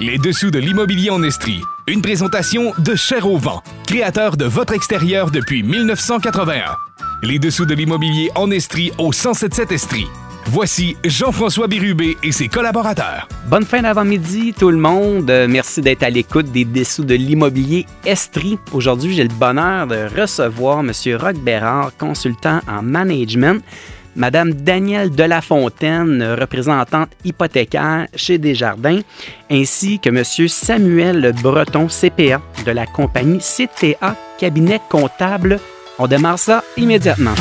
Les 0.00 0.18
dessous 0.18 0.50
de 0.50 0.58
l'immobilier 0.58 1.10
en 1.10 1.22
Estrie. 1.22 1.62
Une 1.86 2.02
présentation 2.02 2.72
de 2.78 2.96
Cher 2.96 3.30
au 3.30 3.38
créateur 3.86 4.36
de 4.36 4.44
votre 4.44 4.72
extérieur 4.72 5.30
depuis 5.30 5.62
1981. 5.62 6.74
Les 7.22 7.38
dessous 7.38 7.64
de 7.64 7.74
l'immobilier 7.74 8.28
en 8.34 8.50
Estrie 8.50 8.90
au 8.98 9.10
1077 9.12 9.70
Estrie. 9.70 10.08
Voici 10.46 10.96
Jean-François 11.04 11.68
Bérubé 11.68 12.16
et 12.24 12.32
ses 12.32 12.48
collaborateurs. 12.48 13.28
Bonne 13.46 13.64
fin 13.64 13.82
d'avant-midi 13.82 14.52
tout 14.58 14.70
le 14.70 14.78
monde. 14.78 15.30
Euh, 15.30 15.46
Merci 15.48 15.80
d'être 15.80 16.02
à 16.02 16.10
l'écoute 16.10 16.50
des 16.50 16.64
dessous 16.64 17.04
de 17.04 17.14
l'immobilier 17.14 17.86
Estrie. 18.04 18.58
Aujourd'hui, 18.72 19.14
j'ai 19.14 19.22
le 19.22 19.34
bonheur 19.34 19.86
de 19.86 20.08
recevoir 20.20 20.80
M. 20.80 20.90
Roch 21.20 21.36
Bérard, 21.36 21.92
consultant 21.96 22.60
en 22.68 22.82
management. 22.82 23.62
Madame 24.16 24.54
Danielle 24.54 25.10
Delafontaine, 25.10 26.22
représentante 26.38 27.10
hypothécaire 27.24 28.06
chez 28.14 28.38
Desjardins, 28.38 29.00
ainsi 29.50 29.98
que 29.98 30.10
Monsieur 30.10 30.48
Samuel 30.48 31.34
Breton, 31.42 31.88
CPA, 31.88 32.40
de 32.64 32.70
la 32.70 32.86
compagnie 32.86 33.38
CTA 33.38 34.16
Cabinet 34.38 34.80
Comptable. 34.88 35.58
On 35.98 36.06
démarre 36.06 36.38
ça 36.38 36.62
immédiatement. 36.76 37.34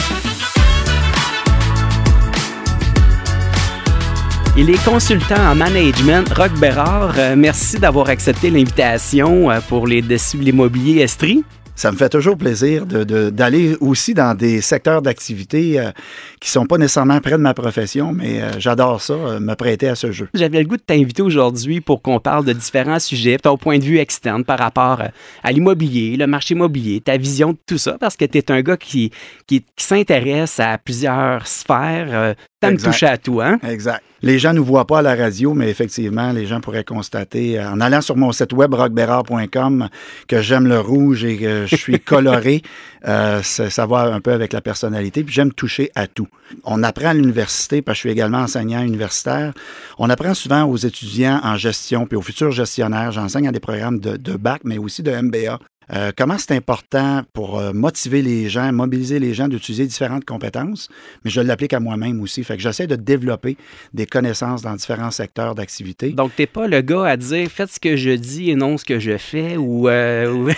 Il 4.55 4.69
est 4.69 4.85
consultant 4.85 5.52
en 5.52 5.55
management. 5.55 6.31
Roch 6.35 6.53
Bérard, 6.59 7.16
euh, 7.17 7.35
merci 7.35 7.80
d'avoir 7.80 8.09
accepté 8.09 8.52
l'invitation 8.52 9.49
euh, 9.49 9.59
pour 9.67 9.88
les 9.88 10.03
dessus 10.03 10.38
de 10.38 10.44
l'immobilier 10.44 11.02
Estrie. 11.02 11.44
Ça 11.75 11.91
me 11.91 11.97
fait 11.97 12.09
toujours 12.09 12.37
plaisir 12.37 12.85
d'aller 12.85 13.71
de, 13.71 13.77
aussi 13.81 14.13
dans 14.13 14.37
des 14.37 14.61
secteurs 14.61 15.01
d'activité 15.01 15.79
euh, 15.79 15.91
qui 16.39 16.49
sont 16.49 16.67
pas 16.67 16.77
nécessairement 16.77 17.19
près 17.19 17.31
de 17.31 17.37
ma 17.37 17.55
profession, 17.55 18.13
mais 18.13 18.41
euh, 18.41 18.51
j'adore 18.59 19.01
ça, 19.01 19.13
euh, 19.13 19.39
me 19.39 19.55
prêter 19.55 19.87
à 19.87 19.95
ce 19.95 20.11
jeu. 20.11 20.29
J'avais 20.35 20.59
le 20.59 20.65
goût 20.67 20.77
de 20.77 20.83
t'inviter 20.83 21.23
aujourd'hui 21.23 21.81
pour 21.81 22.03
qu'on 22.03 22.19
parle 22.19 22.45
de 22.45 22.53
différents 22.53 22.99
sujets, 22.99 23.37
ton 23.39 23.57
point 23.57 23.79
de 23.79 23.83
vue 23.83 23.97
externe 23.97 24.43
par 24.43 24.59
rapport 24.59 25.01
euh, 25.01 25.07
à 25.43 25.51
l'immobilier, 25.51 26.15
le 26.15 26.27
marché 26.27 26.53
immobilier, 26.53 27.02
ta 27.02 27.17
vision 27.17 27.53
de 27.53 27.57
tout 27.65 27.80
ça, 27.80 27.97
parce 27.99 28.15
que 28.15 28.25
tu 28.25 28.37
es 28.37 28.52
un 28.52 28.61
gars 28.61 28.77
qui, 28.77 29.11
qui, 29.47 29.61
qui 29.75 29.83
s'intéresse 29.83 30.59
à 30.59 30.77
plusieurs 30.77 31.47
sphères. 31.47 32.35
T'aimes 32.61 32.73
Exact. 32.73 32.91
toucher 32.91 33.05
à 33.08 33.17
tout, 33.17 33.41
hein? 33.41 33.59
Exact. 33.67 34.03
Les 34.23 34.39
gens 34.39 34.53
ne 34.53 34.59
nous 34.59 34.63
voient 34.63 34.88
pas 34.88 34.99
à 34.99 35.02
la 35.02 35.16
radio, 35.16 35.53
mais 35.53 35.69
effectivement, 35.69 36.31
les 36.31 36.45
gens 36.45 36.61
pourraient 36.61 36.85
constater, 36.85 37.59
euh, 37.59 37.69
en 37.69 37.81
allant 37.81 37.99
sur 37.99 38.16
mon 38.16 38.31
site 38.31 38.53
web 38.53 38.73
rockberard.com, 38.73 39.89
que 40.30 40.41
j'aime 40.41 40.65
le 40.65 40.80
rouge 40.80 41.25
et 41.25 41.38
que 41.38 41.65
je 41.67 41.75
suis 41.75 41.99
coloré. 42.05 42.61
Euh, 43.05 43.43
ça, 43.43 43.69
ça 43.69 43.85
va 43.85 44.13
un 44.13 44.21
peu 44.21 44.31
avec 44.31 44.53
la 44.53 44.61
personnalité. 44.61 45.25
Puis 45.25 45.35
j'aime 45.35 45.52
toucher 45.52 45.91
à 45.93 46.07
tout. 46.07 46.30
On 46.63 46.83
apprend 46.83 47.09
à 47.09 47.13
l'université, 47.13 47.81
parce 47.81 47.97
que 47.97 47.97
je 47.97 48.07
suis 48.07 48.11
également 48.11 48.39
enseignant 48.39 48.81
universitaire, 48.81 49.53
on 49.99 50.09
apprend 50.09 50.33
souvent 50.33 50.63
aux 50.63 50.77
étudiants 50.77 51.41
en 51.43 51.58
gestion, 51.58 52.05
puis 52.05 52.15
aux 52.15 52.21
futurs 52.21 52.52
gestionnaires. 52.52 53.11
J'enseigne 53.11 53.49
à 53.49 53.52
des 53.52 53.59
programmes 53.59 53.99
de, 53.99 54.15
de 54.15 54.37
bac, 54.37 54.61
mais 54.63 54.77
aussi 54.77 55.03
de 55.03 55.11
MBA. 55.11 55.59
Euh, 55.92 56.12
comment 56.16 56.38
c'est 56.38 56.56
important 56.56 57.22
pour 57.34 57.59
euh, 57.59 57.73
motiver 57.73 58.22
les 58.22 58.48
gens, 58.50 58.72
mobiliser 58.72 59.20
les 59.20 59.34
gens 59.34 59.48
d'utiliser 59.48 59.86
différentes 59.86 60.23
compétences, 60.26 60.89
mais 61.26 61.31
je 61.31 61.42
l'applique 61.42 61.73
à 61.73 61.80
moi-même 61.80 62.22
aussi. 62.22 62.44
Fait 62.44 62.56
que 62.56 62.62
j'essaie 62.64 62.88
de 62.88 62.95
développer 62.95 63.58
des 63.94 64.06
connaissances 64.06 64.61
dans 64.61 64.73
différents 64.76 65.11
secteurs 65.11 65.56
d'activité. 65.56 66.11
Donc, 66.11 66.31
t'es 66.36 66.45
pas 66.48 66.67
le 66.67 66.81
gars 66.81 67.06
à 67.06 67.17
dire 67.17 67.50
faites 67.50 67.72
ce 67.72 67.80
que 67.80 67.95
je 67.95 68.11
dis 68.11 68.52
et 68.52 68.56
non 68.56 68.78
ce 68.78 68.86
que 68.86 69.00
je 69.00 69.17
fais 69.17 69.58
ou. 69.58 69.89
euh, 69.89 70.31
ou- 70.34 70.50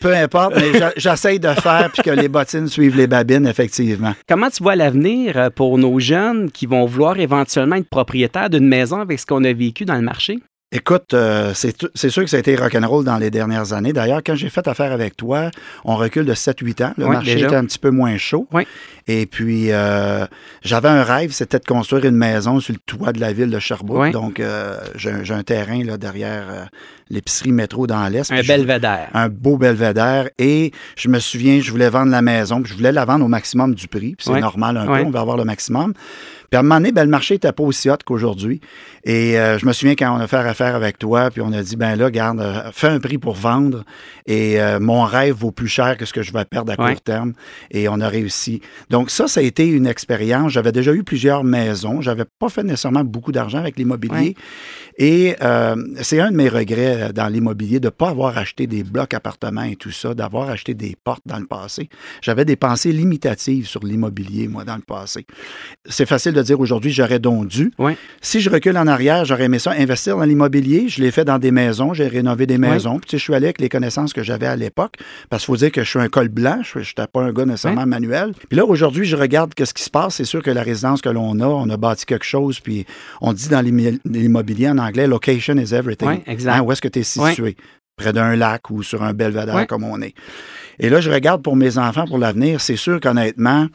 Peu 0.00 0.14
importe, 0.16 0.54
mais 0.56 0.72
j'essaie 0.96 1.38
de 1.38 1.48
faire 1.48 1.90
puis 1.92 2.02
que 2.02 2.10
les 2.10 2.28
bottines 2.28 2.68
suivent 2.68 2.96
les 2.96 3.06
babines, 3.06 3.46
effectivement. 3.46 4.14
Comment 4.28 4.50
tu 4.50 4.62
vois 4.62 4.76
l'avenir 4.76 5.50
pour 5.54 5.78
nos 5.78 5.98
jeunes 6.00 6.50
qui 6.50 6.66
vont 6.66 6.86
vouloir 6.86 7.18
éventuellement 7.20 7.76
être 7.76 7.88
propriétaires 7.88 8.50
d'une 8.50 8.66
maison 8.66 9.00
avec 9.00 9.18
ce 9.20 9.26
qu'on 9.26 9.44
a 9.44 9.52
vécu 9.52 9.84
dans 9.84 9.94
le 9.96 10.02
marché? 10.02 10.38
Écoute, 10.72 11.14
euh, 11.14 11.52
c'est 11.52 12.10
sûr 12.10 12.22
que 12.22 12.30
ça 12.30 12.36
a 12.36 12.38
été 12.40 12.54
rock'n'roll 12.54 13.04
dans 13.04 13.16
les 13.18 13.32
dernières 13.32 13.72
années. 13.72 13.92
D'ailleurs, 13.92 14.20
quand 14.24 14.36
j'ai 14.36 14.50
fait 14.50 14.68
affaire 14.68 14.92
avec 14.92 15.16
toi, 15.16 15.50
on 15.84 15.96
recule 15.96 16.24
de 16.24 16.32
7-8 16.34 16.84
ans. 16.84 16.94
Le 16.96 17.06
Oui, 17.06 17.10
marché 17.16 17.34
déjà. 17.34 17.46
était 17.48 17.56
un 17.56 17.64
petit 17.64 17.80
peu 17.80 17.90
moins 17.90 18.16
chaud. 18.18 18.46
Oui. 18.52 18.62
Et 19.08 19.26
puis, 19.26 19.72
euh, 19.72 20.26
j'avais 20.62 20.88
un 20.88 21.02
rêve, 21.02 21.32
c'était 21.32 21.58
de 21.58 21.64
construire 21.64 22.04
une 22.04 22.14
maison 22.14 22.60
sur 22.60 22.72
le 22.72 22.78
toit 22.86 23.12
de 23.12 23.18
la 23.18 23.32
ville 23.32 23.50
de 23.50 23.58
Sherbrooke. 23.58 24.00
Oui. 24.00 24.10
Donc, 24.12 24.38
euh, 24.38 24.78
j'ai 24.94 25.10
un- 25.34 25.42
terrain 25.42 25.82
là, 25.82 25.96
derrière 25.98 26.44
euh, 26.48 26.64
l'épicerie 27.08 27.50
métro 27.50 27.88
dans 27.88 28.06
l'Est. 28.06 28.30
Un 28.30 28.40
je- 28.42 28.46
belvédère. 28.46 29.08
un 29.12 29.28
beau 29.28 29.56
belvédère. 29.56 30.28
Et 30.38 30.70
je 30.96 31.08
me 31.08 31.18
souviens, 31.18 31.58
je 31.60 31.68
voulais 31.72 31.88
vendre 31.90 32.12
la 32.12 32.22
maison, 32.22 32.62
puis 32.62 32.70
je 32.70 32.76
voulais 32.76 32.92
la 32.92 33.04
vendre 33.04 33.24
au 33.24 33.28
maximum 33.28 33.74
du 33.74 33.88
prix. 33.88 34.14
C'est 34.20 34.38
normal 34.38 34.76
un 34.76 34.86
peu, 34.86 35.02
on 35.04 35.10
va 35.10 35.18
avoir 35.20 35.36
le 35.36 35.44
maximum. 35.44 35.94
Puis 36.50 36.56
à 36.56 36.60
un 36.60 36.62
moment 36.62 36.76
donné, 36.76 36.90
ben, 36.90 37.04
le 37.04 37.10
marché 37.10 37.34
n'était 37.34 37.52
pas 37.52 37.62
aussi 37.62 37.88
hot 37.88 37.96
qu'aujourd'hui. 38.04 38.60
Et 39.04 39.38
euh, 39.38 39.56
je 39.58 39.66
me 39.66 39.72
souviens 39.72 39.94
quand 39.94 40.16
on 40.16 40.20
a 40.20 40.26
fait 40.26 40.36
affaire 40.36 40.74
avec 40.74 40.98
toi, 40.98 41.30
puis 41.30 41.40
on 41.42 41.52
a 41.52 41.62
dit, 41.62 41.76
ben 41.76 41.94
là, 41.96 42.10
garde, 42.10 42.40
euh, 42.40 42.70
fais 42.72 42.88
un 42.88 42.98
prix 42.98 43.18
pour 43.18 43.34
vendre. 43.34 43.84
Et 44.26 44.60
euh, 44.60 44.80
mon 44.80 45.04
rêve 45.04 45.36
vaut 45.36 45.52
plus 45.52 45.68
cher 45.68 45.96
que 45.96 46.04
ce 46.04 46.12
que 46.12 46.22
je 46.22 46.32
vais 46.32 46.44
perdre 46.44 46.72
à 46.72 46.80
Ouais. 46.82 46.92
court 46.92 47.00
terme. 47.02 47.32
Et 47.70 47.88
on 47.88 48.00
a 48.00 48.08
réussi. 48.08 48.60
Donc 48.90 49.10
ça, 49.10 49.28
ça 49.28 49.40
a 49.40 49.42
été 49.42 49.66
une 49.68 49.86
expérience. 49.86 50.52
J'avais 50.52 50.72
déjà 50.72 50.92
eu 50.92 51.04
plusieurs 51.04 51.44
maisons. 51.44 52.00
J'avais 52.00 52.24
pas 52.38 52.48
fait 52.48 52.64
nécessairement 52.64 53.04
beaucoup 53.04 53.32
d'argent 53.32 53.58
avec 53.58 53.76
l'immobilier. 53.76 54.34
Et 54.98 55.36
euh, 55.42 55.76
c'est 56.02 56.20
un 56.20 56.30
de 56.30 56.36
mes 56.36 56.48
regrets 56.48 57.12
dans 57.12 57.28
l'immobilier 57.28 57.80
de 57.80 57.86
ne 57.86 57.90
pas 57.90 58.08
avoir 58.10 58.36
acheté 58.36 58.66
des 58.66 58.82
blocs 58.82 59.14
appartements 59.14 59.62
et 59.62 59.76
tout 59.76 59.92
ça, 59.92 60.14
d'avoir 60.14 60.50
acheté 60.50 60.74
des 60.74 60.96
portes 61.04 61.22
dans 61.26 61.38
le 61.38 61.46
passé. 61.46 61.88
J'avais 62.22 62.44
des 62.44 62.56
pensées 62.56 62.92
limitatives 62.92 63.66
sur 63.66 63.84
l'immobilier, 63.84 64.48
moi, 64.48 64.64
dans 64.64 64.76
le 64.76 64.82
passé. 64.82 65.26
C'est 65.86 66.06
facile 66.06 66.32
de 66.32 66.39
dire 66.42 66.58
aujourd'hui, 66.60 66.90
j'aurais 66.92 67.18
donc 67.18 67.46
dû. 67.48 67.72
Si 68.20 68.40
je 68.40 68.50
recule 68.50 68.76
en 68.78 68.86
arrière, 68.86 69.24
j'aurais 69.24 69.44
aimé 69.44 69.58
ça 69.58 69.72
investir 69.72 70.16
dans 70.16 70.24
l'immobilier. 70.24 70.88
Je 70.88 71.02
l'ai 71.02 71.10
fait 71.10 71.24
dans 71.24 71.38
des 71.38 71.50
maisons, 71.50 71.94
j'ai 71.94 72.06
rénové 72.08 72.46
des 72.46 72.58
maisons. 72.58 72.98
Puis, 72.98 73.06
tu 73.08 73.10
sais, 73.12 73.18
je 73.18 73.22
suis 73.24 73.34
allé 73.34 73.46
avec 73.46 73.60
les 73.60 73.68
connaissances 73.68 74.12
que 74.12 74.22
j'avais 74.22 74.46
à 74.46 74.56
l'époque. 74.56 74.94
Parce 75.28 75.44
qu'il 75.44 75.52
faut 75.52 75.56
dire 75.58 75.72
que 75.72 75.82
je 75.82 75.88
suis 75.88 75.98
un 75.98 76.08
col 76.08 76.28
blanc, 76.28 76.60
je 76.62 76.78
n'étais 76.80 77.06
pas 77.12 77.22
un 77.22 77.32
gars 77.32 77.44
nécessairement 77.44 77.86
manuel. 77.86 78.32
Puis 78.48 78.56
là, 78.56 78.64
aujourd'hui, 78.64 79.04
je 79.06 79.16
regarde 79.16 79.52
ce 79.58 79.72
qui 79.74 79.82
se 79.82 79.90
passe. 79.90 80.16
C'est 80.16 80.24
sûr 80.24 80.42
que 80.42 80.50
la 80.50 80.62
résidence 80.62 81.00
que 81.02 81.08
l'on 81.08 81.38
a, 81.40 81.46
on 81.46 81.68
a 81.70 81.76
bâti 81.76 82.06
quelque 82.06 82.24
chose. 82.26 82.60
Puis 82.60 82.86
on 83.20 83.32
dit 83.32 83.48
dans 83.48 83.60
l'immo- 83.60 83.98
l'immobilier 84.04 84.68
en 84.68 84.78
anglais, 84.78 85.06
location 85.06 85.56
is 85.58 85.74
everything. 85.74 86.20
Exact. 86.26 86.54
Hein, 86.56 86.62
où 86.62 86.72
est-ce 86.72 86.80
que 86.82 86.88
tu 86.88 87.00
es 87.00 87.02
situé? 87.02 87.56
Près 87.96 88.12
d'un 88.14 88.34
lac 88.34 88.70
ou 88.70 88.82
sur 88.82 89.02
un 89.02 89.12
belvédère 89.12 89.54
Ouais. 89.54 89.66
comme 89.66 89.84
on 89.84 90.00
est. 90.00 90.14
Et 90.82 90.88
là, 90.88 91.00
je 91.00 91.10
regarde 91.10 91.42
pour 91.42 91.56
mes 91.56 91.76
enfants, 91.76 92.06
pour 92.06 92.16
l'avenir. 92.16 92.62
C'est 92.62 92.76
sûr 92.76 93.00
qu'honnêtement, 93.00 93.66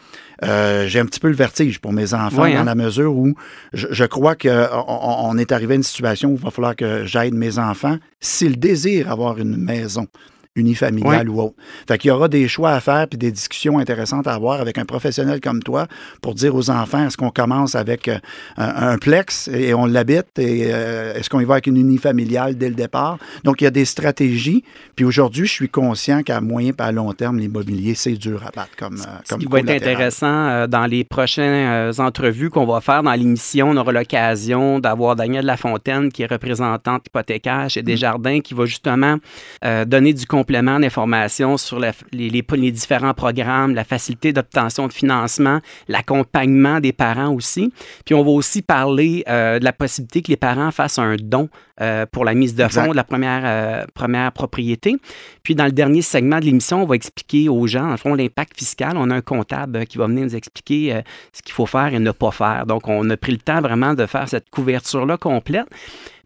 euh, 0.43 0.87
j'ai 0.87 0.99
un 0.99 1.05
petit 1.05 1.19
peu 1.19 1.27
le 1.27 1.35
vertige 1.35 1.79
pour 1.79 1.93
mes 1.93 2.15
enfants 2.15 2.49
dans 2.49 2.57
hein? 2.57 2.63
la 2.63 2.73
mesure 2.73 3.15
où 3.15 3.35
je, 3.73 3.87
je 3.91 4.05
crois 4.05 4.35
qu'on 4.35 4.49
on 4.87 5.37
est 5.37 5.51
arrivé 5.51 5.73
à 5.73 5.77
une 5.77 5.83
situation 5.83 6.29
où 6.29 6.33
il 6.33 6.41
va 6.41 6.49
falloir 6.49 6.75
que 6.75 7.05
j'aide 7.05 7.35
mes 7.35 7.59
enfants 7.59 7.97
s'ils 8.19 8.59
désirent 8.59 9.11
avoir 9.11 9.37
une 9.37 9.55
maison 9.55 10.07
unifamiliale 10.55 11.29
ou 11.29 11.41
autre. 11.41 11.55
Fait 11.87 11.97
qu'il 11.97 12.09
y 12.09 12.11
aura 12.11 12.27
des 12.27 12.47
choix 12.47 12.71
à 12.71 12.79
faire 12.79 13.07
puis 13.07 13.17
des 13.17 13.31
discussions 13.31 13.77
intéressantes 13.79 14.27
à 14.27 14.33
avoir 14.33 14.61
avec 14.61 14.77
un 14.77 14.85
professionnel 14.85 15.41
comme 15.41 15.61
toi 15.61 15.87
pour 16.21 16.33
dire 16.33 16.55
aux 16.55 16.69
enfants 16.69 17.07
est-ce 17.07 17.17
qu'on 17.17 17.29
commence 17.29 17.75
avec 17.75 18.07
euh, 18.07 18.17
un, 18.57 18.91
un 18.93 18.97
plex 18.97 19.47
et 19.47 19.73
on 19.73 19.85
l'habite 19.85 20.39
et 20.39 20.67
euh, 20.73 21.13
est-ce 21.15 21.29
qu'on 21.29 21.39
y 21.39 21.45
va 21.45 21.55
avec 21.55 21.67
une 21.67 21.77
unifamiliale 21.77 22.57
dès 22.57 22.69
le 22.69 22.75
départ? 22.75 23.17
Donc 23.43 23.61
il 23.61 23.65
y 23.65 23.67
a 23.67 23.71
des 23.71 23.85
stratégies. 23.85 24.63
Puis 24.95 25.05
aujourd'hui, 25.05 25.45
je 25.45 25.51
suis 25.51 25.69
conscient 25.69 26.23
qu'à 26.23 26.39
moyen 26.41 26.71
et 26.77 26.81
à 26.81 26.91
long 26.91 27.11
terme, 27.13 27.39
l'immobilier 27.39 27.95
c'est 27.95 28.13
dur 28.13 28.43
à 28.45 28.51
battre 28.51 28.75
comme 28.77 28.95
euh, 28.95 29.19
Ce 29.23 29.29
comme 29.31 29.39
qui 29.39 29.47
va 29.47 29.59
être 29.59 29.69
intéressant 29.69 30.47
euh, 30.47 30.67
dans 30.67 30.85
les 30.85 31.03
prochaines 31.03 31.67
euh, 31.67 31.91
entrevues 31.99 32.49
qu'on 32.49 32.65
va 32.65 32.81
faire 32.81 33.03
dans 33.03 33.13
l'émission, 33.13 33.69
on 33.69 33.77
aura 33.77 33.91
l'occasion 33.91 34.79
d'avoir 34.79 35.15
Danielle 35.15 35.45
Lafontaine, 35.45 36.11
qui 36.11 36.23
est 36.23 36.31
représentante 36.31 37.07
hypothécaire 37.07 37.65
Mm. 37.65 37.69
chez 37.69 37.83
Desjardins, 37.83 38.39
qui 38.39 38.53
va 38.53 38.65
justement 38.65 39.17
euh, 39.63 39.85
donner 39.85 40.13
du 40.13 40.25
complément 40.45 40.79
d'informations 40.79 41.57
sur 41.57 41.79
la- 41.79 41.91
les, 42.11 42.29
les- 42.29 42.45
les 42.55 42.71
différents 42.71 43.15
programmes, 43.15 43.73
la 43.73 43.83
facilité 43.83 44.31
d'obtention 44.31 44.85
de 44.87 44.93
financement, 44.93 45.59
l'accompagnement 45.87 46.79
des 46.79 46.93
parents 46.93 47.33
aussi. 47.33 47.73
Puis 48.05 48.13
on 48.13 48.23
va 48.23 48.29
aussi 48.29 48.61
parler 48.61 49.23
euh, 49.27 49.57
de 49.57 49.63
la 49.65 49.73
possibilité 49.73 50.21
que 50.21 50.27
les 50.29 50.37
parents 50.37 50.69
fassent 50.69 50.99
un 50.99 51.15
don 51.19 51.49
euh, 51.81 52.05
pour 52.11 52.25
la 52.25 52.35
mise 52.35 52.53
de 52.53 52.61
fonds 52.67 52.91
de 52.91 52.95
la 52.95 53.03
première, 53.03 53.41
euh, 53.43 53.85
première 53.95 54.31
propriété. 54.31 54.97
Puis 55.41 55.55
dans 55.55 55.65
le 55.65 55.71
dernier 55.71 56.03
segment 56.03 56.39
de 56.39 56.45
l'émission, 56.45 56.83
on 56.83 56.85
va 56.85 56.95
expliquer 56.95 57.49
aux 57.49 57.65
gens, 57.65 57.91
en 57.91 57.97
fond, 57.97 58.13
l'impact 58.13 58.57
fiscal. 58.59 58.93
On 58.97 59.09
a 59.09 59.15
un 59.15 59.21
comptable 59.21 59.85
qui 59.87 59.97
va 59.97 60.05
venir 60.05 60.25
nous 60.25 60.35
expliquer 60.35 61.01
ce 61.33 61.41
qu'il 61.41 61.53
faut 61.53 61.65
faire 61.65 61.91
et 61.93 61.99
ne 61.99 62.11
pas 62.11 62.31
faire. 62.31 62.65
Donc, 62.67 62.87
on 62.87 63.09
a 63.09 63.17
pris 63.17 63.31
le 63.31 63.39
temps 63.39 63.61
vraiment 63.61 63.93
de 63.95 64.05
faire 64.05 64.29
cette 64.29 64.49
couverture-là 64.51 65.17
complète. 65.17 65.65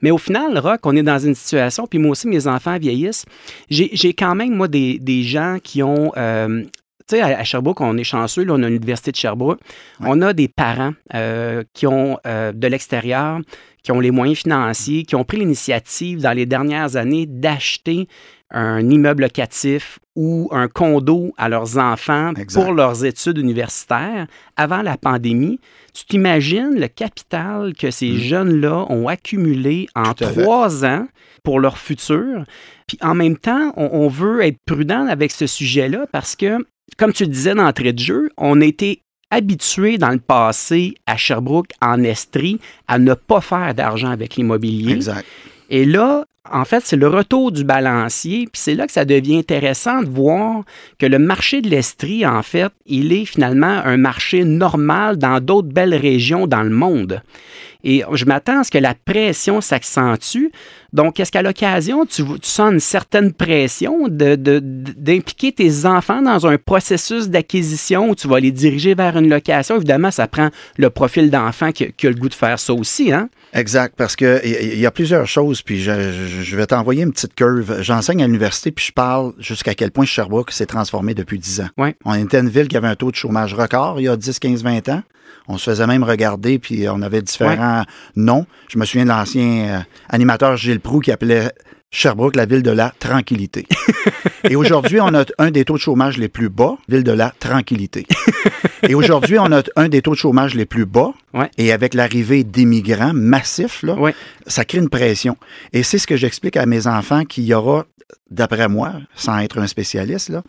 Mais 0.02 0.12
au 0.12 0.18
final, 0.18 0.58
Rock, 0.58 0.82
on 0.86 0.96
est 0.96 1.04
dans 1.04 1.20
une 1.20 1.36
situation, 1.36 1.88
puis 1.88 2.00
moi 2.00 2.12
aussi, 2.12 2.28
mes 2.28 2.48
enfants 2.48 2.78
vieillissent. 2.78 3.26
J'ai 3.70 4.14
quand 4.14 4.36
même, 4.36 4.56
moi, 4.56 4.68
des, 4.68 5.00
des 5.00 5.24
gens 5.24 5.58
qui 5.62 5.84
ont... 5.84 6.12
euh, 6.18 6.64
tu 7.08 7.16
sais, 7.16 7.22
à, 7.22 7.40
à 7.40 7.44
Sherbrooke, 7.44 7.82
on 7.82 7.98
est 7.98 8.04
chanceux, 8.04 8.44
là, 8.44 8.54
on 8.54 8.62
a 8.64 8.70
l'Université 8.70 9.12
de 9.12 9.16
Sherbrooke. 9.16 9.60
On 10.00 10.22
a 10.22 10.32
des 10.34 10.48
parents 10.48 10.94
euh, 11.16 11.64
qui 11.74 11.88
ont 11.88 12.20
euh, 12.28 12.52
de 12.52 12.68
l'extérieur, 12.68 13.40
qui 13.82 13.92
ont 13.92 14.00
les 14.00 14.12
moyens 14.12 14.38
financiers, 14.38 15.04
qui 15.04 15.16
ont 15.16 15.24
pris 15.24 15.38
l'initiative 15.38 16.22
dans 16.22 16.34
les 16.34 16.46
dernières 16.46 16.98
années 16.98 17.26
d'acheter 17.26 18.08
un 18.52 18.90
immeuble 18.90 19.24
locatif 19.24 20.00
ou 20.16 20.50
un 20.52 20.68
condo 20.68 21.34
à 21.38 21.50
leurs 21.50 21.78
enfants 21.78 22.34
Exact. 22.36 22.64
pour 22.64 22.74
leurs 22.74 23.06
études 23.06 23.38
universitaires 23.38 24.28
avant 24.58 24.82
la 24.82 24.98
pandémie. 24.98 25.60
Tu 25.94 26.06
t'imagines 26.06 26.80
le 26.80 26.88
capital 26.88 27.74
que 27.74 27.92
ces 27.92 28.18
jeunes-là 28.18 28.86
ont 28.90 29.08
accumulé 29.08 29.88
en 29.96 30.12
Mm. 30.12 30.42
Trois 30.42 30.86
ans 30.86 31.08
pour 31.44 31.60
leur 31.60 31.78
futur? 31.78 32.44
Puis 32.88 32.98
en 33.02 33.16
même 33.16 33.38
temps, 33.38 33.72
on, 33.78 33.90
on 33.94 34.08
veut 34.08 34.42
être 34.42 34.58
prudent 34.66 35.08
avec 35.08 35.32
ce 35.32 35.46
sujet-là 35.48 36.06
parce 36.12 36.36
que, 36.36 36.58
comme 36.98 37.14
tu 37.14 37.24
le 37.24 37.30
disais 37.30 37.54
d'entrée 37.56 37.94
de 37.94 38.00
jeu, 38.00 38.30
on 38.38 38.60
a 38.62 38.66
été 38.66 39.02
habitué 39.32 39.98
dans 40.00 40.10
le 40.10 40.20
passé 40.20 40.96
à 41.06 41.16
Sherbrooke, 41.16 41.70
en 41.82 42.02
Estrie, 42.04 42.60
à 42.88 42.98
ne 42.98 43.14
pas 43.14 43.42
faire 43.42 43.76
d'argent 43.76 44.10
avec 44.10 44.36
l'immobilier. 44.36 44.94
Exact. 44.94 45.24
Et 45.70 45.86
là, 45.86 46.26
en 46.52 46.66
fait, 46.66 46.84
c'est 46.84 46.96
le 46.96 47.08
retour 47.08 47.52
du 47.52 47.64
balancier, 47.64 48.48
puis 48.52 48.62
c'est 48.62 48.76
là 48.76 48.88
que 48.88 48.92
ça 48.92 49.06
devient 49.06 49.38
intéressant 49.38 50.02
de 50.02 50.10
voir 50.10 50.64
que 50.98 51.06
le 51.06 51.20
marché 51.20 51.62
de 51.62 51.70
l'Estrie, 51.70 52.26
en 52.26 52.42
fait, 52.42 52.72
il 52.86 53.14
est 53.14 53.26
finalement 53.26 53.82
un 53.86 53.98
marché 53.98 54.44
normal 54.44 55.18
dans 55.18 55.40
d'autres 55.40 55.70
belles 55.70 55.96
régions 55.96 56.48
dans 56.48 56.64
le 56.64 56.70
monde. 56.70 57.22
Et 57.84 58.04
je 58.14 58.26
m'attends 58.26 58.60
à 58.60 58.64
ce 58.66 58.72
que 58.72 58.78
la 58.78 58.94
pression 58.94 59.62
s'accentue. 59.62 60.48
Donc, 60.92 61.20
est-ce 61.20 61.32
qu'à 61.32 61.42
l'occasion, 61.42 62.06
tu, 62.06 62.24
tu 62.26 62.50
sens 62.50 62.74
une 62.74 62.80
certaine 62.80 63.32
pression 63.32 64.08
de- 64.10 64.36
de- 64.36 64.60
d'impliquer 64.62 65.52
tes 65.54 65.86
enfants 65.86 66.22
dans 66.22 66.46
un 66.46 66.58
processus 66.58 67.30
d'acquisition 67.30 68.10
où 68.10 68.16
tu 68.16 68.28
vas 68.28 68.40
les 68.40 68.52
diriger 68.52 68.96
vers 68.96 69.18
une 69.18 69.30
location? 69.30 69.78
Évidemment, 69.78 70.12
ça 70.12 70.28
prend 70.28 70.50
le 70.78 70.90
profil 70.90 71.30
d'enfant 71.32 71.72
qui, 71.72 71.94
qui 71.94 72.08
a 72.08 72.10
le 72.10 72.16
goût 72.16 72.28
de 72.30 72.34
faire 72.34 72.60
ça 72.60 72.74
aussi, 72.74 73.14
hein? 73.14 73.30
Exact, 73.54 73.96
parce 73.98 74.16
que 74.16 74.42
il 74.44 74.74
y- 74.78 74.82
y 74.82 74.86
a 74.86 74.92
plusieurs 74.92 75.26
choses, 75.26 75.62
puis 75.62 75.80
je 75.82 76.56
vais 76.56 76.68
t'envoyer 76.68 77.04
une 77.04 77.12
petite 77.14 77.34
curve. 77.34 77.82
J'enseigne 77.82 78.22
à 78.22 78.28
l'université, 78.28 78.72
puis 78.72 78.86
je 78.86 78.92
parle 78.92 79.34
jusqu'à 79.40 79.74
quel 79.74 79.92
point 79.92 80.06
Sherbrooke 80.06 80.52
s'est 80.52 80.66
transformé 80.68 81.14
depuis 81.14 81.40
10 81.40 81.62
ans. 81.62 81.70
Ouais. 81.78 81.96
On 82.06 82.14
était 82.14 82.40
une 82.40 82.50
ville 82.50 82.68
qui 82.68 82.78
avait 82.78 82.88
un 82.90 82.96
taux 82.96 83.10
de 83.10 83.16
chômage 83.16 83.54
record 83.54 84.00
il 84.00 84.04
y 84.04 84.08
a 84.10 84.16
10, 84.18 84.38
15, 84.40 84.64
20 84.64 84.90
ans. 84.90 85.02
On 85.48 85.58
se 85.58 85.70
faisait 85.70 85.88
même 85.88 86.04
regarder, 86.04 86.60
puis 86.60 86.88
on 86.90 87.02
avait 87.02 87.22
différents 87.22 87.84
noms. 88.16 88.46
Je 88.70 88.78
me 88.78 88.86
souviens 88.86 89.06
de 89.06 89.10
l'ancien 89.10 89.44
euh, 89.44 89.80
animateur 90.10 90.56
Gilles 90.58 90.80
Proux 90.80 91.00
qui 91.00 91.12
appelait 91.12 91.52
Sherbrooke 91.92 92.36
la 92.36 92.46
ville 92.46 92.62
de 92.62 92.70
la 92.70 92.94
tranquillité. 93.00 93.66
Et 94.44 94.56
aujourd'hui, 94.56 95.00
on 95.02 95.12
a 95.16 95.24
un 95.40 95.50
des 95.50 95.66
taux 95.66 95.74
de 95.74 95.80
chômage 95.80 96.18
les 96.18 96.28
plus 96.30 96.50
bas, 96.50 96.76
ville 96.88 97.04
de 97.04 97.12
la 97.12 97.34
tranquillité. 97.40 98.06
Et 98.84 98.94
aujourd'hui, 98.94 99.40
on 99.40 99.52
a 99.52 99.64
un 99.76 99.90
des 99.90 100.04
taux 100.04 100.12
de 100.12 100.18
chômage 100.18 100.54
les 100.54 100.66
plus 100.68 100.86
bas. 100.86 101.14
Ouais. 101.34 101.50
Et 101.58 101.72
avec 101.72 101.96
l'arrivée 101.96 102.44
d'immigrants 102.44 103.14
massifs, 103.14 103.82
là, 103.82 103.96
Ouais. 103.96 104.14
ça 104.46 104.66
crée 104.66 104.78
une 104.78 104.90
pression. 104.90 105.36
Et 105.74 105.82
c'est 105.82 105.98
ce 105.98 106.06
que 106.06 106.16
j'explique 106.16 106.58
à 106.58 106.68
mes 106.68 106.86
enfants 106.86 107.26
qu'il 107.26 107.46
y 107.46 107.56
aura, 107.56 107.86
d'après 108.30 108.68
moi, 108.70 108.94
sans 109.16 109.40
être 109.40 109.58
un 109.60 109.66
spécialiste, 109.68 110.30
là, 110.30 110.44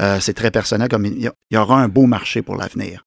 euh, 0.00 0.18
c'est 0.20 0.34
très 0.34 0.50
personnel, 0.50 0.88
comme 0.88 1.06
il 1.06 1.30
y 1.50 1.56
aura 1.56 1.80
un 1.80 1.88
beau 1.88 2.04
marché 2.04 2.42
pour 2.42 2.56
l'avenir. 2.56 3.06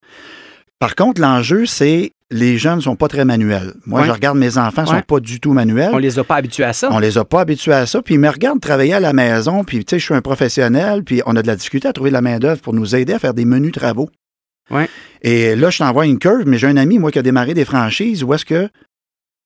Par 0.79 0.95
contre, 0.95 1.21
l'enjeu, 1.21 1.65
c'est 1.65 2.12
les 2.29 2.57
jeunes 2.57 2.77
ne 2.77 2.81
sont 2.81 2.95
pas 2.97 3.07
très 3.07 3.24
manuels. 3.25 3.74
Moi, 3.85 4.01
Ouais. 4.01 4.07
je 4.07 4.12
regarde 4.12 4.38
mes 4.38 4.57
enfants, 4.57 4.81
ne 4.83 4.88
Ouais. 4.89 4.95
sont 4.97 5.01
pas 5.01 5.19
du 5.21 5.39
tout 5.39 5.53
manuels. 5.53 5.91
On 5.94 5.97
les 5.97 6.19
a 6.19 6.24
pas 6.25 6.35
habitués 6.35 6.65
à 6.65 6.74
ça. 6.74 6.89
On 6.91 7.00
les 7.00 7.18
a 7.18 7.24
pas 7.24 7.39
habitués 7.41 7.71
à 7.74 7.85
ça. 7.85 8.01
Puis 8.01 8.15
ils 8.15 8.19
me 8.19 8.29
regardent 8.29 8.59
travailler 8.59 8.94
à 8.94 9.00
la 9.00 9.13
maison. 9.13 9.63
Puis, 9.63 9.79
tu 9.85 9.91
sais, 9.91 10.00
je 10.00 10.03
suis 10.06 10.13
un 10.13 10.21
professionnel. 10.21 11.03
Puis 11.03 11.21
on 11.25 11.35
a 11.38 11.41
de 11.41 11.47
la 11.47 11.56
difficulté 11.56 11.88
à 11.88 11.94
trouver 11.94 12.09
de 12.09 12.13
la 12.15 12.21
main-d'œuvre 12.21 12.62
pour 12.62 12.74
nous 12.74 12.95
aider 12.95 13.13
à 13.13 13.19
faire 13.19 13.33
des 13.33 13.45
menus 13.45 13.71
travaux. 13.71 14.09
Ouais. 14.69 14.89
Et 15.21 15.56
là, 15.56 15.69
je 15.69 15.77
t'envoie 15.77 16.06
une 16.06 16.19
curve, 16.19 16.44
mais 16.45 16.57
j'ai 16.57 16.68
un 16.68 16.75
ami, 16.75 17.00
moi, 17.00 17.12
qui 17.12 17.19
a 17.19 17.21
démarré 17.21 17.53
des 17.53 17.63
franchises 17.63 18.23
où 18.23 18.33
est-ce 18.33 18.44
que 18.44 18.68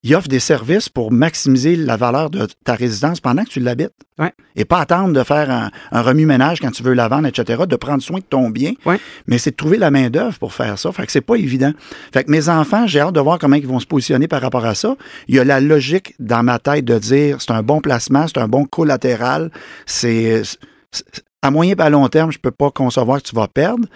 il 0.03 0.15
offre 0.15 0.27
des 0.27 0.39
services 0.39 0.89
pour 0.89 1.11
maximiser 1.11 1.75
la 1.75 1.95
valeur 1.95 2.29
de 2.31 2.47
ta 2.65 2.73
résidence 2.73 3.19
pendant 3.19 3.43
que 3.43 3.49
tu 3.49 3.59
l'habites. 3.59 3.91
Ouais. 4.17 4.33
Et 4.55 4.65
pas 4.65 4.79
attendre 4.79 5.13
de 5.13 5.23
faire 5.23 5.51
un, 5.51 5.69
un 5.91 6.01
remue-ménage 6.01 6.59
quand 6.59 6.71
tu 6.71 6.81
veux 6.81 6.93
la 6.93 7.07
vendre, 7.07 7.27
etc., 7.27 7.63
de 7.67 7.75
prendre 7.75 8.01
soin 8.01 8.17
de 8.19 8.23
ton 8.23 8.49
bien. 8.49 8.73
Ouais. 8.85 8.99
Mais 9.27 9.37
c'est 9.37 9.51
de 9.51 9.55
trouver 9.55 9.77
la 9.77 9.91
main-d'œuvre 9.91 10.37
pour 10.39 10.53
faire 10.53 10.79
ça. 10.79 10.91
Fait 10.91 11.05
que 11.05 11.11
c'est 11.11 11.21
pas 11.21 11.35
évident. 11.35 11.71
Fait 12.13 12.23
que 12.23 12.31
mes 12.31 12.49
enfants, 12.49 12.87
j'ai 12.87 12.99
hâte 12.99 13.13
de 13.13 13.19
voir 13.19 13.37
comment 13.37 13.55
ils 13.57 13.67
vont 13.67 13.79
se 13.79 13.85
positionner 13.85 14.27
par 14.27 14.41
rapport 14.41 14.65
à 14.65 14.73
ça. 14.73 14.95
Il 15.27 15.35
y 15.35 15.39
a 15.39 15.43
la 15.43 15.59
logique 15.59 16.15
dans 16.19 16.41
ma 16.43 16.57
tête 16.57 16.85
de 16.85 16.97
dire 16.97 17.37
c'est 17.39 17.51
un 17.51 17.61
bon 17.63 17.79
placement, 17.79 18.25
c'est 18.27 18.39
un 18.39 18.47
bon 18.47 18.65
collatéral. 18.65 19.51
C'est 19.85 20.41
c'est- 20.91 21.05
à 21.43 21.49
moyen 21.49 21.73
et 21.75 21.81
à 21.81 21.89
long 21.89 22.07
terme, 22.07 22.31
je 22.31 22.37
peux 22.37 22.51
pas 22.51 22.69
concevoir 22.69 23.19
que 23.21 23.27
tu 23.27 23.35
vas 23.35 23.47
perdre. 23.47 23.87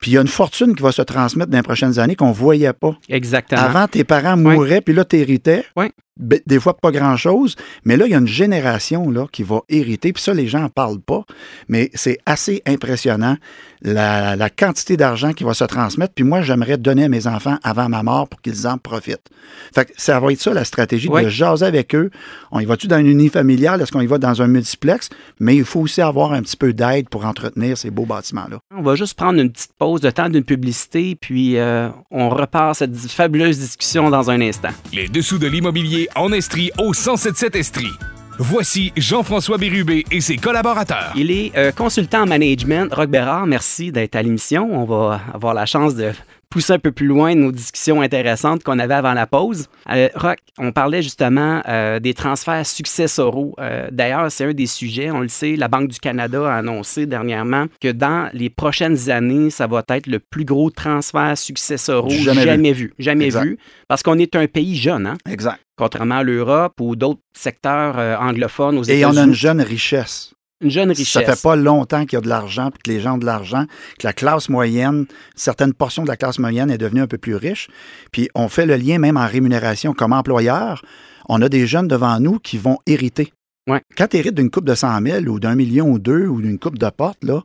Puis 0.00 0.12
il 0.12 0.14
y 0.14 0.18
a 0.18 0.20
une 0.20 0.28
fortune 0.28 0.74
qui 0.74 0.82
va 0.82 0.92
se 0.92 1.02
transmettre 1.02 1.50
dans 1.50 1.58
les 1.58 1.62
prochaines 1.62 1.98
années 1.98 2.16
qu'on 2.16 2.32
voyait 2.32 2.72
pas. 2.72 2.96
Exactement. 3.08 3.60
Avant, 3.60 3.86
tes 3.88 4.04
parents 4.04 4.36
mouraient, 4.36 4.80
puis 4.80 4.94
là, 4.94 5.04
tu 5.04 5.16
héritais. 5.16 5.64
Ouais. 5.76 5.92
Des 6.18 6.58
fois, 6.60 6.76
pas 6.76 6.90
grand-chose. 6.90 7.56
Mais 7.84 7.96
là, 7.96 8.06
il 8.06 8.12
y 8.12 8.14
a 8.14 8.18
une 8.18 8.26
génération 8.26 9.10
là, 9.10 9.26
qui 9.30 9.42
va 9.42 9.60
hériter. 9.68 10.12
Puis 10.12 10.22
ça, 10.22 10.34
les 10.34 10.48
gens 10.48 10.60
n'en 10.60 10.68
parlent 10.68 11.00
pas. 11.00 11.24
Mais 11.68 11.90
c'est 11.94 12.18
assez 12.26 12.62
impressionnant, 12.66 13.36
la, 13.82 14.36
la 14.36 14.50
quantité 14.50 14.96
d'argent 14.96 15.32
qui 15.32 15.44
va 15.44 15.54
se 15.54 15.64
transmettre. 15.64 16.14
Puis 16.14 16.24
moi, 16.24 16.42
j'aimerais 16.42 16.78
donner 16.78 17.04
à 17.04 17.08
mes 17.08 17.26
enfants 17.26 17.58
avant 17.62 17.88
ma 17.88 18.02
mort 18.02 18.28
pour 18.28 18.40
qu'ils 18.40 18.66
en 18.66 18.78
profitent. 18.78 19.28
Fait 19.74 19.86
que 19.86 19.92
ça 19.96 20.18
va 20.20 20.32
être 20.32 20.40
ça, 20.40 20.52
la 20.52 20.64
stratégie, 20.64 21.08
de 21.08 21.28
jaser 21.28 21.66
avec 21.66 21.94
eux. 21.94 22.10
On 22.50 22.60
y 22.60 22.64
va-tu 22.64 22.88
dans 22.88 22.98
une 22.98 23.06
unifamiliale? 23.06 23.80
Est-ce 23.80 23.92
qu'on 23.92 24.00
y 24.00 24.06
va 24.06 24.18
dans 24.18 24.42
un 24.42 24.46
multiplex? 24.46 25.10
Mais 25.40 25.56
il 25.56 25.64
faut 25.64 25.80
aussi 25.80 26.00
avoir 26.00 26.32
un 26.32 26.42
petit 26.42 26.56
peu 26.56 26.72
d'aide 26.72 27.08
pour 27.08 27.24
entretenir 27.24 27.78
ces 27.78 27.90
beaux 27.90 28.06
bâtiments-là. 28.06 28.58
On 28.76 28.82
va 28.82 28.94
juste 28.94 29.14
prendre 29.14 29.38
une 29.38 29.50
petite 29.50 29.72
pause 29.78 30.00
de 30.00 30.10
temps 30.10 30.28
d'une 30.28 30.44
publicité, 30.44 31.16
puis 31.20 31.58
euh, 31.58 31.88
on 32.10 32.28
repart 32.28 32.74
cette 32.74 32.96
fabuleuse 32.96 33.58
discussion 33.58 34.10
dans 34.10 34.30
un 34.30 34.40
instant. 34.40 34.70
Les 34.92 35.08
dessous 35.08 35.38
de 35.38 35.46
l'immobilier 35.46 36.07
en 36.14 36.32
Estrie 36.32 36.70
au 36.78 36.92
1077 36.92 37.56
Estrie. 37.56 37.92
Voici 38.38 38.92
Jean-François 38.96 39.58
Bérubé 39.58 40.04
et 40.12 40.20
ses 40.20 40.36
collaborateurs. 40.36 41.12
Il 41.16 41.30
est 41.30 41.56
euh, 41.56 41.72
consultant 41.72 42.22
en 42.22 42.26
management. 42.26 42.92
Rock 42.94 43.10
Bérard, 43.10 43.46
merci 43.46 43.90
d'être 43.90 44.14
à 44.14 44.22
l'émission. 44.22 44.68
On 44.72 44.84
va 44.84 45.20
avoir 45.34 45.54
la 45.54 45.66
chance 45.66 45.96
de 45.96 46.12
pousser 46.50 46.72
un 46.72 46.78
peu 46.78 46.92
plus 46.92 47.06
loin 47.06 47.34
nos 47.34 47.52
discussions 47.52 48.00
intéressantes 48.00 48.62
qu'on 48.64 48.78
avait 48.78 48.94
avant 48.94 49.12
la 49.14 49.26
pause. 49.26 49.68
Euh, 49.90 50.08
Rock, 50.14 50.38
on 50.58 50.72
parlait 50.72 51.02
justement 51.02 51.62
euh, 51.68 51.98
des 52.00 52.14
transferts 52.14 52.66
successoraux. 52.66 53.54
Euh, 53.60 53.88
D'ailleurs, 53.92 54.30
c'est 54.32 54.44
un 54.46 54.52
des 54.54 54.66
sujets, 54.66 55.10
on 55.10 55.20
le 55.20 55.28
sait, 55.28 55.56
la 55.56 55.68
Banque 55.68 55.88
du 55.88 55.98
Canada 55.98 56.50
a 56.50 56.58
annoncé 56.58 57.06
dernièrement 57.06 57.66
que 57.80 57.92
dans 57.92 58.30
les 58.32 58.48
prochaines 58.50 59.10
années, 59.10 59.50
ça 59.50 59.66
va 59.66 59.82
être 59.90 60.06
le 60.06 60.18
plus 60.20 60.44
gros 60.44 60.70
transfert 60.70 61.36
successoraux 61.36 62.10
Jamais 62.10 62.42
jamais, 62.44 62.72
vu. 62.72 62.86
vu. 62.86 62.94
Jamais 62.98 63.26
Exact. 63.26 63.44
vu. 63.44 63.58
Parce 63.86 64.02
qu'on 64.02 64.18
est 64.18 64.34
un 64.36 64.46
pays 64.46 64.76
jeune, 64.76 65.06
hein? 65.06 65.16
Exact. 65.28 65.60
contrairement 65.76 66.16
à 66.18 66.22
l'Europe 66.22 66.74
ou 66.80 66.96
d'autres 66.96 67.20
secteurs 67.34 67.98
euh, 67.98 68.16
anglophones 68.16 68.78
aux 68.78 68.84
Et 68.84 68.98
États-Unis. 69.00 69.18
on 69.18 69.22
a 69.22 69.24
une 69.24 69.34
jeune 69.34 69.60
richesse. 69.60 70.32
Une 70.60 70.70
jeune 70.70 70.90
richesse. 70.90 71.08
Ça 71.08 71.22
fait 71.22 71.40
pas 71.40 71.56
longtemps 71.56 72.04
qu'il 72.04 72.14
y 72.14 72.16
a 72.16 72.20
de 72.20 72.28
l'argent, 72.28 72.70
puis 72.70 72.80
que 72.82 72.90
les 72.90 73.00
gens 73.00 73.14
ont 73.14 73.18
de 73.18 73.26
l'argent, 73.26 73.64
que 73.98 74.06
la 74.06 74.12
classe 74.12 74.48
moyenne, 74.48 75.06
certaines 75.34 75.72
portions 75.72 76.02
de 76.02 76.08
la 76.08 76.16
classe 76.16 76.38
moyenne 76.38 76.70
est 76.70 76.78
devenue 76.78 77.00
un 77.00 77.06
peu 77.06 77.18
plus 77.18 77.36
riche. 77.36 77.68
Puis 78.12 78.28
on 78.34 78.48
fait 78.48 78.66
le 78.66 78.76
lien 78.76 78.98
même 78.98 79.16
en 79.16 79.26
rémunération 79.26 79.92
comme 79.92 80.12
employeur. 80.12 80.82
On 81.28 81.40
a 81.42 81.48
des 81.48 81.66
jeunes 81.66 81.88
devant 81.88 82.18
nous 82.20 82.38
qui 82.38 82.58
vont 82.58 82.78
hériter. 82.86 83.32
Ouais. 83.68 83.82
Quand 83.96 84.08
tu 84.08 84.16
hérites 84.16 84.34
d'une 84.34 84.50
coupe 84.50 84.64
de 84.64 84.74
100 84.74 85.02
000 85.02 85.24
ou 85.26 85.38
d'un 85.38 85.54
million 85.54 85.90
ou 85.90 85.98
deux 85.98 86.26
ou 86.26 86.40
d'une 86.40 86.58
coupe 86.58 86.78
de 86.78 86.88
porte, 86.88 87.22
là, 87.22 87.42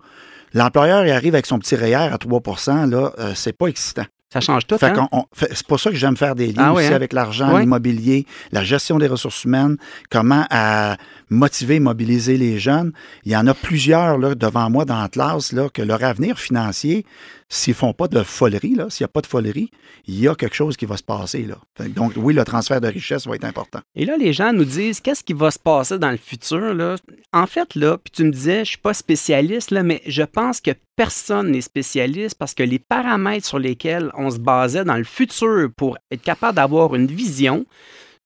l'employeur 0.53 0.99
arrive 0.99 1.35
avec 1.35 1.45
son 1.45 1.59
petit 1.59 1.75
REER 1.75 1.95
à 1.95 2.17
3 2.17 2.41
là, 2.87 3.11
euh, 3.19 3.33
c'est 3.35 3.57
pas 3.57 3.67
excitant. 3.67 4.05
Ça 4.33 4.41
change 4.41 4.65
tout. 4.65 4.77
Hein? 4.81 5.07
c'est 5.31 5.67
pour 5.67 5.79
ça 5.79 5.91
que 5.91 5.95
j'aime 5.95 6.17
faire 6.17 6.33
des 6.33 6.47
liens 6.53 6.63
Ah 6.69 6.73
aussi 6.73 6.87
oui, 6.87 6.91
hein? 6.91 6.95
avec 6.95 7.13
l'argent, 7.13 7.55
l'immobilier, 7.59 8.25
la 8.51 8.63
gestion 8.63 8.97
des 8.97 9.05
ressources 9.05 9.43
humaines, 9.43 9.77
comment 10.09 10.47
à 10.49 10.97
motiver, 11.29 11.79
mobiliser 11.79 12.35
les 12.37 12.57
jeunes. 12.57 12.93
Il 13.25 13.31
y 13.31 13.37
en 13.37 13.45
a 13.45 13.53
plusieurs 13.53 14.17
là, 14.17 14.33
devant 14.33 14.71
moi 14.71 14.85
dans 14.85 14.99
la 14.99 15.07
classe 15.07 15.51
là, 15.51 15.69
que 15.71 15.83
leur 15.83 16.03
avenir 16.03 16.39
financier, 16.39 17.05
s'ils 17.49 17.73
font 17.73 17.93
pas 17.93 18.07
de 18.07 18.23
folerie, 18.23 18.75
là, 18.75 18.89
s'il 18.89 19.03
n'y 19.03 19.05
a 19.05 19.09
pas 19.09 19.21
de 19.21 19.27
folerie, 19.27 19.69
il 20.07 20.19
y 20.19 20.27
a 20.27 20.35
quelque 20.35 20.55
chose 20.55 20.77
qui 20.77 20.85
va 20.85 20.97
se 20.97 21.03
passer. 21.03 21.43
Là. 21.43 21.57
Donc 21.89 22.13
oui, 22.15 22.33
le 22.33 22.43
transfert 22.43 22.81
de 22.81 22.87
richesse 22.87 23.27
va 23.27 23.35
être 23.35 23.45
important. 23.45 23.79
Et 23.95 24.05
là, 24.05 24.17
les 24.17 24.33
gens 24.33 24.53
nous 24.53 24.65
disent 24.65 24.99
qu'est-ce 24.99 25.23
qui 25.23 25.33
va 25.33 25.51
se 25.51 25.59
passer 25.59 25.99
dans 25.99 26.11
le 26.11 26.17
futur. 26.17 26.73
Là? 26.73 26.95
En 27.31 27.47
fait, 27.47 27.75
là, 27.75 27.97
puis 27.97 28.11
tu 28.11 28.23
me 28.23 28.31
disais, 28.31 28.59
je 28.65 28.69
suis 28.69 28.77
pas 28.77 28.93
spécialiste, 28.93 29.71
là, 29.71 29.83
mais 29.83 30.01
je 30.05 30.23
pense 30.23 30.61
que 30.61 30.71
personne 30.95 31.51
n'est 31.51 31.61
spécialiste 31.61 32.37
parce 32.37 32.53
que 32.53 32.63
les 32.63 32.79
paramètres 32.79 33.47
sur 33.47 33.59
lesquels 33.59 34.11
on 34.17 34.29
se 34.29 34.39
basait 34.39 34.83
dans 34.83 34.97
le 34.97 35.03
futur 35.03 35.69
pour 35.75 35.97
être 36.11 36.21
capable 36.21 36.55
d'avoir 36.55 36.95
une 36.95 37.07
vision 37.07 37.65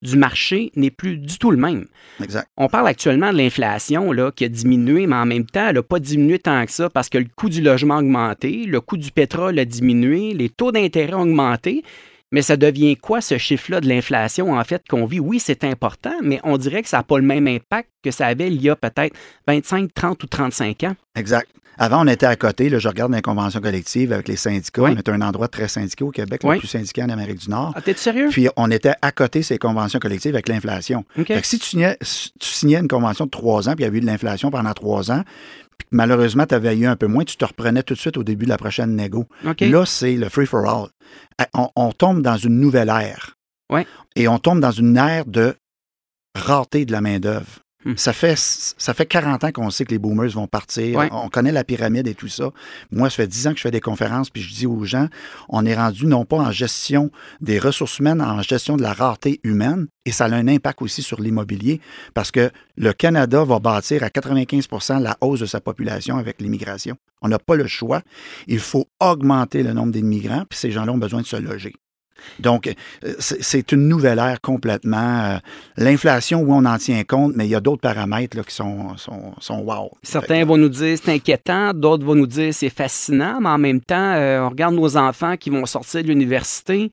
du 0.02 0.18
marché 0.18 0.72
n'est 0.76 0.92
plus 0.92 1.18
du 1.18 1.38
tout 1.38 1.52
le 1.52 1.58
même. 1.58 1.88
Exact. 2.22 2.48
On 2.58 2.68
parle 2.68 2.88
actuellement 2.88 3.32
de 3.32 3.38
l'inflation 3.38 4.12
qui 4.36 4.46
a 4.46 4.50
diminué, 4.50 5.08
mais 5.08 5.16
en 5.16 5.26
même 5.26 5.46
temps, 5.46 5.68
elle 5.70 5.76
n'a 5.76 5.84
pas 5.84 6.00
diminué 6.00 6.40
tant 6.40 6.66
que 6.66 6.72
ça 6.72 6.90
parce 6.90 7.10
que 7.10 7.18
le 7.18 7.28
coût 7.36 7.50
du 7.50 7.62
logement 7.62 7.96
a 7.96 8.00
augmenté, 8.00 8.66
le 8.66 8.82
coût 8.82 8.98
du 8.98 9.12
pétrole 9.12 9.58
a 9.60 9.66
diminué, 9.66 10.34
les 10.34 10.50
taux 10.50 10.72
d'intérêt 10.72 11.16
ont 11.16 11.22
augmenté. 11.22 11.84
Mais 12.32 12.42
ça 12.42 12.58
devient 12.58 12.96
quoi 12.98 13.22
ce 13.22 13.38
chiffre-là 13.38 13.80
de 13.80 13.88
l'inflation, 13.88 14.54
en 14.54 14.64
fait, 14.64 14.84
qu'on 14.90 15.06
vit? 15.06 15.20
Oui, 15.20 15.40
c'est 15.40 15.64
important, 15.64 16.14
mais 16.22 16.40
on 16.44 16.58
dirait 16.58 16.84
que 16.84 16.90
ça 16.90 16.98
n'a 16.98 17.04
pas 17.04 17.18
le 17.18 17.24
même 17.24 17.48
impact 17.48 17.90
que 18.04 18.12
ça 18.12 18.28
avait 18.28 18.48
il 18.48 18.62
y 18.62 18.70
a 18.70 18.76
peut-être 18.76 19.16
25, 19.48 19.94
30 19.94 20.24
ou 20.24 20.28
35 20.28 20.84
ans. 20.84 20.96
Exact. 21.16 21.50
Avant, 21.80 22.04
on 22.04 22.08
était 22.08 22.26
à 22.26 22.36
côté. 22.36 22.70
Là, 22.70 22.80
je 22.80 22.88
regarde 22.88 23.14
les 23.14 23.22
conventions 23.22 23.62
collectives 23.62 24.12
avec 24.12 24.28
les 24.28 24.36
syndicats. 24.36 24.82
On 24.82 24.98
était 24.98 25.12
un 25.12 25.22
endroit 25.22 25.48
très 25.48 25.68
syndiqué 25.68 26.04
au 26.04 26.10
Québec, 26.10 26.42
le 26.44 26.58
plus 26.58 26.68
syndiqué 26.68 27.04
en 27.04 27.10
Amérique 27.10 27.38
du 27.38 27.52
Nord. 27.52 27.74
Ah, 27.76 27.82
t'es 27.82 27.94
sérieux? 27.94 28.30
Puis 28.32 28.50
on 28.58 28.72
était 28.72 28.96
à 29.04 29.12
côté 29.12 29.44
ces 29.44 29.60
conventions 29.60 30.00
collectives 30.00 30.34
avec 30.34 30.50
l'inflation. 30.50 31.06
Si 31.44 31.60
tu 31.60 31.66
signais, 31.66 31.96
tu 32.02 32.50
signais, 32.50 32.80
une 32.80 32.88
convention 32.88 33.26
de 33.26 33.30
trois 33.30 33.70
ans, 33.70 33.74
puis 33.74 33.84
il 33.84 33.86
y 33.86 33.88
avait 33.88 34.00
eu 34.00 34.02
de 34.02 34.08
l'inflation 34.08 34.50
pendant 34.50 34.74
trois 34.74 35.12
ans, 35.12 35.22
malheureusement, 35.92 36.46
tu 36.46 36.56
avais 36.56 36.76
eu 36.78 36.86
un 36.86 36.96
peu 36.96 37.08
moins, 37.08 37.24
tu 37.24 37.38
te 37.38 37.46
reprenais 37.46 37.84
tout 37.84 37.94
de 37.94 38.00
suite 38.00 38.18
au 38.18 38.24
début 38.24 38.46
de 38.46 38.50
la 38.50 38.58
prochaine 38.58 38.96
négo. 38.96 39.26
Là, 39.72 39.86
c'est 39.86 40.16
le 40.16 40.30
free-for-all. 40.30 40.90
On, 41.54 41.70
on, 41.76 41.92
tombe 41.92 42.22
dans 42.22 42.38
une 42.38 42.60
nouvelle 42.60 42.90
ère. 42.90 43.36
Ouais. 43.72 43.86
Et 44.16 44.28
on 44.28 44.40
tombe 44.40 44.60
dans 44.60 44.72
une 44.72 44.98
ère 44.98 45.26
de 45.26 45.56
rareté 46.36 46.86
de 46.86 46.92
la 46.92 47.02
main-d'œuvre. 47.02 47.60
Hmm. 47.88 47.94
Ça, 47.96 48.12
fait, 48.12 48.38
ça 48.38 48.94
fait 48.94 49.06
40 49.06 49.46
ans 49.46 49.52
qu'on 49.54 49.70
sait 49.70 49.86
que 49.86 49.92
les 49.92 49.98
boomers 49.98 50.28
vont 50.32 50.46
partir. 50.48 51.08
On 51.14 51.30
connaît 51.30 51.54
la 51.54 51.64
pyramide 51.64 52.06
et 52.06 52.16
tout 52.16 52.28
ça. 52.28 52.52
Moi, 52.92 53.10
ça 53.10 53.16
fait 53.16 53.28
10 53.28 53.48
ans 53.48 53.52
que 53.52 53.58
je 53.58 53.62
fais 53.62 53.72
des 53.72 53.80
conférences, 53.80 54.30
puis 54.30 54.42
je 54.42 54.54
dis 54.54 54.68
aux 54.68 54.84
gens, 54.84 55.08
on 55.48 55.66
est 55.66 55.74
rendu 55.74 56.06
non 56.06 56.26
pas 56.26 56.36
en 56.36 56.52
gestion 56.52 57.12
des 57.40 57.60
ressources 57.60 58.00
humaines, 58.00 58.22
en 58.22 58.42
gestion 58.42 58.76
de 58.76 58.82
la 58.82 58.92
rareté 58.92 59.40
humaine, 59.44 59.88
et 60.06 60.12
ça 60.12 60.26
a 60.26 60.34
un 60.34 60.50
impact 60.50 60.82
aussi 60.82 61.02
sur 61.02 61.22
l'immobilier, 61.22 61.80
parce 62.14 62.30
que 62.30 62.52
le 62.76 62.92
Canada 62.92 63.46
va 63.46 63.60
bâtir 63.60 64.04
à 64.04 64.08
95% 64.08 65.02
la 65.02 65.16
hausse 65.22 65.40
de 65.40 65.46
sa 65.46 65.62
population 65.62 66.18
avec 66.18 66.42
l'immigration. 66.42 66.98
On 67.22 67.30
n'a 67.30 67.40
pas 67.40 67.56
le 67.56 67.68
choix. 67.68 68.02
Il 68.48 68.60
faut 68.60 68.88
augmenter 69.00 69.64
le 69.64 69.72
nombre 69.72 69.94
d'immigrants, 69.94 70.44
puis 70.50 70.60
ces 70.60 70.72
gens-là 70.72 70.92
ont 70.92 70.98
besoin 70.98 71.22
de 71.22 71.26
se 71.26 71.38
loger. 71.38 71.74
Donc, 72.40 72.68
euh, 72.68 73.14
c'est 73.20 73.72
une 73.72 73.88
nouvelle 73.88 74.20
ère 74.20 74.42
complètement. 74.42 75.24
Euh, 75.24 75.38
l'inflation, 75.78 76.42
oui, 76.42 76.52
on 76.52 76.66
en 76.66 76.78
tient 76.78 77.04
compte, 77.04 77.34
mais 77.36 77.46
il 77.46 77.52
y 77.52 77.56
a 77.56 77.60
d'autres 77.60 77.82
paramètres 77.82 78.44
qui 78.46 78.54
sont, 78.54 78.98
sont, 78.98 79.34
sont 79.40 79.60
wow. 79.60 79.92
Certains 80.04 80.46
vont 80.46 80.58
nous 80.58 80.70
dire 80.70 80.98
c'est 81.02 81.14
inquiétant, 81.14 81.74
d'autres 81.74 82.06
vont 82.06 82.16
nous 82.16 82.28
dire 82.28 82.54
c'est 82.54 82.70
fascinant, 82.70 83.40
mais 83.42 83.50
en 83.50 83.58
même 83.58 83.82
temps, 83.82 84.14
euh, 84.16 84.42
on 84.42 84.50
regarde 84.50 84.76
nos 84.76 84.98
enfants 84.98 85.38
qui 85.38 85.50
vont 85.50 85.66
sortir 85.66 86.04
de 86.04 86.08
l'université 86.08 86.92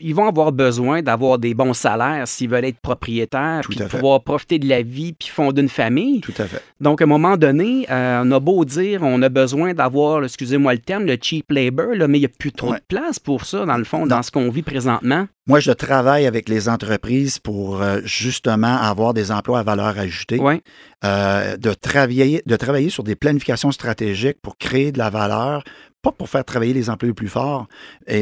ils 0.00 0.14
vont 0.14 0.28
avoir 0.28 0.52
besoin 0.52 1.02
d'avoir 1.02 1.38
des 1.38 1.54
bons 1.54 1.72
salaires 1.72 2.28
s'ils 2.28 2.48
veulent 2.48 2.64
être 2.64 2.78
propriétaires, 2.78 3.62
puis 3.68 3.80
pouvoir 3.88 4.22
profiter 4.22 4.58
de 4.58 4.68
la 4.68 4.82
vie, 4.82 5.12
puis 5.12 5.28
fonder 5.28 5.62
une 5.62 5.68
famille. 5.68 6.20
Tout 6.20 6.34
à 6.38 6.44
fait. 6.44 6.62
Donc, 6.80 7.00
à 7.00 7.04
un 7.04 7.08
moment 7.08 7.36
donné, 7.36 7.86
euh, 7.90 8.22
on 8.24 8.30
a 8.30 8.40
beau 8.40 8.64
dire, 8.64 9.00
on 9.02 9.20
a 9.22 9.28
besoin 9.28 9.74
d'avoir, 9.74 10.22
excusez-moi 10.24 10.74
le 10.74 10.78
terme, 10.78 11.04
le 11.04 11.16
cheap 11.20 11.50
labor, 11.50 11.94
mais 12.08 12.18
il 12.18 12.20
n'y 12.20 12.26
a 12.26 12.30
plus 12.38 12.52
trop 12.52 12.74
de 12.74 12.80
place 12.86 13.18
pour 13.18 13.44
ça, 13.44 13.64
dans 13.64 13.76
le 13.76 13.84
fond, 13.84 14.06
dans 14.06 14.22
ce 14.22 14.30
qu'on 14.30 14.50
vit 14.50 14.62
présentement. 14.62 15.26
Moi, 15.48 15.60
je 15.60 15.70
travaille 15.70 16.26
avec 16.26 16.48
les 16.48 16.68
entreprises 16.68 17.38
pour 17.38 17.80
euh, 17.80 18.00
justement 18.04 18.76
avoir 18.76 19.14
des 19.14 19.30
emplois 19.30 19.60
à 19.60 19.62
valeur 19.62 19.96
ajoutée, 19.96 20.40
euh, 21.04 21.56
de, 21.56 21.72
travailler, 21.72 22.42
de 22.46 22.56
travailler 22.56 22.90
sur 22.90 23.04
des 23.04 23.14
planifications 23.14 23.70
stratégiques 23.70 24.38
pour 24.42 24.58
créer 24.58 24.90
de 24.90 24.98
la 24.98 25.08
valeur, 25.08 25.62
pas 26.06 26.12
pour 26.12 26.28
faire 26.28 26.44
travailler 26.44 26.72
les 26.72 26.88
employés 26.88 27.12
plus 27.14 27.28
forts, 27.28 27.66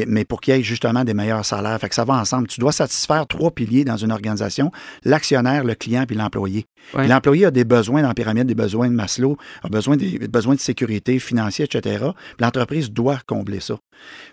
mais 0.07 0.25
pour 0.25 0.41
qu'il 0.41 0.55
y 0.55 0.59
ait 0.59 0.63
justement 0.63 1.03
des 1.03 1.13
meilleurs 1.13 1.45
salaires. 1.45 1.79
Fait 1.79 1.89
que 1.89 1.95
ça 1.95 2.03
va 2.03 2.15
ensemble. 2.15 2.47
Tu 2.47 2.59
dois 2.59 2.71
satisfaire 2.71 3.27
trois 3.27 3.51
piliers 3.51 3.85
dans 3.85 3.97
une 3.97 4.11
organisation, 4.11 4.71
l'actionnaire, 5.03 5.63
le 5.63 5.75
client 5.75 6.05
puis 6.07 6.15
l'employé. 6.15 6.65
L'employé 6.95 7.45
a 7.45 7.51
des 7.51 7.63
besoins 7.63 8.01
dans 8.01 8.07
la 8.07 8.13
pyramide, 8.13 8.47
des 8.47 8.55
besoins 8.55 8.89
de 8.89 8.93
Maslow, 8.93 9.37
a 9.63 9.69
besoin 9.69 9.97
des 9.97 10.17
besoins 10.27 10.55
de 10.55 10.59
sécurité 10.59 11.19
financière, 11.19 11.67
etc. 11.71 12.05
L'entreprise 12.39 12.91
doit 12.91 13.19
combler 13.27 13.59
ça. 13.59 13.75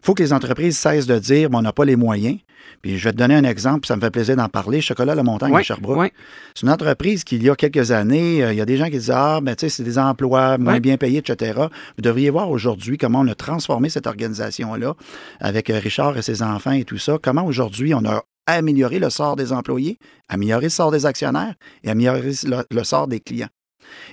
Il 0.03 0.07
faut 0.07 0.15
que 0.15 0.23
les 0.23 0.33
entreprises 0.33 0.79
cessent 0.79 1.07
de 1.07 1.19
dire 1.19 1.51
on 1.53 1.63
n'a 1.63 1.73
pas 1.73 1.85
les 1.85 1.97
moyens. 1.97 2.39
Puis 2.83 2.99
je 2.99 3.05
vais 3.05 3.13
te 3.13 3.17
donner 3.17 3.35
un 3.35 3.45
exemple, 3.45 3.87
ça 3.87 3.97
me 3.97 4.01
fait 4.01 4.11
plaisir 4.11 4.37
d'en 4.37 4.49
parler. 4.49 4.81
Chocolat 4.81 5.15
La 5.15 5.23
Montagne 5.23 5.55
à 5.55 5.63
Sherbrooke. 5.63 6.13
C'est 6.55 6.67
une 6.67 6.73
entreprise 6.73 7.25
qui, 7.25 7.37
il 7.37 7.45
y 7.45 7.51
a 7.51 7.57
quelques 7.57 7.93
années, 7.93 8.43
euh, 8.43 8.53
il 8.53 8.59
y 8.59 8.61
a 8.61 8.67
des 8.67 8.77
gens 8.77 8.87
qui 8.87 8.93
disent 8.99 9.13
Ah, 9.15 9.41
ben, 9.43 9.55
tu 9.55 9.61
sais, 9.61 9.69
c'est 9.69 9.85
des 9.85 9.99
emplois 9.99 10.59
moins 10.59 10.81
bien 10.81 10.97
payés, 10.97 11.19
etc. 11.19 11.61
Vous 11.97 12.03
devriez 12.03 12.31
voir 12.31 12.51
aujourd'hui 12.51 12.99
comment 12.99 13.21
on 13.21 13.29
a 13.29 13.35
transformé 13.35 13.89
cette 13.89 14.07
organisation-là 14.07 14.95
avec 15.41 15.71
euh, 15.71 15.79
Richard 15.79 16.17
et 16.19 16.23
ses 16.23 16.43
enfants 16.43 16.73
et 16.73 16.85
tout 16.85 16.99
ça. 16.99 17.19
Comment 17.23 17.45
aujourd'hui 17.45 17.95
on 17.95 18.05
a 18.05 18.23
amélioré 18.47 18.99
le 18.99 19.11
sort 19.11 19.37
des 19.37 19.53
employés, 19.53 19.99
amélioré 20.29 20.65
le 20.65 20.71
sort 20.71 20.91
des 20.91 21.07
actionnaires 21.07 21.55
et 21.85 21.91
amélioré 21.91 22.33
le, 22.71 22.85
sort 22.85 23.07
des 23.07 23.21
clients. 23.21 23.49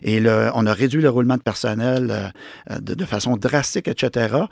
Et 0.02 0.20
le, 0.20 0.52
on 0.54 0.66
a 0.66 0.74
réduit 0.74 1.02
le 1.02 1.10
roulement 1.10 1.38
de 1.38 1.42
personnel 1.42 2.34
euh, 2.70 2.80
de, 2.80 2.94
de, 2.94 3.06
façon 3.06 3.38
drastique, 3.38 3.88
etc., 3.88 4.44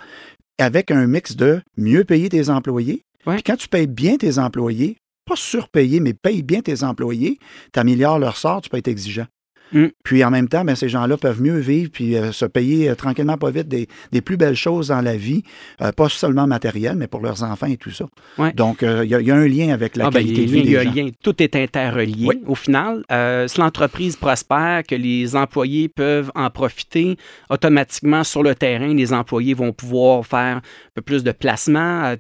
avec 0.60 0.90
un 0.90 1.06
mix 1.06 1.36
de 1.36 1.62
mieux 1.78 2.04
payer 2.04 2.30
tes 2.30 2.50
employés, 2.50 3.04
quand 3.46 3.58
tu 3.58 3.68
payes 3.68 3.88
bien 3.88 4.18
tes 4.18 4.38
employés, 4.38 4.98
pas 5.26 5.36
surpayer, 5.36 6.00
mais 6.00 6.14
paye 6.14 6.44
bien 6.44 6.62
tes 6.62 6.84
employés, 6.84 7.40
tu 7.74 7.80
améliores 7.80 8.20
leur 8.20 8.38
sort, 8.38 8.62
tu 8.62 8.70
peux 8.70 8.78
être 8.78 8.88
exigeant. 8.88 9.28
Mm. 9.72 9.86
Puis 10.04 10.24
en 10.24 10.32
même 10.32 10.48
temps, 10.48 10.64
ben, 10.64 10.76
ces 10.76 10.90
gens-là 10.90 11.18
peuvent 11.18 11.42
mieux 11.42 11.58
vivre 11.58 11.90
puis 11.92 12.16
euh, 12.16 12.32
se 12.32 12.46
payer 12.46 12.90
euh, 12.90 12.96
tranquillement, 12.96 13.38
pas 13.38 13.52
vite, 13.52 13.68
des, 13.68 13.88
plus 14.22 14.38
belles 14.38 14.56
choses 14.56 14.88
dans 14.90 15.02
la 15.02 15.16
vie, 15.16 15.44
euh, 15.82 15.92
pas 15.92 16.10
seulement 16.10 16.48
matériel, 16.48 16.96
mais 16.96 17.08
pour 17.08 17.22
leurs 17.22 17.44
enfants 17.44 17.68
et 17.68 17.78
tout 17.78 17.92
ça. 17.92 18.06
Donc, 18.56 18.82
il 18.82 19.06
y, 19.10 19.32
a 19.32 19.36
un 19.36 19.48
lien 19.48 19.70
avec 19.70 19.96
la 19.96 20.08
ah, 20.08 20.10
ben, 20.10 20.20
qualité 20.20 20.46
de 20.46 20.52
vie. 20.52 20.60
Il 20.60 20.72
y 20.72 20.78
a 20.78 20.82
un 20.82 20.84
lien. 20.84 21.10
Tout 21.24 21.42
est 21.42 21.56
interrelié. 21.56 22.30
Au 22.46 22.56
final, 22.56 23.04
si 23.48 23.60
l'entreprise 23.60 24.16
prospère, 24.16 24.84
que 24.88 24.96
les 24.96 25.36
employés 25.36 25.88
peuvent 25.88 26.32
en 26.36 26.50
profiter, 26.50 27.18
automatiquement 27.50 28.24
sur 28.24 28.44
le 28.44 28.56
terrain, 28.56 28.94
les 28.94 29.14
employés 29.14 29.54
vont 29.54 29.72
pouvoir 29.72 30.26
faire 30.26 30.58
un 30.58 30.62
peu 30.96 31.02
plus 31.02 31.24
de 31.24 31.32
placement, 31.32 32.16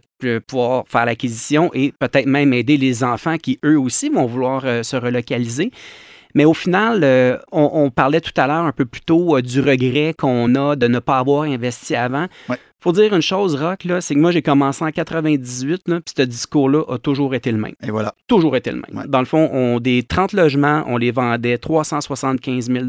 pouvoir 0.48 0.86
faire 0.88 1.06
l'acquisition 1.06 1.72
et 1.74 1.94
peut-être 2.00 2.28
même 2.28 2.54
aider 2.54 2.78
les 2.78 3.04
enfants 3.04 3.38
qui, 3.38 3.60
eux 3.66 3.80
aussi, 3.80 4.10
vont 4.10 4.26
vouloir 4.26 4.62
se 4.84 4.96
relocaliser. 4.96 5.72
Mais 6.38 6.46
au 6.46 6.54
final, 6.54 7.04
euh, 7.04 7.40
on, 7.52 7.90
parlait 7.90 8.22
tout 8.22 8.32
à 8.40 8.46
l'heure 8.46 8.64
un 8.64 8.72
peu 8.72 8.86
plus 8.86 9.02
tôt 9.02 9.36
euh, 9.36 9.42
du 9.42 9.60
regret 9.60 10.14
qu'on 10.16 10.54
a 10.54 10.76
de 10.76 10.88
ne 10.88 11.00
pas 11.00 11.18
avoir 11.18 11.46
investi 11.46 11.96
avant. 11.96 12.28
Il 12.48 12.56
faut 12.80 12.92
dire 12.92 13.12
une 13.16 13.24
chose, 13.24 13.56
Rock, 13.56 13.88
c'est 14.02 14.14
que 14.14 14.20
moi, 14.20 14.30
j'ai 14.30 14.44
commencé 14.44 14.86
en 14.86 14.92
98, 14.92 15.82
puis 15.86 16.02
ce 16.16 16.22
discours-là 16.22 16.84
a 16.90 17.00
toujours 17.00 17.34
été 17.34 17.52
le 17.52 17.58
même. 17.58 17.74
Et 17.82 17.90
voilà. 17.90 18.14
Toujours 18.28 18.56
été 18.56 18.70
le 18.70 18.84
même. 18.88 19.08
Dans 19.08 19.18
le 19.18 19.26
fond, 19.26 19.50
on, 19.52 19.80
des 19.80 20.04
30 20.04 20.34
logements, 20.34 20.84
on 20.86 20.98
les 20.98 21.10
vendait 21.10 21.58
375 21.58 22.70
000 22.72 22.86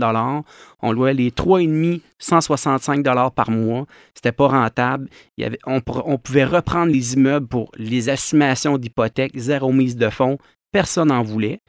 On 0.82 0.92
louait 0.92 1.14
les 1.14 1.30
3,5 1.30 2.02
165 2.18 3.02
par 3.34 3.50
mois. 3.50 3.86
C'était 4.12 4.32
pas 4.32 4.48
rentable. 4.48 5.08
Il 5.38 5.44
y 5.44 5.46
avait, 5.46 5.58
on, 5.66 5.80
on 6.04 6.18
pouvait 6.18 6.44
reprendre 6.44 6.92
les 6.92 7.14
immeubles 7.14 7.46
pour 7.46 7.70
les 7.78 8.10
assumations 8.10 8.76
d'hypothèques, 8.76 9.38
zéro 9.38 9.72
mise 9.72 9.96
de 9.96 10.10
fonds. 10.10 10.36
Personne 10.70 11.08
n'en 11.08 11.22
voulait. 11.22 11.62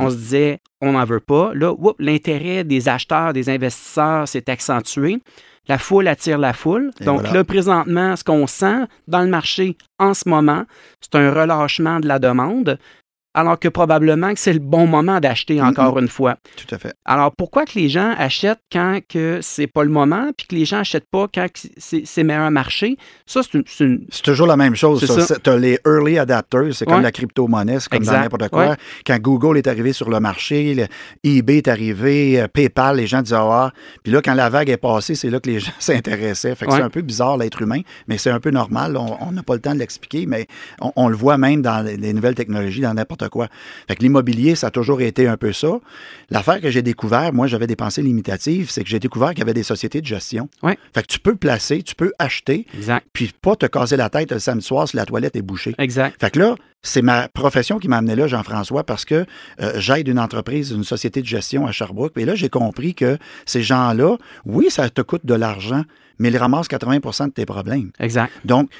On 0.00 0.10
se 0.10 0.16
disait, 0.16 0.58
on 0.80 0.92
n'en 0.92 1.04
veut 1.04 1.20
pas. 1.20 1.52
Là, 1.54 1.74
l'intérêt 1.98 2.64
des 2.64 2.88
acheteurs, 2.88 3.32
des 3.32 3.48
investisseurs 3.48 4.28
s'est 4.28 4.48
accentué. 4.50 5.18
La 5.68 5.78
foule 5.78 6.08
attire 6.08 6.38
la 6.38 6.52
foule. 6.52 6.90
Donc 7.00 7.30
là, 7.30 7.44
présentement, 7.44 8.16
ce 8.16 8.24
qu'on 8.24 8.46
sent 8.46 8.86
dans 9.06 9.20
le 9.20 9.28
marché 9.28 9.76
en 9.98 10.14
ce 10.14 10.28
moment, 10.28 10.64
c'est 11.00 11.14
un 11.14 11.32
relâchement 11.32 12.00
de 12.00 12.08
la 12.08 12.18
demande 12.18 12.78
alors 13.32 13.58
que 13.58 13.68
probablement 13.68 14.34
que 14.34 14.40
c'est 14.40 14.52
le 14.52 14.58
bon 14.58 14.86
moment 14.86 15.20
d'acheter 15.20 15.62
encore 15.62 15.98
une 15.98 16.08
fois. 16.08 16.36
Tout 16.56 16.74
à 16.74 16.78
fait. 16.78 16.94
Alors 17.04 17.32
pourquoi 17.34 17.64
que 17.64 17.78
les 17.78 17.88
gens 17.88 18.12
achètent 18.18 18.62
quand 18.72 18.98
que 19.08 19.38
c'est 19.40 19.68
pas 19.68 19.84
le 19.84 19.90
moment, 19.90 20.30
puis 20.36 20.46
que 20.48 20.54
les 20.54 20.64
gens 20.64 20.78
achètent 20.78 21.08
pas 21.08 21.26
quand 21.32 21.46
c'est 21.76 22.24
meilleur 22.24 22.50
marché? 22.50 22.96
Ça 23.26 23.42
c'est 23.42 23.58
une, 23.80 24.06
C'est 24.10 24.22
toujours 24.22 24.46
la 24.46 24.56
même 24.56 24.74
chose. 24.74 25.00
Tu 25.42 25.50
as 25.50 25.56
les 25.56 25.78
early 25.86 26.18
adapters, 26.18 26.74
c'est 26.74 26.86
comme 26.86 27.02
la 27.02 27.12
crypto-monnaie, 27.12 27.78
c'est 27.80 27.88
comme 27.88 28.04
dans 28.04 28.12
n'importe 28.12 28.48
quoi. 28.48 28.76
Quand 29.06 29.18
Google 29.18 29.58
est 29.58 29.66
arrivé 29.66 29.92
sur 29.92 30.10
le 30.10 30.18
marché, 30.18 30.86
eBay 31.22 31.58
est 31.58 31.68
arrivé, 31.68 32.40
euh, 32.40 32.48
PayPal, 32.48 32.96
les 32.96 33.06
gens 33.06 33.22
disaient 33.22 33.36
ah, 33.38 33.72
puis 34.02 34.12
là 34.12 34.20
quand 34.22 34.34
la 34.34 34.48
vague 34.48 34.70
est 34.70 34.76
passée, 34.76 35.14
c'est 35.14 35.30
là 35.30 35.40
que 35.40 35.48
les 35.48 35.60
gens 35.60 35.72
s'intéressaient. 35.78 36.54
Fait 36.54 36.66
que 36.66 36.72
c'est 36.72 36.82
un 36.82 36.90
peu 36.90 37.02
bizarre 37.02 37.36
l'être 37.36 37.62
humain, 37.62 37.80
mais 38.08 38.18
c'est 38.18 38.30
un 38.30 38.40
peu 38.40 38.50
normal. 38.50 38.96
On 38.96 39.32
n'a 39.32 39.42
pas 39.42 39.54
le 39.54 39.60
temps 39.60 39.74
de 39.74 39.78
l'expliquer, 39.78 40.26
mais 40.26 40.46
on, 40.80 40.92
on, 40.96 41.08
le 41.08 41.16
voit 41.16 41.38
même 41.38 41.62
dans 41.62 41.84
les 41.84 42.12
nouvelles 42.12 42.34
technologies, 42.34 42.80
dans 42.80 42.94
n'importe 42.94 43.19
quoi. 43.28 43.48
Fait 43.88 43.96
que 43.96 44.02
l'immobilier, 44.02 44.54
ça 44.54 44.68
a 44.68 44.70
toujours 44.70 45.00
été 45.00 45.26
un 45.26 45.36
peu 45.36 45.52
ça. 45.52 45.80
L'affaire 46.30 46.60
que 46.60 46.70
j'ai 46.70 46.82
découvert, 46.82 47.32
moi, 47.32 47.46
j'avais 47.46 47.66
des 47.66 47.76
pensées 47.76 48.02
limitatives, 48.02 48.70
c'est 48.70 48.82
que 48.82 48.88
j'ai 48.88 48.98
découvert 48.98 49.30
qu'il 49.30 49.40
y 49.40 49.42
avait 49.42 49.54
des 49.54 49.62
sociétés 49.62 50.00
de 50.00 50.06
gestion. 50.06 50.48
Ouais. 50.62 50.78
Fait 50.94 51.02
que 51.02 51.08
tu 51.08 51.18
peux 51.18 51.36
placer, 51.36 51.82
tu 51.82 51.94
peux 51.94 52.12
acheter, 52.18 52.66
exact. 52.74 53.06
puis 53.12 53.30
pas 53.40 53.56
te 53.56 53.66
casser 53.66 53.96
la 53.96 54.08
tête 54.08 54.32
le 54.32 54.38
samedi 54.38 54.64
soir 54.64 54.88
si 54.88 54.96
la 54.96 55.06
toilette 55.06 55.36
est 55.36 55.42
bouchée. 55.42 55.74
Exact. 55.78 56.16
Fait 56.20 56.30
que 56.30 56.38
là, 56.38 56.56
c'est 56.82 57.02
ma 57.02 57.28
profession 57.28 57.78
qui 57.78 57.88
m'a 57.88 57.98
amené 57.98 58.16
là, 58.16 58.26
Jean-François, 58.26 58.84
parce 58.84 59.04
que 59.04 59.26
euh, 59.60 59.72
j'aide 59.76 60.08
une 60.08 60.18
entreprise, 60.18 60.70
une 60.70 60.84
société 60.84 61.20
de 61.20 61.26
gestion 61.26 61.66
à 61.66 61.72
Sherbrooke. 61.72 62.16
Et 62.16 62.24
là, 62.24 62.34
j'ai 62.34 62.48
compris 62.48 62.94
que 62.94 63.18
ces 63.44 63.62
gens-là, 63.62 64.16
oui, 64.46 64.70
ça 64.70 64.88
te 64.88 65.02
coûte 65.02 65.26
de 65.26 65.34
l'argent, 65.34 65.82
mais 66.18 66.30
ils 66.30 66.36
ramassent 66.36 66.68
80% 66.68 67.26
de 67.26 67.32
tes 67.32 67.46
problèmes. 67.46 67.90
Exact. 67.98 68.32
Donc, 68.44 68.70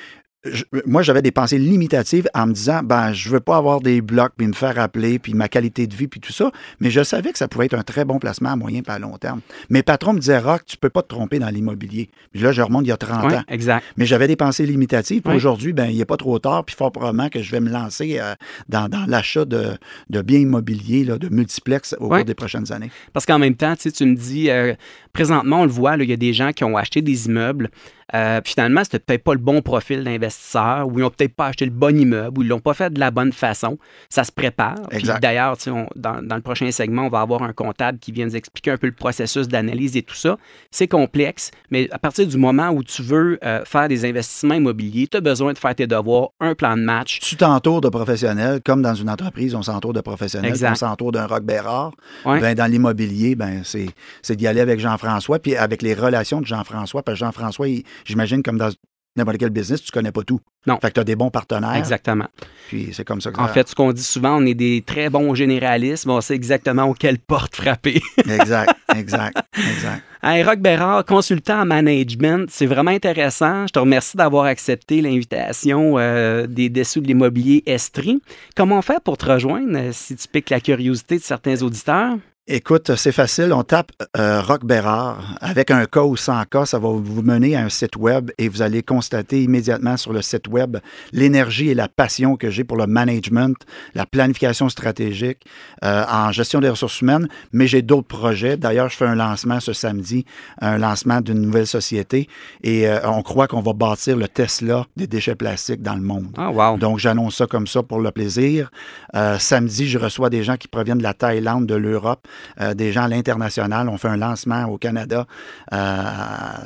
je- 0.45 0.65
moi, 0.87 1.03
j'avais 1.03 1.21
des 1.23 1.31
pensées 1.33 1.59
limitatives 1.59 2.29
en 2.35 2.47
me 2.47 2.53
disant, 2.53 2.81
ben, 2.83 3.13
je 3.13 3.29
veux 3.29 3.41
pas 3.41 3.57
avoir 3.57 3.81
des 3.81 4.01
blocs, 4.01 4.33
puis 4.37 4.47
me 4.47 4.53
faire 4.55 4.79
appeler, 4.79 5.19
puis 5.19 5.35
ma 5.35 5.49
qualité 5.49 5.87
de 5.87 5.95
vie, 5.95 6.09
puis 6.09 6.19
tout 6.21 6.33
ça. 6.33 6.51
Mais 6.81 6.91
je 6.91 7.03
savais 7.03 7.31
que 7.33 7.39
ça 7.39 7.47
pouvait 7.49 7.67
être 7.67 7.75
un 7.75 7.83
très 7.83 8.05
bon 8.05 8.19
placement 8.19 8.51
à 8.51 8.57
moyen 8.57 8.81
et 8.87 8.91
à 8.91 8.99
long 8.99 9.19
terme. 9.19 9.41
Mes 9.69 9.83
patrons 9.83 10.15
me 10.15 10.19
disaient, 10.19 10.39
Rock, 10.39 10.63
tu 10.67 10.77
peux 10.79 10.89
pas 10.89 11.03
te 11.03 11.09
tromper 11.09 11.39
dans 11.39 11.49
l'immobilier. 11.51 12.09
Puis 12.33 12.41
là, 12.41 12.53
je 12.53 12.63
remonte 12.63 12.85
il 12.87 12.89
y 12.89 12.93
a 12.93 12.97
30 12.97 13.27
Oui, 13.27 13.35
ans. 13.37 13.43
exact. 13.49 13.85
Mais 13.97 14.07
j'avais 14.07 14.29
des 14.29 14.37
pensées 14.37 14.65
limitatives. 14.65 15.21
Puis 15.23 15.31
Oui. 15.31 15.37
aujourd'hui, 15.37 15.73
ben, 15.73 15.87
il 15.87 15.99
n'est 15.99 16.05
pas 16.07 16.17
trop 16.17 16.39
tard, 16.39 16.65
puis 16.65 16.75
fort 16.75 16.91
probablement 16.93 17.29
que 17.29 17.43
je 17.43 17.51
vais 17.51 17.61
me 17.61 17.69
lancer 17.71 18.19
euh, 18.19 18.35
dans, 18.69 18.89
dans 18.89 19.05
l'achat 19.07 19.45
de, 19.45 19.77
de 20.09 20.23
biens 20.23 20.39
immobiliers, 20.41 21.05
là, 21.05 21.19
de 21.19 21.29
multiplex 21.29 21.95
au 22.01 22.05
Oui. 22.09 22.17
cours 22.19 22.25
des 22.25 22.35
prochaines 22.35 22.73
années. 22.73 22.91
Parce 23.13 23.27
qu'en 23.27 23.39
même 23.39 23.57
temps, 23.57 23.75
tu 23.77 24.05
me 24.07 24.15
dis, 24.15 24.49
euh, 24.51 24.75
présentement, 25.13 25.61
on 25.61 25.65
le 25.65 25.71
voit, 25.71 25.97
il 25.97 26.09
y 26.09 26.13
a 26.13 26.17
des 26.17 26.33
gens 26.33 26.53
qui 26.53 26.65
ont 26.65 26.77
acheté 26.79 27.03
des 27.03 27.27
immeubles. 27.27 27.69
Euh, 28.15 28.41
puis 28.41 28.53
finalement, 28.55 28.83
c'était 28.85 28.99
peut-être 28.99 29.25
pas 29.25 29.33
le 29.35 29.39
bon 29.39 29.63
profil 29.63 30.05
d'investisseur, 30.05 30.87
ou 30.89 30.99
ils 30.99 31.03
n'ont 31.03 31.11
peut-être 31.11 31.35
pas 31.35 31.47
acheté 31.47 31.65
le 31.65 31.71
bon 31.71 31.97
immeuble, 31.97 32.39
ou 32.39 32.43
ils 32.43 32.49
l'ont 32.49 32.61
pas 32.61 32.75
fait 32.75 32.91
de 32.93 33.01
la 33.01 33.11
bonne 33.11 33.33
façon. 33.33 33.79
Ça 34.09 34.25
se 34.25 34.33
prépare. 34.33 34.77
D'ailleurs, 35.21 35.57
dans, 35.97 36.23
dans 36.23 36.37
le 36.37 36.43
prochain 36.43 36.71
segment, 36.71 37.03
on 37.03 37.09
va 37.09 37.21
avoir 37.21 37.43
un 37.43 37.53
comptable 37.53 37.99
qui 37.99 38.13
vient 38.13 38.27
nous 38.27 38.37
expliquer 38.37 38.73
un 38.73 38.77
peu 38.77 38.87
le 38.87 38.93
processus 38.95 39.49
d'analyse 39.49 39.97
et 39.97 40.03
tout 40.03 40.15
ça. 40.15 40.37
C'est 40.71 40.89
complexe, 40.89 41.51
mais 41.71 41.89
à 41.93 41.99
partir 41.99 42.27
du 42.27 42.37
moment 42.37 42.71
où 42.71 42.83
tu 42.83 43.03
veux 43.03 43.39
euh, 43.45 43.65
faire 43.65 43.89
des 43.89 44.05
investissements 44.05 44.55
immobiliers, 44.55 45.07
tu 45.09 45.17
as 45.17 45.21
besoin 45.21 45.53
de 45.53 45.59
faire 45.59 45.75
tes 45.75 45.87
devoirs, 45.87 46.31
un 46.41 46.55
plan 46.55 46.77
de 46.77 46.83
match. 46.83 47.21
Tu 47.21 47.37
t'entoures 47.37 47.81
de 47.81 47.89
professionnels, 47.89 48.61
comme 48.65 48.83
dans 48.83 48.95
une 48.95 49.11
entreprise, 49.11 49.55
on 49.55 49.63
s'entoure 49.63 49.93
de 49.93 50.01
professionnels, 50.01 50.55
on 50.71 50.75
s'entoure 50.75 51.13
d'un 51.13 51.27
Rock 51.27 51.45
Bérard. 51.45 51.93
Ouais. 52.25 52.41
Ben, 52.41 52.55
dans 52.55 52.67
l'immobilier, 52.71 53.35
ben, 53.35 53.63
c'est, 53.65 53.89
c'est 54.23 54.37
d'y 54.37 54.47
aller 54.47 54.61
avec 54.61 54.81
Jean-François, 54.81 55.39
puis 55.39 55.57
avec 55.57 55.83
les 55.83 55.95
relations 55.95 56.41
de 56.41 56.47
Jean-François. 56.47 57.03
Parce 57.03 57.19
que 57.19 57.25
Jean-François, 57.25 57.69
il- 57.69 57.85
j'imagine, 58.05 58.43
comme 58.43 58.59
dans 58.59 58.71
n'importe 59.17 59.39
quel 59.39 59.51
business, 59.51 59.83
tu 59.83 59.91
connais 59.91 60.13
pas 60.13 60.23
tout. 60.23 60.41
Non. 60.67 60.79
Fait 60.81 60.89
que 60.89 60.95
tu 60.95 61.01
as 61.01 61.05
des 61.05 61.17
bons 61.17 61.31
partenaires. 61.31 61.75
Exactement. 61.75 62.27
Puis 62.69 62.91
c'est 62.93 63.05
comme 63.05 63.21
ça 63.21 63.33
que 63.33 63.41
En 63.41 63.47
ça- 63.49 63.53
fait, 63.53 63.69
ce 63.69 63.75
qu'on 63.75 63.93
dit 63.93 64.03
souvent, 64.03 64.41
on 64.41 64.47
est 64.47 64.55
des 64.55 64.83
très 64.87 65.11
bons 65.11 65.35
généralistes, 65.35 66.07
mais 66.07 66.13
on 66.13 66.21
sait 66.21 66.35
exactement 66.35 66.85
auquel 66.85 67.19
porte 67.19 67.57
frapper. 67.57 68.01
Exact, 68.29 68.73
exact, 68.97 69.37
exact. 69.57 70.03
Hey, 70.23 70.43
Rock 70.45 70.59
Bérard, 70.61 71.05
consultant 71.07 71.63
en 71.63 71.65
management, 71.65 72.47
c'est 72.51 72.67
vraiment 72.67 72.91
intéressant. 72.91 73.67
Je 73.67 73.73
te 73.73 73.79
remercie 73.79 74.17
d'avoir 74.19 74.45
accepté 74.45 75.01
l'invitation 75.01 75.95
euh, 75.99 76.47
des 76.47 76.69
dessous 76.69 77.01
de 77.01 77.07
l'immobilier 77.07 77.63
Estrie. 77.67 78.21
Comment 78.55 78.83
fait 78.83 79.03
pour 79.03 79.17
te 79.17 79.25
rejoindre 79.27 79.77
euh, 79.79 79.91
si 79.93 80.15
tu 80.17 80.29
piques 80.29 80.51
la 80.51 80.61
curiosité 80.61 81.17
de 81.17 81.23
certains 81.23 81.63
auditeurs? 81.63 82.17
Écoute, 82.53 82.97
c'est 82.97 83.13
facile. 83.13 83.53
On 83.53 83.63
tape 83.63 83.93
euh, 84.17 84.43
Rock 84.43 84.65
Bérard. 84.65 85.37
Avec 85.41 85.71
un 85.71 85.87
K 85.87 85.99
ou 85.99 86.17
sans 86.17 86.43
K, 86.43 86.67
ça 86.67 86.81
va 86.81 86.89
vous 86.89 87.23
mener 87.23 87.55
à 87.55 87.61
un 87.61 87.69
site 87.69 87.95
web 87.95 88.33
et 88.39 88.49
vous 88.49 88.61
allez 88.61 88.83
constater 88.83 89.45
immédiatement 89.45 89.97
sur 89.97 90.13
le 90.13 90.21
site 90.21 90.49
web 90.49 90.79
l'énergie 91.13 91.69
et 91.69 91.75
la 91.75 91.87
passion 91.87 92.35
que 92.35 92.51
j'ai 92.51 92.65
pour 92.65 92.77
le 92.77 92.89
management, 92.89 93.55
la 93.95 94.05
planification 94.05 94.69
stratégique 94.69 95.47
euh, 95.85 96.05
en 96.11 96.33
gestion 96.33 96.59
des 96.59 96.69
ressources 96.69 97.01
humaines. 97.03 97.29
Mais 97.53 97.69
j'ai 97.69 97.83
d'autres 97.83 98.09
projets. 98.09 98.57
D'ailleurs, 98.57 98.89
je 98.89 98.97
fais 98.97 99.07
un 99.07 99.15
lancement 99.15 99.61
ce 99.61 99.73
samedi, 99.73 100.25
un 100.61 100.77
lancement 100.77 101.21
d'une 101.21 101.43
nouvelle 101.43 101.69
société 101.69 102.29
et 102.65 102.89
euh, 102.89 102.99
on 103.09 103.23
croit 103.23 103.47
qu'on 103.47 103.63
va 103.63 103.75
bâtir 103.75 104.17
le 104.17 104.27
Tesla 104.27 104.87
des 104.97 105.07
déchets 105.07 105.37
plastiques 105.37 105.83
dans 105.83 105.95
le 105.95 106.03
monde. 106.03 106.35
Ah, 106.37 106.51
wow. 106.51 106.79
Donc, 106.79 106.99
j'annonce 106.99 107.37
ça 107.37 107.47
comme 107.47 107.69
ça 107.69 107.85
pour 107.85 108.01
le 108.01 108.11
plaisir. 108.11 108.73
Euh, 109.15 109.39
samedi, 109.39 109.89
je 109.89 110.01
reçois 110.01 110.31
des 110.31 110.43
gens 110.43 110.57
qui 110.57 110.67
proviennent 110.67 110.99
de 110.99 111.05
la 111.05 111.15
Thaïlande, 111.15 111.67
de 111.67 111.77
l'Europe, 111.77 112.27
euh, 112.61 112.75
des 112.75 112.93
gens 112.93 113.03
à 113.05 113.09
l'international. 113.09 113.89
On 113.89 113.99
fait 113.99 114.09
un 114.09 114.17
lancement 114.17 114.65
au 114.67 114.79
Canada, 114.79 115.27
euh, 115.73 115.97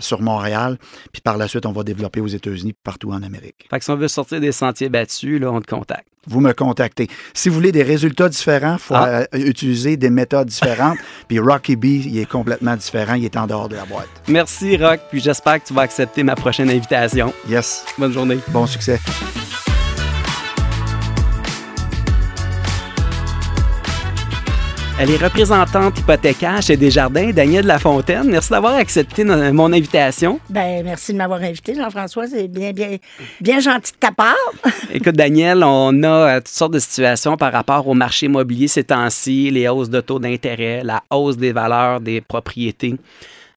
sur 0.00 0.20
Montréal. 0.22 0.78
Puis 1.12 1.22
par 1.22 1.36
la 1.36 1.48
suite, 1.48 1.66
on 1.66 1.72
va 1.72 1.82
développer 1.82 2.20
aux 2.20 2.26
États-Unis, 2.26 2.74
partout 2.84 3.12
en 3.12 3.22
Amérique. 3.22 3.66
Fait 3.70 3.78
que 3.78 3.84
si 3.84 3.90
on 3.90 3.96
veut 3.96 4.08
sortir 4.08 4.40
des 4.40 4.52
sentiers 4.52 4.88
battus, 4.88 5.40
là, 5.40 5.50
on 5.52 5.60
te 5.60 5.66
contacte. 5.68 6.06
Vous 6.26 6.40
me 6.40 6.52
contactez. 6.54 7.08
Si 7.34 7.50
vous 7.50 7.54
voulez 7.56 7.70
des 7.70 7.82
résultats 7.82 8.30
différents, 8.30 8.74
il 8.74 8.78
faut 8.78 8.94
Ah. 8.94 9.08
euh, 9.08 9.26
utiliser 9.34 9.98
des 9.98 10.08
méthodes 10.08 10.48
différentes. 10.48 10.96
puis 11.28 11.38
Rocky 11.38 11.76
B, 11.76 11.84
il 11.84 12.18
est 12.18 12.24
complètement 12.30 12.76
différent. 12.76 13.12
Il 13.14 13.26
est 13.26 13.36
en 13.36 13.46
dehors 13.46 13.68
de 13.68 13.76
la 13.76 13.84
boîte. 13.84 14.08
Merci, 14.28 14.78
Rock, 14.78 15.00
puis 15.10 15.20
j'espère 15.20 15.62
que 15.62 15.68
tu 15.68 15.74
vas 15.74 15.82
accepter 15.82 16.22
ma 16.22 16.34
prochaine 16.34 16.70
invitation. 16.70 17.32
Yes. 17.46 17.84
Bonne 17.98 18.12
journée. 18.12 18.38
Bon 18.48 18.66
succès. 18.66 18.98
Elle 24.96 25.10
est 25.10 25.16
représentante 25.16 25.98
hypothécaire 25.98 26.62
chez 26.62 26.76
Desjardins, 26.76 27.30
Danielle 27.32 27.66
Lafontaine. 27.66 28.28
Merci 28.30 28.50
d'avoir 28.50 28.74
accepté 28.76 29.24
no- 29.24 29.52
mon 29.52 29.72
invitation. 29.72 30.38
Ben, 30.48 30.84
merci 30.84 31.12
de 31.12 31.18
m'avoir 31.18 31.42
invité, 31.42 31.74
Jean-François. 31.74 32.28
C'est 32.28 32.46
bien, 32.46 32.70
bien, 32.72 32.96
bien 33.40 33.58
gentil 33.58 33.90
de 33.92 33.96
ta 33.98 34.12
part. 34.12 34.36
Écoute, 34.92 35.16
Daniel, 35.16 35.64
on 35.64 36.00
a 36.04 36.08
euh, 36.36 36.36
toutes 36.38 36.48
sortes 36.48 36.74
de 36.74 36.78
situations 36.78 37.36
par 37.36 37.52
rapport 37.52 37.88
au 37.88 37.94
marché 37.94 38.26
immobilier 38.26 38.68
ces 38.68 38.84
temps-ci, 38.84 39.50
les 39.50 39.66
hausses 39.66 39.90
de 39.90 40.00
taux 40.00 40.20
d'intérêt, 40.20 40.82
la 40.84 41.02
hausse 41.10 41.36
des 41.36 41.50
valeurs 41.52 42.00
des 42.00 42.20
propriétés. 42.20 42.94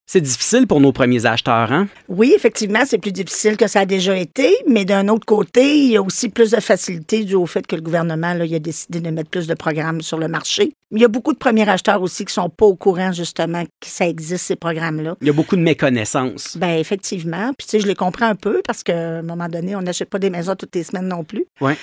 C'est 0.10 0.22
difficile 0.22 0.68
pour 0.68 0.80
nos 0.80 0.94
premiers 0.94 1.26
acheteurs, 1.26 1.70
hein? 1.70 1.90
Oui, 2.08 2.32
effectivement, 2.34 2.80
c'est 2.86 2.98
plus 2.98 3.12
difficile 3.12 3.58
que 3.58 3.68
ça 3.68 3.82
a 3.82 3.86
déjà 3.86 4.16
été, 4.18 4.56
mais 4.66 4.86
d'un 4.86 5.10
autre 5.10 5.26
côté, 5.26 5.78
il 5.80 5.92
y 5.92 5.98
a 5.98 6.02
aussi 6.02 6.30
plus 6.30 6.52
de 6.52 6.62
facilité 6.62 7.26
dû 7.26 7.36
au 7.36 7.46
fait 7.46 7.68
que 7.68 7.76
le 7.76 7.82
gouvernement 7.82 8.34
là, 8.34 8.46
il 8.46 8.56
a 8.56 8.60
décidé 8.60 9.02
de 9.02 9.10
mettre 9.10 9.30
plus 9.30 9.48
de 9.48 9.54
programmes 9.54 10.02
sur 10.02 10.18
le 10.18 10.30
marché. 10.30 10.72
Il 10.92 11.02
y 11.02 11.06
a 11.06 11.10
beaucoup 11.10 11.34
de 11.34 11.38
premiers 11.38 11.68
acheteurs 11.68 12.02
aussi 12.02 12.24
qui 12.24 12.34
sont 12.34 12.50
pas 12.50 12.66
au 12.66 12.76
courant, 12.76 13.12
justement, 13.12 13.64
que 13.64 13.88
ça 13.88 14.08
existe, 14.08 14.46
ces 14.46 14.56
programmes-là. 14.56 15.18
Il 15.20 15.28
y 15.28 15.30
a 15.30 15.34
beaucoup 15.34 15.58
de 15.58 15.62
méconnaissance. 15.62 16.58
Ben 16.58 16.78
effectivement. 16.80 17.52
Puis 17.58 17.68
tu 17.68 17.72
sais, 17.72 17.80
je 17.82 17.88
les 17.88 17.96
comprends 17.96 18.28
un 18.28 18.36
peu 18.36 18.62
parce 18.66 18.84
qu'à 18.84 19.18
un 19.18 19.22
moment 19.22 19.50
donné, 19.50 19.76
on 19.76 19.82
n'achète 19.82 20.10
pas 20.10 20.20
des 20.20 20.30
maisons 20.30 20.56
toutes 20.56 20.76
les 20.76 20.84
semaines 20.84 21.08
non 21.08 21.26
plus. 21.26 21.46
Ouais. 21.60 21.76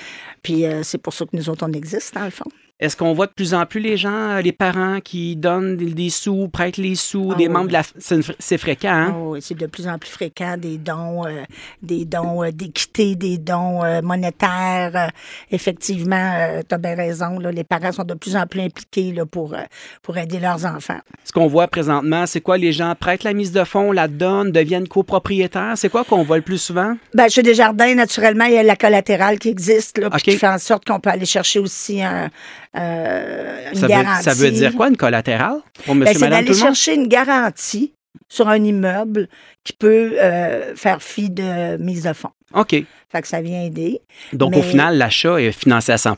Puis 0.42 0.64
euh, 0.64 0.82
c'est 0.82 0.98
pour 0.98 1.12
ça 1.12 1.26
que 1.26 1.36
nous 1.36 1.50
autres, 1.50 1.66
on 1.68 1.72
existe, 1.72 2.14
dans 2.14 2.24
le 2.24 2.30
fond. 2.30 2.46
Est-ce 2.80 2.96
qu'on 2.96 3.12
voit 3.12 3.28
de 3.28 3.32
plus 3.32 3.54
en 3.54 3.66
plus 3.66 3.78
les 3.78 3.96
gens, 3.96 4.30
euh, 4.30 4.40
les 4.40 4.50
parents 4.52 4.98
qui 5.00 5.36
donnent 5.36 5.76
des, 5.76 6.10
sous, 6.10 6.48
prêtent 6.48 6.76
les 6.76 6.96
sous, 6.96 7.30
Ah 7.32 7.36
des 7.36 7.46
oui. 7.46 7.52
membres 7.52 7.68
de 7.68 7.72
la... 7.72 7.82
C'est, 7.98 8.58
fréquent, 8.58 8.92
hein? 8.92 9.16
Oh, 9.16 9.30
oui, 9.34 9.42
c'est 9.42 9.54
de 9.54 9.66
plus 9.66 9.86
en 9.86 9.96
plus 9.96 10.10
fréquent, 10.10 10.56
des 10.56 10.76
dons, 10.76 11.24
euh, 11.24 11.44
des 11.82 12.04
dons 12.04 12.42
euh, 12.42 12.50
d'équité, 12.50 13.14
des 13.14 13.38
dons 13.38 13.84
euh, 13.84 14.02
monétaires. 14.02 15.12
Effectivement, 15.52 16.60
tu 16.68 16.74
as 16.74 16.78
bien 16.78 16.96
raison. 16.96 17.38
Là, 17.38 17.52
les 17.52 17.62
parents 17.62 17.92
sont 17.92 18.02
de 18.02 18.14
plus 18.14 18.34
en 18.34 18.44
plus 18.46 18.62
impliqués 18.62 18.93
là, 19.02 19.26
pour, 19.26 19.54
euh, 19.54 19.58
pour 20.02 20.16
aider 20.18 20.38
leurs 20.40 20.64
enfants. 20.66 20.98
Ce 21.24 21.32
qu'on 21.32 21.46
voit 21.46 21.68
présentement, 21.68 22.26
c'est 22.26 22.40
quoi? 22.40 22.58
Les 22.58 22.72
gens 22.72 22.94
prêtent 22.98 23.24
la 23.24 23.32
mise 23.32 23.52
de 23.52 23.64
fonds, 23.64 23.92
la 23.92 24.08
donnent, 24.08 24.52
deviennent 24.52 24.88
copropriétaires. 24.88 25.72
C'est 25.76 25.88
quoi 25.88 26.04
qu'on 26.04 26.22
voit 26.22 26.36
le 26.36 26.42
plus 26.42 26.58
souvent? 26.58 26.96
Ben, 27.14 27.28
chez 27.28 27.42
Desjardins, 27.42 27.94
naturellement, 27.94 28.44
il 28.44 28.54
y 28.54 28.58
a 28.58 28.62
la 28.62 28.76
collatérale 28.76 29.38
qui 29.38 29.48
existe, 29.48 29.98
là, 29.98 30.10
puis 30.10 30.16
OK. 30.18 30.22
qui 30.22 30.36
fait 30.36 30.48
en 30.48 30.58
sorte 30.58 30.84
qu'on 30.84 31.00
peut 31.00 31.10
aller 31.10 31.26
chercher 31.26 31.58
aussi 31.58 32.02
un, 32.02 32.30
euh, 32.76 33.70
une 33.72 33.74
Ça 33.78 33.82
veut, 33.82 33.88
garantie. 33.88 34.22
ça 34.22 34.34
veut 34.34 34.50
dire 34.50 34.74
quoi, 34.74 34.88
une 34.88 34.96
collatérale? 34.96 35.58
Pour 35.84 35.94
Ben, 35.94 36.00
monsieur, 36.00 36.18
c'est 36.18 36.28
d'aller 36.28 36.54
chercher 36.54 36.94
une 36.94 37.08
garantie 37.08 37.94
sur 38.28 38.48
un 38.48 38.62
immeuble 38.62 39.28
qui 39.64 39.72
peut 39.72 40.12
euh, 40.20 40.74
faire 40.76 41.02
fi 41.02 41.30
de 41.30 41.76
mise 41.78 42.04
de 42.04 42.12
fonds. 42.12 42.30
OK. 42.54 42.70
Fait 42.70 43.22
que 43.22 43.28
ça 43.28 43.40
vient 43.40 43.62
aider. 43.62 44.00
Donc, 44.32 44.52
Mais- 44.52 44.58
au 44.58 44.62
final, 44.62 44.96
l'achat 44.96 45.40
est 45.40 45.52
financé 45.52 45.92
à 45.92 45.98
100 45.98 46.16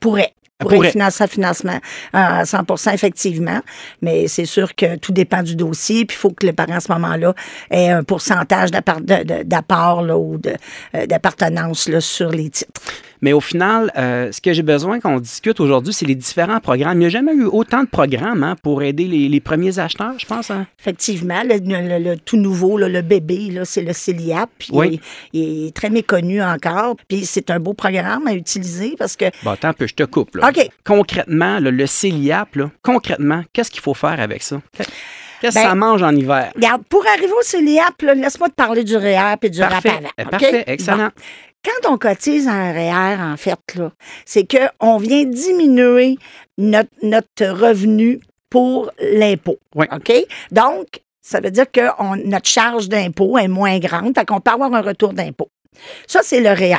Pourrait. 0.00 0.33
Ah, 0.60 0.66
Pourrait 0.66 0.92
un 0.96 1.26
financement 1.26 1.80
à 2.12 2.44
100 2.44 2.92
effectivement. 2.92 3.60
Mais 4.02 4.28
c'est 4.28 4.44
sûr 4.44 4.74
que 4.76 4.96
tout 4.96 5.12
dépend 5.12 5.42
du 5.42 5.56
dossier. 5.56 6.04
Puis 6.04 6.16
il 6.16 6.20
faut 6.20 6.30
que 6.30 6.46
les 6.46 6.52
parents, 6.52 6.76
à 6.76 6.80
ce 6.80 6.92
moment-là, 6.92 7.34
aient 7.70 7.90
un 7.90 8.04
pourcentage 8.04 8.70
d'apport 8.70 10.02
ou 10.16 10.38
euh, 10.46 11.06
d'appartenance 11.06 11.88
là, 11.88 12.00
sur 12.00 12.30
les 12.30 12.50
titres. 12.50 12.70
Mais 13.22 13.32
au 13.32 13.40
final, 13.40 13.90
euh, 13.96 14.30
ce 14.32 14.40
que 14.40 14.52
j'ai 14.52 14.62
besoin 14.62 15.00
qu'on 15.00 15.18
discute 15.20 15.60
aujourd'hui, 15.60 15.92
c'est 15.92 16.06
les 16.06 16.14
différents 16.14 16.60
programmes. 16.60 16.96
Il 16.96 17.00
n'y 17.00 17.06
a 17.06 17.10
jamais 17.10 17.32
eu 17.34 17.44
autant 17.44 17.82
de 17.82 17.88
programmes 17.88 18.42
hein, 18.42 18.56
pour 18.62 18.82
aider 18.82 19.04
les, 19.04 19.28
les 19.28 19.40
premiers 19.40 19.78
acheteurs, 19.78 20.14
je 20.18 20.26
pense. 20.26 20.50
hein? 20.50 20.66
Effectivement, 20.80 21.42
le, 21.44 21.56
le- 21.58 22.10
le 22.10 22.16
tout 22.18 22.36
nouveau, 22.36 22.76
là, 22.78 22.88
le 22.88 23.02
bébé, 23.02 23.60
c'est 23.64 23.82
le 23.82 23.92
CELIAP. 23.92 24.50
Puis 24.58 24.68
Oui. 24.72 25.00
il, 25.32 25.40
il 25.42 25.66
est 25.68 25.74
très 25.74 25.90
méconnu 25.90 26.42
encore. 26.42 26.96
Puis 27.08 27.24
c'est 27.24 27.50
un 27.50 27.60
beau 27.60 27.74
programme 27.74 28.26
à 28.26 28.34
utiliser 28.34 28.94
parce 28.98 29.16
que 29.16 29.26
Bon, 29.42 29.52
attends 29.52 29.68
un 29.68 29.72
peu, 29.72 29.86
je 29.86 29.94
te 29.94 30.02
coupe. 30.04 30.36
Là. 30.36 30.48
OK. 30.50 30.68
Concrètement, 30.84 31.58
là, 31.60 31.70
le 31.70 31.86
CELIAP, 31.86 32.58
concrètement, 32.82 33.42
qu'est-ce 33.52 33.70
qu'il 33.70 33.80
faut 33.82 33.94
faire 33.94 34.20
avec 34.20 34.42
ça? 34.42 34.60
Qu'est-ce 35.40 35.56
que 35.56 35.62
Ben, 35.62 35.68
ça 35.68 35.74
mange 35.74 36.02
en 36.02 36.14
hiver? 36.14 36.52
Regarde, 36.54 36.82
pour 36.88 37.04
arriver 37.06 37.32
au 37.32 37.42
CELIAP, 37.42 38.00
laisse-moi 38.16 38.48
te 38.48 38.54
parler 38.54 38.82
du 38.84 38.96
REER 38.96 39.34
et 39.42 39.50
du 39.50 39.58
Parfait, 39.58 39.88
RAP 39.90 39.98
avant. 39.98 40.08
Eh, 40.18 40.24
parfait, 40.24 40.64
excellent. 40.66 40.96
Bon. 41.16 41.22
Quand 41.64 41.90
on 41.92 41.98
cotise 41.98 42.46
un 42.48 42.72
REER, 42.72 43.20
en 43.20 43.36
fait, 43.36 43.58
c'est 44.24 44.46
qu'on 44.46 44.98
vient 44.98 45.24
diminuer 45.24 46.16
notre, 46.58 46.90
notre 47.02 47.46
revenu 47.46 48.20
pour 48.50 48.90
l'impôt. 49.00 49.58
Oui. 49.74 49.86
OK? 49.92 50.12
Donc, 50.52 50.86
ça 51.22 51.40
veut 51.40 51.50
dire 51.50 51.70
que 51.70 51.80
on- 51.98 52.16
notre 52.16 52.48
charge 52.48 52.88
d'impôt 52.88 53.38
est 53.38 53.48
moins 53.48 53.78
grande, 53.78 54.14
fait 54.16 54.26
qu'on 54.26 54.40
peut 54.40 54.50
avoir 54.50 54.72
un 54.74 54.82
retour 54.82 55.12
d'impôt. 55.14 55.48
Ça, 56.06 56.20
c'est 56.22 56.40
le 56.40 56.50
REER. 56.50 56.76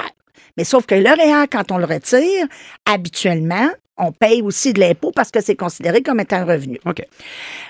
Mais 0.57 0.63
sauf 0.63 0.85
que 0.85 0.95
le 0.95 1.09
REER, 1.09 1.47
quand 1.51 1.71
on 1.71 1.77
le 1.77 1.85
retire, 1.85 2.47
habituellement, 2.85 3.67
on 3.97 4.11
paye 4.11 4.41
aussi 4.41 4.71
de 4.73 4.79
l'impôt 4.79 5.11
parce 5.13 5.31
que 5.31 5.41
c'est 5.41 5.55
considéré 5.55 6.01
comme 6.01 6.19
étant 6.19 6.37
un 6.37 6.45
revenu. 6.45 6.79
OK. 6.85 7.01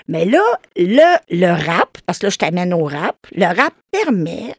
Mais 0.08 0.24
là, 0.24 0.42
le, 0.76 1.16
le 1.30 1.46
RAP, 1.52 1.98
parce 2.04 2.18
que 2.18 2.26
là, 2.26 2.30
je 2.30 2.36
t'amène 2.36 2.72
au 2.74 2.84
RAP, 2.84 3.16
le 3.34 3.46
RAP 3.46 3.72
permet 3.90 4.54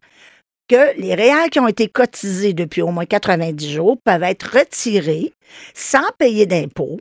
que 0.67 0.99
les 0.99 1.15
réels 1.15 1.49
qui 1.49 1.59
ont 1.59 1.67
été 1.67 1.87
cotisés 1.87 2.53
depuis 2.53 2.81
au 2.81 2.91
moins 2.91 3.05
90 3.05 3.71
jours 3.71 3.97
peuvent 4.03 4.23
être 4.23 4.57
retirés 4.57 5.33
sans 5.73 6.09
payer 6.17 6.45
d'impôts. 6.45 6.99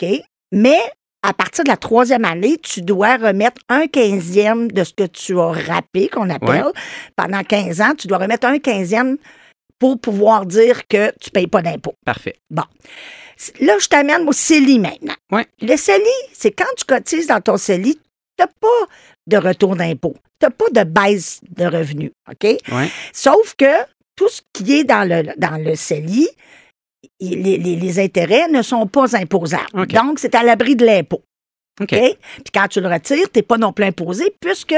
OK? 0.00 0.08
Mais 0.52 0.78
à 1.22 1.32
partir 1.32 1.64
de 1.64 1.68
la 1.68 1.76
troisième 1.76 2.24
année, 2.24 2.56
tu 2.58 2.82
dois 2.82 3.16
remettre 3.16 3.60
un 3.68 3.88
quinzième 3.88 4.70
de 4.70 4.84
ce 4.84 4.94
que 4.94 5.04
tu 5.04 5.38
as 5.40 5.50
rappé, 5.50 6.08
qu'on 6.08 6.30
appelle. 6.30 6.66
Pendant 7.16 7.42
15 7.42 7.80
ans, 7.80 7.94
tu 7.98 8.06
dois 8.06 8.18
remettre 8.18 8.46
un 8.46 8.58
quinzième 8.58 9.16
pour 9.78 10.00
pouvoir 10.00 10.46
dire 10.46 10.86
que 10.86 11.10
tu 11.20 11.30
ne 11.30 11.32
payes 11.32 11.46
pas 11.48 11.62
d'impôts. 11.62 11.94
Parfait. 12.04 12.36
Bon. 12.50 12.62
Là, 13.60 13.76
je 13.78 13.88
t'amène 13.88 14.26
au 14.28 14.32
CELI 14.32 14.78
maintenant. 14.78 15.16
Ouais. 15.32 15.46
Le 15.60 15.76
CELI, 15.76 16.04
c'est 16.32 16.52
quand 16.52 16.64
tu 16.76 16.84
cotises 16.84 17.26
dans 17.26 17.40
ton 17.40 17.56
CELI, 17.56 17.96
tu 17.96 18.00
n'as 18.38 18.46
pas 18.46 18.86
de 19.26 19.36
retour 19.36 19.76
d'impôt. 19.76 20.14
Tu 20.40 20.46
n'as 20.46 20.50
pas 20.50 20.68
de 20.84 20.88
baisse 20.88 21.40
de 21.56 21.64
revenus. 21.64 22.10
OK? 22.30 22.44
Ouais. 22.72 22.88
Sauf 23.12 23.54
que 23.56 23.82
tout 24.16 24.28
ce 24.28 24.40
qui 24.52 24.72
est 24.80 24.84
dans 24.84 25.08
le, 25.08 25.32
dans 25.36 25.62
le 25.62 25.74
CELI, 25.76 26.28
les, 27.20 27.56
les- 27.58 27.76
les 27.76 27.98
intérêts 28.00 28.48
ne 28.48 28.62
sont 28.62 28.86
pas 28.86 29.16
imposables. 29.16 29.64
Donc, 29.94 30.18
c'est 30.18 30.34
à 30.34 30.42
l'abri 30.42 30.76
de 30.76 30.84
l'impôt. 30.84 31.22
OK. 31.80 31.88
Puis 31.90 32.16
quand 32.54 32.68
tu 32.68 32.80
le 32.80 32.88
retires, 32.88 33.26
tu 33.32 33.38
n'es 33.38 33.42
pas 33.42 33.58
non 33.58 33.72
plus 33.72 33.84
imposé 33.84 34.34
puisque 34.40 34.68
tu 34.68 34.76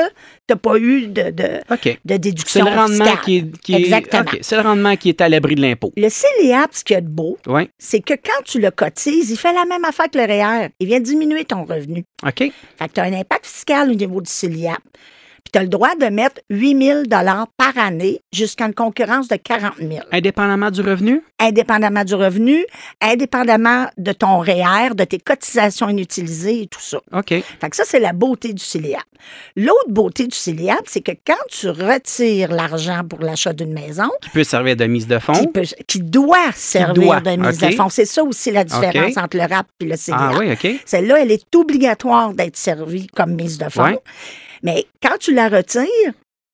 n'as 0.51 0.57
pas 0.57 0.77
eu 0.79 1.07
de, 1.07 1.31
de, 1.31 1.31
de 1.31 1.61
C'est 1.71 2.19
déduction 2.19 2.65
le 2.65 2.71
rendement 2.75 3.05
fiscale. 3.05 3.21
qui 3.25 3.37
est, 3.37 3.61
qui 3.61 3.75
Exactement. 3.75 4.25
C'est 4.41 4.57
le 4.57 4.63
rendement 4.63 4.97
qui 4.97 5.09
est 5.11 5.21
à 5.21 5.29
l'abri 5.29 5.55
de 5.55 5.61
l'impôt. 5.63 5.93
Le 5.97 6.09
CELIAP, 6.09 6.75
ce 6.75 6.83
qu'il 6.83 6.95
y 6.95 6.97
a 6.97 7.01
de 7.01 7.09
beau, 7.09 7.39
Oui. 7.47 7.71
c'est 7.79 8.01
que 8.01 8.15
quand 8.15 8.43
tu 8.45 8.61
le 8.61 8.71
cotises, 8.73 9.31
il 9.31 9.37
fait 9.37 9.53
la 9.53 9.65
même 9.65 9.85
affaire 9.85 10.07
que 10.11 10.19
le 10.19 10.25
REER. 10.25 10.71
Il 10.81 10.89
vient 10.89 11.01
diminuer 11.01 11.45
ton 11.45 11.65
revenu. 11.65 12.05
OK. 12.27 12.39
Fait 12.39 12.53
que 12.89 12.93
tu 12.95 13.01
as 13.01 13.05
un 13.05 13.13
impact 13.13 13.47
fiscal 13.47 13.91
au 13.91 13.95
niveau 13.95 14.21
du 14.21 14.31
CELIAP. 14.31 14.79
Puis 15.49 15.53
tu 15.53 15.59
as 15.61 15.63
le 15.63 15.69
droit 15.71 15.95
de 15.99 16.05
mettre 16.07 16.43
8 16.51 16.85
000 16.85 17.03
par 17.57 17.79
année 17.79 18.21
jusqu'à 18.35 18.67
une 18.67 18.75
concurrence 18.75 19.29
de 19.29 19.37
40 19.37 19.79
000 19.79 20.01
Indépendamment 20.13 20.71
du 20.71 20.83
revenu? 20.83 21.23
indépendamment 21.41 22.05
du 22.05 22.15
revenu, 22.17 22.67
indépendamment 23.01 23.87
de 23.97 24.13
ton 24.13 24.41
REER, 24.41 24.95
de 24.95 25.05
tes 25.05 25.19
cotisations 25.19 25.89
inutilisées 25.89 26.63
et 26.63 26.67
tout 26.67 26.81
ça. 26.81 26.99
OK. 27.13 27.29
Fait 27.29 27.71
que 27.71 27.77
ça, 27.77 27.85
c'est 27.87 28.01
la 28.01 28.13
beauté 28.13 28.53
du 28.53 28.63
CELIAP. 28.63 29.01
L'autre 29.57 29.89
beauté 29.89 30.27
du 30.27 30.37
CELIAP, 30.37 30.81
c'est 30.87 31.01
que 31.01 31.13
quand 31.27 31.39
tu 31.49 31.69
retires 31.71 32.51
l'argent 32.53 33.03
pour 33.09 33.21
l'achat 33.21 33.53
d'une 33.55 33.73
maison, 33.73 34.11
Qui 34.21 34.31
peut 34.31 34.45
servir 34.45 34.77
de 34.77 34.85
mise 34.85 35.07
de 35.07 35.17
qui, 35.17 35.23
fonds? 35.23 35.47
peut- 35.47 35.63
qui 35.87 36.01
doit 36.01 36.53
servir 36.55 36.93
doit, 36.95 37.21
de 37.21 37.31
mise 37.41 37.59
de 37.59 37.71
fonds, 37.71 37.89
c'est 37.89 38.05
ça 38.05 38.23
aussi 38.23 38.51
la 38.51 38.65
différence 38.65 39.17
entre 39.17 39.37
le 39.39 39.45
RAP 39.45 39.67
et 39.81 39.85
le 39.87 39.97
CELIAP. 39.97 40.21
Ah 40.21 40.39
oui, 40.39 40.53
OK. 40.53 40.81
Celle-là, 40.85 41.23
elle 41.23 41.31
est 41.31 41.55
obligatoire 41.55 42.35
d'être 42.35 42.57
servie 42.59 43.07
comme 43.07 43.35
mise 43.35 43.57
de 43.57 43.69
fonds. 43.71 43.85
Ouais. 43.85 43.99
Mais 44.63 44.87
quand 45.03 45.17
tu 45.19 45.33
la 45.35 45.49
retires, 45.49 45.87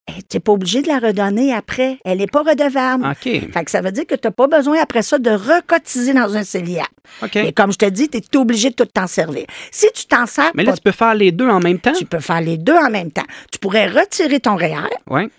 tu 0.06 0.36
n'es 0.36 0.40
pas 0.40 0.52
obligé 0.52 0.82
de 0.82 0.88
la 0.88 0.98
redonner 0.98 1.54
après. 1.54 1.98
Elle 2.04 2.18
n'est 2.18 2.26
pas 2.26 2.42
redevable. 2.42 3.06
OK. 3.06 3.22
Fait 3.22 3.64
que 3.64 3.70
ça 3.70 3.80
veut 3.80 3.90
dire 3.92 4.06
que 4.06 4.14
tu 4.14 4.26
n'as 4.28 4.32
pas 4.32 4.46
besoin 4.46 4.78
après 4.82 5.02
ça 5.02 5.18
de 5.18 5.30
recotiser 5.30 6.12
dans 6.12 6.36
un 6.36 6.44
CELIAP. 6.44 6.86
OK. 7.22 7.34
Mais 7.36 7.52
comme 7.52 7.72
je 7.72 7.78
te 7.78 7.86
dis, 7.86 8.08
tu 8.10 8.18
es 8.18 8.36
obligé 8.36 8.68
de 8.70 8.74
tout 8.74 8.84
t'en 8.84 9.06
servir. 9.06 9.46
Si 9.70 9.86
tu 9.94 10.04
t'en 10.06 10.26
sers 10.26 10.50
Mais 10.54 10.62
là, 10.64 10.72
pas, 10.72 10.76
tu 10.76 10.82
peux 10.82 10.92
faire 10.92 11.14
les 11.14 11.32
deux 11.32 11.48
en 11.48 11.60
même 11.60 11.78
temps? 11.78 11.92
tu 11.92 12.04
peux 12.04 12.20
faire 12.20 12.42
les 12.42 12.58
deux 12.58 12.76
en 12.76 12.90
même 12.90 13.10
temps. 13.10 13.24
Tu 13.50 13.58
pourrais 13.58 13.86
retirer 13.86 14.40
ton 14.40 14.56
REER 14.56 14.90
Oui. 15.08 15.30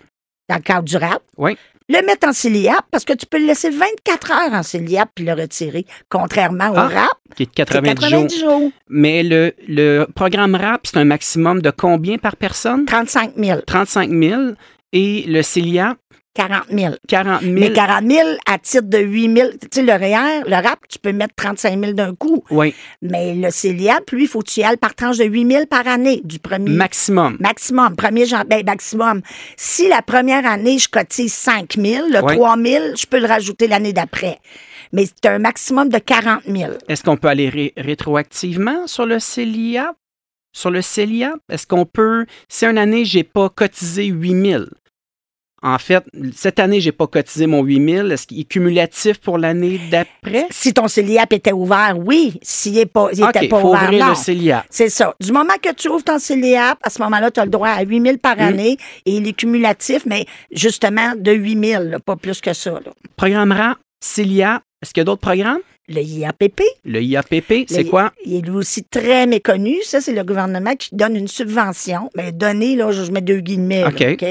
dans 0.48 0.56
le 0.56 0.62
cadre 0.62 0.82
du 0.82 0.96
RAP, 0.96 1.22
Oui. 1.36 1.56
Le 1.88 2.04
mettre 2.04 2.28
en 2.28 2.32
CELIAP 2.32 2.84
parce 2.90 3.04
que 3.04 3.12
tu 3.12 3.26
peux 3.26 3.38
le 3.38 3.46
laisser 3.46 3.70
24 3.70 4.30
heures 4.32 4.52
en 4.52 4.62
CELIAP 4.62 5.08
puis 5.14 5.24
le 5.24 5.32
retirer, 5.34 5.86
contrairement 6.08 6.70
au 6.70 6.76
Ah, 6.76 6.88
RAP, 6.88 7.36
Qui 7.36 7.44
est 7.44 7.46
de 7.46 7.50
c'est 7.56 7.64
90, 7.64 7.94
90 7.94 8.40
jours. 8.40 8.50
jours. 8.60 8.70
Mais 8.88 9.22
le, 9.22 9.52
le 9.68 10.06
programme 10.14 10.54
RAP, 10.54 10.86
c'est 10.86 10.96
un 10.98 11.04
maximum 11.04 11.62
de 11.62 11.70
combien 11.70 12.18
par 12.18 12.36
personne? 12.36 12.84
35 12.86 13.32
000, 13.36 13.60
35 13.66 14.10
000. 14.10 14.42
Et 14.92 15.24
le 15.26 15.42
CELIA, 15.42 15.96
40 16.36 16.64
000. 16.70 16.94
40 17.08 17.40
000. 17.42 17.52
Mais 17.54 17.72
40 17.72 18.10
000 18.10 18.28
à 18.46 18.58
titre 18.58 18.82
de 18.88 18.98
8 18.98 19.36
000. 19.36 19.48
Tu 19.62 19.68
sais, 19.72 19.82
le 19.82 19.92
REER, 19.92 20.42
le 20.46 20.54
RAP, 20.54 20.80
tu 20.88 20.98
peux 20.98 21.12
mettre 21.12 21.34
35 21.34 21.80
000 21.80 21.92
d'un 21.94 22.14
coup. 22.14 22.44
Oui, 22.50 22.74
Mais 23.02 23.34
le 23.34 23.50
CELIAP, 23.50 24.10
lui, 24.12 24.24
il 24.24 24.28
faut 24.28 24.40
que 24.40 24.50
tu 24.50 24.60
y 24.60 24.64
ailles 24.64 24.76
par 24.76 24.94
tranche 24.94 25.16
de 25.18 25.24
8 25.24 25.50
000 25.50 25.66
par 25.66 25.88
année 25.88 26.20
du 26.24 26.38
premier. 26.38 26.70
maximum. 26.70 27.36
Maximum, 27.40 27.96
premier 27.96 28.26
jan- 28.26 28.44
ben, 28.46 28.62
maximum. 28.64 29.22
Si 29.56 29.88
la 29.88 30.02
première 30.02 30.46
année, 30.46 30.78
je 30.78 30.88
cotise 30.88 31.32
5 31.32 31.74
000, 31.78 32.08
le 32.08 32.20
Ouais. 32.22 32.34
3 32.36 32.56
000, 32.56 32.84
je 32.96 33.06
peux 33.06 33.18
le 33.18 33.26
rajouter 33.26 33.66
l'année 33.66 33.92
d'après. 33.92 34.38
Mais 34.92 35.06
c'est 35.06 35.26
un 35.30 35.38
maximum 35.38 35.88
de 35.88 35.98
40 35.98 36.42
000. 36.46 36.72
Est-ce 36.88 37.02
qu'on 37.02 37.16
peut 37.16 37.28
aller 37.28 37.48
ré- 37.48 37.72
rétroactivement 37.76 38.86
sur 38.86 39.06
le 39.06 39.18
CELIA? 39.18 39.94
Sur 40.52 40.70
le 40.70 40.80
CELIA? 40.80 41.34
Est-ce 41.50 41.66
qu'on 41.66 41.84
peut, 41.84 42.24
si 42.48 42.64
une 42.66 42.78
année, 42.78 43.04
j'ai 43.04 43.24
pas 43.24 43.48
cotisé 43.50 44.06
8 44.06 44.50
000, 44.50 44.64
en 45.66 45.78
fait, 45.78 46.04
cette 46.34 46.60
année, 46.60 46.80
j'ai 46.80 46.92
pas 46.92 47.08
cotisé 47.08 47.46
mon 47.48 47.62
8 47.62 47.94
000, 47.96 48.08
est-ce 48.10 48.26
qu'il 48.26 48.38
est 48.40 48.44
cumulatif 48.44 49.18
pour 49.18 49.36
l'année 49.36 49.80
d'après? 49.90 50.46
Si 50.50 50.72
ton 50.72 50.86
CELIAP 50.86 51.32
était 51.32 51.52
ouvert, 51.52 51.96
oui. 51.98 52.38
S'il 52.40 52.74
n'est 52.74 52.86
pas, 52.86 53.08
il 53.12 53.24
était 53.24 53.48
pas 53.48 53.60
faut 53.60 53.70
ouvert, 53.70 53.82
ouvrir 53.84 54.06
non. 54.06 54.12
le. 54.12 54.54
C'est 54.70 54.88
ça. 54.88 55.14
Du 55.20 55.32
moment 55.32 55.54
que 55.60 55.72
tu 55.72 55.88
ouvres 55.88 56.04
ton 56.04 56.20
CELIAP, 56.20 56.78
à 56.82 56.88
ce 56.90 57.02
moment-là, 57.02 57.30
tu 57.32 57.40
as 57.40 57.44
le 57.44 57.50
droit 57.50 57.68
à 57.70 57.82
8 57.82 58.00
000 58.00 58.16
par 58.18 58.36
Mm. 58.36 58.40
année 58.40 58.76
et 59.06 59.16
il 59.16 59.26
est 59.26 59.32
cumulatif, 59.32 60.02
mais 60.06 60.24
justement 60.52 61.14
de 61.16 61.32
8 61.32 61.64
000, 61.72 61.84
là, 61.84 61.98
pas 61.98 62.14
plus 62.16 62.40
que 62.40 62.52
ça. 62.52 62.70
là. 62.70 62.92
Programme 63.16 63.50
RAP, 63.52 63.78
CELIA, 64.00 64.62
est-ce 64.82 64.92
qu'il 64.94 65.00
y 65.00 65.02
a 65.02 65.04
d'autres 65.04 65.20
programmes? 65.20 65.58
Le 65.88 66.00
IAPP, 66.02 66.62
Le 66.84 67.00
IAPP, 67.00 67.66
c'est 67.68 67.84
quoi? 67.84 68.12
Il 68.24 68.34
est 68.34 68.40
lui 68.40 68.56
aussi 68.56 68.82
très 68.82 69.26
méconnu. 69.26 69.76
Ça, 69.84 70.00
c'est 70.00 70.12
le 70.12 70.24
gouvernement 70.24 70.74
qui 70.74 70.88
donne 70.94 71.14
une 71.14 71.28
subvention. 71.28 72.10
Mais 72.16 72.32
donner, 72.32 72.74
là, 72.74 72.90
je 72.90 73.04
je 73.04 73.12
mets 73.12 73.20
deux 73.20 73.38
guillemets. 73.38 73.82
là, 73.82 73.88
OK. 73.88 74.04
OK? 74.14 74.24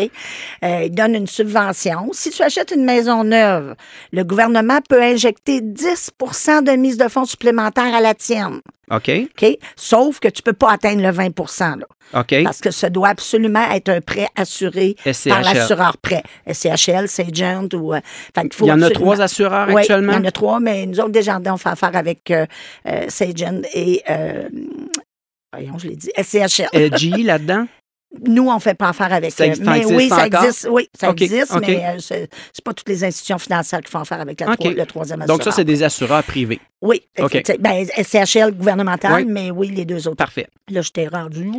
Euh, 0.64 0.84
il 0.86 0.92
donne 0.92 1.16
une 1.16 1.28
subvention. 1.28 2.10
Si 2.12 2.30
tu 2.30 2.42
achètes 2.42 2.72
une 2.76 2.84
maison 2.84 3.24
neuve, 3.24 3.76
le 4.12 4.24
gouvernement 4.24 4.80
peut 4.90 5.02
injecter 5.02 5.62
10% 5.62 6.64
de 6.64 6.72
mise 6.72 6.98
de 6.98 7.08
fonds 7.08 7.24
supplémentaires 7.26 7.96
à 7.96 8.02
la 8.02 8.14
tienne. 8.14 8.60
OK, 8.92 9.10
OK? 9.10 9.58
Sauf 9.76 10.20
que 10.20 10.28
tu 10.28 10.42
peux 10.42 10.54
pas 10.54 10.72
atteindre 10.72 11.02
le 11.02 11.12
20 11.12 11.30
là, 11.78 11.86
OK. 12.14 12.44
parce 12.44 12.62
que 12.62 12.72
ça 12.72 12.90
doit 12.90 13.10
absolument 13.10 13.70
être 13.72 13.90
un 13.90 14.02
prêt 14.02 14.28
assuré 14.36 14.96
par 15.28 15.42
l'assureur 15.42 15.98
prêt. 15.98 16.24
SCHL, 16.52 17.08
Sagent 17.08 17.70
ou... 17.74 17.94
euh, 17.94 18.00
qu'il 18.36 18.54
faut 18.54 18.66
Il 18.66 18.70
y 18.70 18.72
en 18.72 18.82
a 18.82 18.90
trois 18.90 19.22
assureurs 19.22 19.68
oui, 19.70 19.82
actuellement? 19.82 20.14
il 20.14 20.16
y 20.18 20.22
en 20.22 20.26
a 20.26 20.32
trois, 20.32 20.60
mais 20.60 20.86
nous 20.86 21.00
autres, 21.00 21.10
Desjardins, 21.10 21.54
on 21.54 21.58
fait 21.58 21.70
affaire 21.70 21.96
avec 21.96 22.30
euh, 22.32 22.46
euh, 22.88 23.10
Sagen 23.10 23.64
et. 23.74 24.04
euh, 24.10 24.48
voyons, 25.52 25.78
je 25.78 25.88
l'ai 25.88 25.96
dit. 25.96 26.12
SCHL. 26.18 26.68
LG 26.74 27.24
là-dedans? 27.24 27.66
Nous, 28.28 28.48
on 28.50 28.56
ne 28.56 28.60
fait 28.60 28.74
pas 28.76 28.90
affaire 28.90 29.12
avec 29.12 29.32
Ça 29.32 29.46
existe- 29.48 29.66
Mais 29.68 29.78
existe 29.80 29.96
oui, 29.96 30.10
ça 30.10 30.26
existe. 30.28 30.68
Oui, 30.70 30.90
ça 31.00 31.10
existe, 31.10 31.54
mais 31.62 31.84
euh, 31.86 32.00
c'est 32.00 32.30
c'est 32.54 32.64
pas 32.64 32.74
toutes 32.74 32.90
les 32.90 33.04
institutions 33.04 33.38
financières 33.38 33.82
qui 33.82 33.92
font 33.92 34.00
affaire 34.00 34.22
avec 34.22 34.40
la 34.40 34.48
le 34.48 34.86
troisième 34.86 35.22
assureur. 35.22 35.38
Donc, 35.38 35.44
ça, 35.44 35.52
c'est 35.52 35.64
des 35.66 35.84
assureurs 35.84 36.24
privés. 36.24 36.60
Oui. 36.82 37.02
Ben, 37.60 37.86
SCHL 37.98 38.52
gouvernemental, 38.54 39.14
Oui. 39.16 39.26
mais 39.28 39.52
oui, 39.52 39.70
les 39.70 39.86
deux 39.86 40.08
autres. 40.08 40.18
Parfait. 40.18 40.48
Là, 40.70 40.82
je 40.82 40.90
t'ai 40.92 41.08
rendu? 41.08 41.50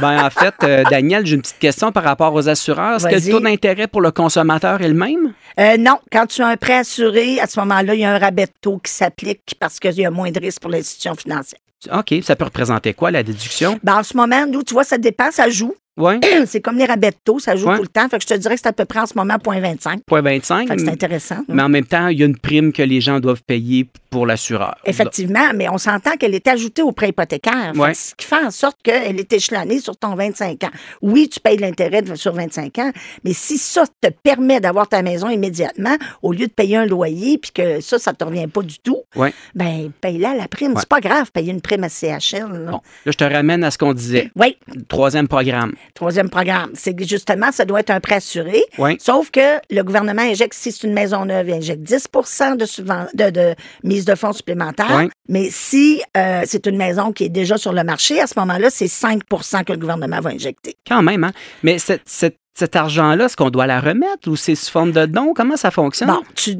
Ben, 0.00 0.24
en 0.26 0.30
fait, 0.30 0.54
euh, 0.62 0.82
Daniel, 0.90 1.24
j'ai 1.26 1.36
une 1.36 1.42
petite 1.42 1.58
question 1.58 1.90
par 1.92 2.02
rapport 2.04 2.34
aux 2.34 2.48
assureurs. 2.48 2.96
Est-ce 2.96 3.08
que 3.08 3.26
le 3.26 3.30
taux 3.32 3.40
d'intérêt 3.40 3.86
pour 3.86 4.00
le 4.00 4.10
consommateur 4.10 4.82
est 4.82 4.88
le 4.88 4.94
même? 4.94 5.32
Euh, 5.58 5.76
non, 5.78 5.98
quand 6.12 6.26
tu 6.26 6.42
as 6.42 6.48
un 6.48 6.56
prêt 6.56 6.78
assuré, 6.78 7.40
à 7.40 7.46
ce 7.46 7.58
moment-là, 7.60 7.94
il 7.94 8.00
y 8.00 8.04
a 8.04 8.12
un 8.12 8.18
rabais 8.18 8.46
de 8.46 8.52
taux 8.60 8.78
qui 8.78 8.92
s'applique 8.92 9.54
parce 9.58 9.78
qu'il 9.80 9.92
y 9.94 10.04
a 10.04 10.10
moins 10.10 10.30
de 10.30 10.40
risques 10.40 10.60
pour 10.60 10.70
l'institution 10.70 11.14
financière. 11.14 11.60
OK. 11.92 12.14
Ça 12.22 12.34
peut 12.34 12.44
représenter 12.46 12.94
quoi, 12.94 13.10
la 13.10 13.22
déduction? 13.22 13.78
Ben, 13.82 13.96
en 13.98 14.02
ce 14.02 14.16
moment, 14.16 14.46
nous, 14.46 14.62
tu 14.62 14.72
vois, 14.74 14.84
ça 14.84 14.98
dépend, 14.98 15.30
ça 15.30 15.48
joue. 15.50 15.74
Oui. 15.96 16.14
C'est 16.46 16.60
comme 16.60 16.76
les 16.76 16.86
taux, 17.24 17.38
ça 17.38 17.54
joue 17.56 17.68
Ouais. 17.68 17.76
tout 17.76 17.82
le 17.82 17.88
temps. 17.88 18.08
Fait 18.08 18.16
que 18.18 18.22
je 18.22 18.26
te 18.28 18.34
dirais 18.34 18.54
que 18.56 18.60
c'est 18.60 18.68
à 18.68 18.72
peu 18.72 18.84
près 18.84 19.00
en 19.00 19.06
ce 19.06 19.14
moment 19.16 19.34
0.25. 19.34 20.00
Point 20.06 20.22
25. 20.22 20.68
Fait 20.68 20.76
que 20.76 20.82
c'est 20.82 20.88
intéressant. 20.90 21.44
Mais 21.48 21.62
en 21.62 21.68
même 21.68 21.84
temps, 21.84 22.08
il 22.08 22.18
y 22.18 22.22
a 22.22 22.26
une 22.26 22.36
prime 22.36 22.72
que 22.72 22.82
les 22.82 23.00
gens 23.00 23.20
doivent 23.20 23.42
payer 23.44 23.86
pour 24.14 24.26
l'assureur. 24.26 24.76
Effectivement, 24.84 25.50
mais 25.56 25.68
on 25.68 25.76
s'entend 25.76 26.12
qu'elle 26.16 26.36
est 26.36 26.46
ajoutée 26.46 26.82
au 26.82 26.92
prêt 26.92 27.08
hypothécaire. 27.08 27.72
Ouais. 27.74 27.94
Ce 27.94 28.14
qui 28.14 28.24
fait 28.26 28.44
en 28.44 28.52
sorte 28.52 28.76
qu'elle 28.80 29.18
est 29.18 29.32
échelonnée 29.32 29.80
sur 29.80 29.96
ton 29.96 30.14
25 30.14 30.62
ans. 30.62 30.70
Oui, 31.02 31.28
tu 31.28 31.40
payes 31.40 31.56
l'intérêt 31.56 32.02
sur 32.14 32.32
25 32.32 32.78
ans, 32.78 32.92
mais 33.24 33.32
si 33.32 33.58
ça 33.58 33.82
te 34.00 34.08
permet 34.22 34.60
d'avoir 34.60 34.88
ta 34.88 35.02
maison 35.02 35.28
immédiatement, 35.28 35.96
au 36.22 36.32
lieu 36.32 36.46
de 36.46 36.52
payer 36.52 36.76
un 36.76 36.86
loyer, 36.86 37.38
puis 37.38 37.50
que 37.50 37.80
ça, 37.80 37.98
ça 37.98 38.12
te 38.12 38.22
revient 38.24 38.46
pas 38.46 38.62
du 38.62 38.78
tout, 38.78 39.02
Ouais. 39.16 39.32
ben 39.56 39.90
paye-la 40.00 40.34
la 40.34 40.46
prime. 40.46 40.74
Ouais. 40.74 40.78
C'est 40.80 40.88
pas 40.88 41.00
grave, 41.00 41.32
payer 41.32 41.50
une 41.50 41.60
prime 41.60 41.82
à 41.82 41.88
CHL. 41.88 42.46
là. 42.52 42.70
Bon, 42.70 42.80
là, 43.04 43.12
je 43.12 43.16
te 43.16 43.24
ramène 43.24 43.64
à 43.64 43.72
ce 43.72 43.78
qu'on 43.78 43.94
disait. 43.94 44.30
Oui, 44.36 44.56
Troisième 44.88 45.26
programme. 45.26 45.72
troisième 45.94 46.30
programme. 46.30 46.70
C'est 46.74 46.94
que 46.94 47.04
justement, 47.04 47.50
ça 47.50 47.64
doit 47.64 47.80
être 47.80 47.90
un 47.90 47.98
prêt 47.98 48.14
assuré. 48.16 48.62
Sauf 49.00 49.32
que 49.32 49.58
le 49.70 49.82
gouvernement 49.82 50.22
injecte, 50.22 50.54
si 50.54 50.70
c'est 50.70 50.86
une 50.86 50.92
maison 50.94 51.24
neuve, 51.24 51.48
il 51.48 51.54
injecte 51.54 51.82
10 51.82 52.08
de, 52.56 53.24
de, 53.24 53.30
de 53.30 53.54
mise 53.82 54.03
de 54.04 54.14
fonds 54.14 54.32
supplémentaires. 54.32 54.96
Oui. 54.96 55.10
Mais 55.28 55.48
si 55.50 56.02
euh, 56.16 56.42
c'est 56.46 56.66
une 56.66 56.76
maison 56.76 57.12
qui 57.12 57.24
est 57.24 57.28
déjà 57.28 57.56
sur 57.56 57.72
le 57.72 57.84
marché, 57.84 58.20
à 58.20 58.26
ce 58.26 58.38
moment-là, 58.38 58.70
c'est 58.70 58.86
5% 58.86 59.64
que 59.64 59.72
le 59.72 59.78
gouvernement 59.78 60.20
va 60.20 60.30
injecter. 60.30 60.76
Quand 60.86 61.02
même, 61.02 61.24
hein? 61.24 61.32
Mais 61.62 61.78
cette- 61.78 62.02
cette- 62.06 62.38
cet 62.56 62.76
argent-là, 62.76 63.24
est-ce 63.24 63.36
qu'on 63.36 63.50
doit 63.50 63.66
la 63.66 63.80
remettre 63.80 64.28
ou 64.30 64.36
c'est 64.36 64.54
sous 64.54 64.70
forme 64.70 64.92
de 64.92 65.06
don? 65.06 65.32
Comment 65.34 65.56
ça 65.56 65.70
fonctionne? 65.72 66.08
Bon, 66.08 66.22
tu, 66.36 66.56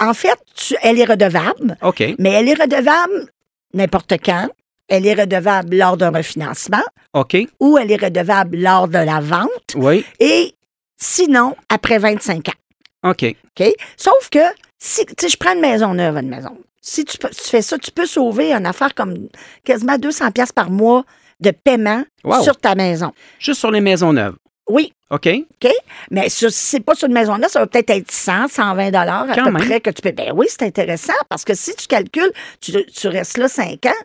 en 0.00 0.14
fait, 0.14 0.38
tu- 0.54 0.74
elle 0.82 0.98
est 0.98 1.04
redevable, 1.04 1.76
OK. 1.82 2.02
mais 2.18 2.30
elle 2.30 2.48
est 2.48 2.54
redevable 2.60 3.28
n'importe 3.74 4.14
quand. 4.24 4.48
Elle 4.88 5.06
est 5.06 5.14
redevable 5.14 5.76
lors 5.76 5.96
d'un 5.96 6.10
refinancement 6.10 6.82
OK. 7.14 7.36
ou 7.60 7.78
elle 7.78 7.90
est 7.90 8.02
redevable 8.02 8.56
lors 8.58 8.86
de 8.88 8.98
la 8.98 9.20
vente 9.20 9.74
Oui. 9.76 10.04
et 10.20 10.54
sinon 10.98 11.56
après 11.68 11.98
25 11.98 12.48
ans. 12.48 13.10
OK. 13.10 13.24
OK? 13.60 13.68
Sauf 13.96 14.28
que, 14.30 14.38
si, 14.78 15.04
je 15.20 15.36
prends 15.36 15.54
une 15.54 15.60
maison 15.60 15.94
neuve, 15.94 16.16
une 16.18 16.28
maison. 16.28 16.56
Si 16.86 17.04
tu, 17.06 17.16
fais 17.32 17.62
ça, 17.62 17.78
tu 17.78 17.90
peux 17.90 18.04
sauver 18.04 18.52
une 18.52 18.66
affaire 18.66 18.94
comme 18.94 19.14
quasiment 19.64 19.96
200 19.96 20.32
pièces 20.32 20.52
par 20.52 20.70
mois 20.70 21.04
de 21.40 21.50
paiement 21.50 22.04
Wow. 22.24 22.42
sur 22.42 22.56
ta 22.58 22.74
maison. 22.74 23.12
Juste 23.38 23.60
sur 23.60 23.70
les 23.70 23.80
maisons 23.80 24.12
neuves. 24.12 24.36
Oui, 24.68 24.92
OK? 25.10 25.28
mais 26.10 26.28
sur- 26.28 26.50
si 26.50 26.64
c'est 26.66 26.80
pas 26.80 26.94
sur 26.94 27.08
une 27.08 27.14
maison 27.14 27.38
neuve, 27.38 27.50
ça 27.50 27.60
va 27.60 27.66
peut-être 27.66 27.88
être 27.90 28.10
100, 28.10 28.48
120 28.48 28.90
dollars 28.90 29.30
à 29.30 29.34
Quand 29.34 29.44
peu 29.44 29.50
même. 29.52 29.66
près 29.66 29.80
que 29.80 29.88
tu 29.90 30.02
peux. 30.02 30.12
Ben 30.12 30.32
oui, 30.34 30.46
c'est 30.50 30.62
intéressant 30.62 31.14
parce 31.30 31.44
que 31.44 31.54
si 31.54 31.74
tu 31.74 31.86
calcules, 31.86 32.32
tu, 32.60 32.72
tu 32.86 33.08
restes 33.08 33.38
là 33.38 33.48
5 33.48 33.86
ans, 33.86 34.02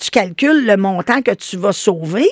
tu 0.00 0.10
calcules 0.10 0.66
le 0.66 0.76
montant 0.76 1.22
que 1.22 1.32
tu 1.32 1.56
vas 1.56 1.72
sauver. 1.72 2.28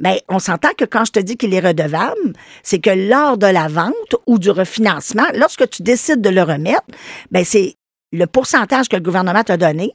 Mais 0.00 0.20
on 0.28 0.38
s'entend 0.40 0.72
que 0.76 0.84
quand 0.84 1.04
je 1.06 1.12
te 1.12 1.20
dis 1.20 1.36
qu'il 1.36 1.54
est 1.54 1.60
redevable, 1.66 2.32
c'est 2.64 2.80
que 2.80 2.90
lors 2.90 3.38
de 3.38 3.46
la 3.46 3.68
vente 3.68 4.16
ou 4.26 4.38
du 4.38 4.50
refinancement, 4.50 5.26
lorsque 5.34 5.68
tu 5.70 5.82
décides 5.82 6.20
de 6.20 6.28
le 6.28 6.42
remettre, 6.42 6.84
ben 7.30 7.44
c'est 7.44 7.76
le 8.12 8.26
pourcentage 8.26 8.88
que 8.88 8.96
le 8.96 9.02
gouvernement 9.02 9.42
t'a 9.42 9.56
donné. 9.56 9.94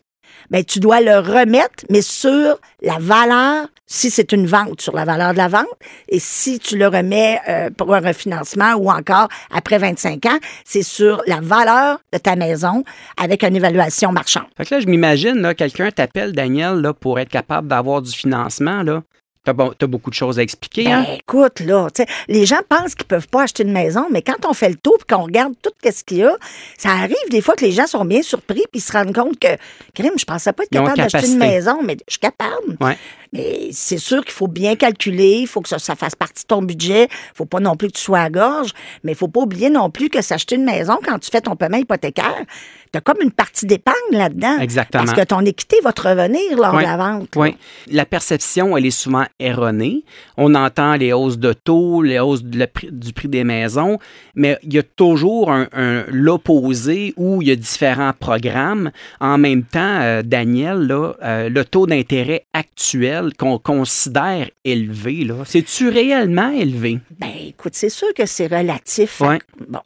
Ben 0.50 0.64
tu 0.64 0.80
dois 0.80 1.02
le 1.02 1.20
remettre, 1.20 1.86
mais 1.90 2.02
sur 2.02 2.60
la 2.82 2.98
valeur, 3.00 3.68
si 3.86 4.10
c'est 4.10 4.32
une 4.32 4.46
vente, 4.46 4.82
sur 4.82 4.96
la 4.96 5.06
valeur 5.06 5.34
de 5.34 5.38
la 5.38 5.48
vente, 5.48 5.68
et 6.08 6.20
si 6.20 6.60
tu 6.60 6.78
le 6.78 6.88
remets 6.88 7.40
euh, 7.50 7.70
pour 7.70 7.94
un 7.94 8.00
refinancement 8.00 8.74
ou 8.76 8.90
encore 8.90 9.28
après 9.52 9.78
25 9.78 10.26
ans, 10.26 10.40
c'est 10.64 10.84
sur 10.84 11.22
la 11.28 11.42
valeur 11.42 12.00
de 12.14 12.18
ta 12.18 12.36
maison 12.36 12.84
avec 13.22 13.44
une 13.44 13.56
évaluation 13.56 14.12
marchande. 14.12 14.46
Fait 14.58 14.66
que 14.66 14.76
là, 14.76 14.82
je 14.82 14.88
m'imagine, 14.88 15.54
quelqu'un 15.56 15.92
t'appelle, 15.92 16.32
Daniel, 16.34 16.76
là, 16.76 16.94
pour 16.94 17.20
être 17.20 17.30
capable 17.30 17.68
d'avoir 17.68 18.02
du 18.02 18.12
financement, 18.12 18.84
là. 18.84 19.04
T'as, 19.44 19.54
bon- 19.54 19.74
beaucoup 19.88 20.12
de 20.12 20.16
choses 20.16 20.38
à 20.38 20.44
expliquer, 20.44 20.84
Ben, 20.84 21.00
hein? 21.00 21.06
écoute, 21.18 21.62
là, 21.62 21.88
tu 21.92 22.04
sais, 22.04 22.08
les 22.28 22.46
gens 22.46 22.60
pensent 22.70 22.94
qu'ils 22.94 23.08
peuvent 23.08 23.28
pas 23.28 23.42
acheter 23.44 23.64
une 23.64 23.72
maison, 23.72 24.06
mais 24.12 24.22
quand 24.22 24.46
on 24.48 24.54
fait 24.54 24.70
le 24.70 24.76
tour 24.76 24.98
et 25.02 25.12
qu'on 25.12 25.24
regarde 25.24 25.54
tout 25.64 25.72
ce 25.84 26.04
qu'il 26.04 26.18
y 26.18 26.24
a, 26.24 26.36
ça 26.78 26.90
arrive 26.92 27.16
des 27.32 27.42
fois 27.42 27.56
que 27.56 27.66
les 27.66 27.72
gens 27.72 27.88
sont 27.88 28.06
bien 28.06 28.22
surpris 28.22 28.62
puis 28.72 28.80
ils 28.80 28.82
se 28.82 28.92
rendent 28.92 29.16
compte 29.16 29.40
que, 29.40 29.48
crime, 29.96 30.14
je 30.20 30.26
pensais 30.26 30.54
pas 30.54 30.62
être 30.64 30.70
capable 30.70 30.96
d'acheter 30.96 31.28
une 31.32 31.40
maison, 31.40 31.80
mais 31.84 31.98
je 32.08 32.14
suis 32.14 32.20
capable. 32.20 32.78
Ouais. 32.80 32.96
Mais 33.34 33.70
c'est 33.72 33.98
sûr 33.98 34.24
qu'il 34.24 34.34
faut 34.34 34.48
bien 34.48 34.76
calculer, 34.76 35.38
il 35.40 35.48
faut 35.48 35.62
que 35.62 35.70
ça, 35.70 35.80
ça 35.80 35.96
fasse 35.96 36.14
partie 36.16 36.44
de 36.44 36.48
ton 36.48 36.62
budget, 36.62 37.08
faut 37.34 37.46
pas 37.46 37.60
non 37.60 37.76
plus 37.76 37.88
que 37.88 37.94
tu 37.98 38.02
sois 38.04 38.20
à 38.20 38.30
gorge, 38.30 38.74
mais 39.04 39.14
il 39.14 39.18
faut 39.18 39.30
pas 39.30 39.40
oublier 39.40 39.72
non 39.72 39.90
plus 39.90 40.10
que 40.10 40.22
s'acheter 40.22 40.56
une 40.56 40.66
maison 40.66 41.00
quand 41.04 41.18
tu 41.18 41.32
fais 41.32 41.42
ton 41.42 41.56
paiement 41.56 41.78
hypothécaire, 41.78 42.44
tu 42.92 42.98
as 42.98 43.02
comme 43.02 43.22
une 43.22 43.32
partie 43.32 43.66
d'épargne 43.66 43.96
là-dedans. 44.12 44.58
Exactement. 44.60 45.06
Parce 45.06 45.18
que 45.18 45.24
ton 45.26 45.40
équité 45.46 45.78
va 45.84 45.94
te 45.94 46.02
revenir 46.02 46.58
lors 46.58 46.76
de 46.78 46.82
la 46.82 46.98
vente. 46.98 47.30
Oui. 47.36 47.56
La 47.90 48.06
perception, 48.06 48.76
elle 48.76 48.86
est 48.86 48.92
souvent 48.92 49.26
erronée. 49.40 50.04
On 50.38 50.56
entend 50.56 50.96
les 50.96 51.14
hausses 51.14 51.38
de 51.40 51.54
taux, 51.54 52.02
les 52.02 52.20
hausses 52.20 52.44
de 52.44 52.60
la 52.60 52.68
pri- 52.68 52.92
du 52.92 53.14
prix 53.14 53.30
des 53.30 53.44
maisons, 53.46 53.98
mais 54.36 54.58
il 54.64 54.74
y 54.74 54.80
a 54.80 54.84
toujours 54.84 55.52
un, 55.52 55.68
un- 55.74 56.04
l'opposé 56.10 57.14
où 57.18 57.42
il 57.42 57.48
y 57.48 57.52
a 57.52 57.56
différents 57.56 58.12
programmes. 58.20 58.92
En 59.20 59.38
même 59.38 59.64
temps, 59.64 60.00
euh, 60.02 60.22
Daniel, 60.22 60.80
là, 60.88 61.14
euh, 61.24 61.50
le 61.50 61.64
taux 61.64 61.88
d'intérêt 61.88 62.46
actuel 62.54 63.32
qu'on 63.38 63.58
considère 63.58 64.50
élevé, 64.66 65.24
là, 65.24 65.36
c'est-tu 65.46 65.88
réellement 65.90 66.52
élevé? 66.52 67.00
Ben, 67.20 67.30
écoute, 67.48 67.74
c'est 67.76 67.90
sûr 67.90 68.14
que 68.14 68.26
c'est 68.26 68.48
relatif. 68.48 69.22
Ouais. 69.22 69.40
Bon. 69.70 69.80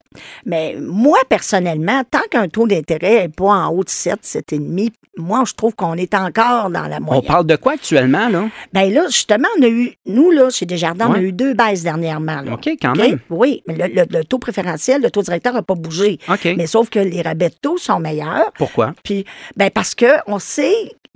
Mais 0.46 0.78
moi, 0.80 1.18
personnellement, 1.30 2.04
tant 2.10 2.22
qu'un 2.32 2.48
taux 2.48 2.66
d'intérêt 2.68 2.95
n'est 3.02 3.30
pas 3.30 3.46
en 3.46 3.70
haut 3.70 3.84
de 3.84 3.90
7, 3.90 4.20
7,5, 4.24 4.90
moi, 5.18 5.44
je 5.48 5.54
trouve 5.54 5.74
qu'on 5.76 5.94
est 5.96 6.14
encore 6.14 6.70
dans 6.70 6.88
la 6.88 6.98
On 6.98 7.02
moyenne. 7.04 7.26
parle 7.26 7.46
de 7.46 7.56
quoi 7.56 7.74
actuellement, 7.74 8.28
là? 8.28 8.50
Ben 8.74 8.92
là, 8.94 9.06
justement, 9.08 9.48
on 9.58 9.64
a 9.64 9.68
eu, 9.68 9.94
nous, 10.06 10.30
là, 10.30 10.50
chez 10.50 10.66
Desjardins, 10.66 11.08
on 11.10 11.14
a 11.14 11.18
Ouais. 11.20 11.24
eu 11.24 11.32
deux 11.32 11.54
baisses 11.54 11.84
dernièrement. 11.84 12.42
là. 12.42 12.54
OK, 12.56 12.68
quand 12.82 12.96
même. 12.98 13.20
Oui, 13.30 13.64
mais 13.66 13.76
le, 13.76 13.94
le- 13.96 14.06
le 14.20 14.24
taux 14.26 14.40
préférentiel, 14.40 15.02
le 15.02 15.10
taux 15.10 15.22
directeur 15.22 15.54
n'a 15.54 15.62
pas 15.62 15.76
bougé. 15.76 16.20
OK. 16.30 16.46
Mais 16.58 16.68
sauf 16.68 16.90
que 16.90 17.00
les 17.00 17.22
rabais 17.22 17.48
de 17.50 17.56
taux 17.62 17.78
sont 17.78 18.00
meilleurs. 18.00 18.52
Pourquoi? 18.58 18.94
Puis, 19.04 19.24
ben 19.56 19.70
parce 19.70 19.96
que 19.96 20.06
on 20.28 20.38
sait 20.40 20.74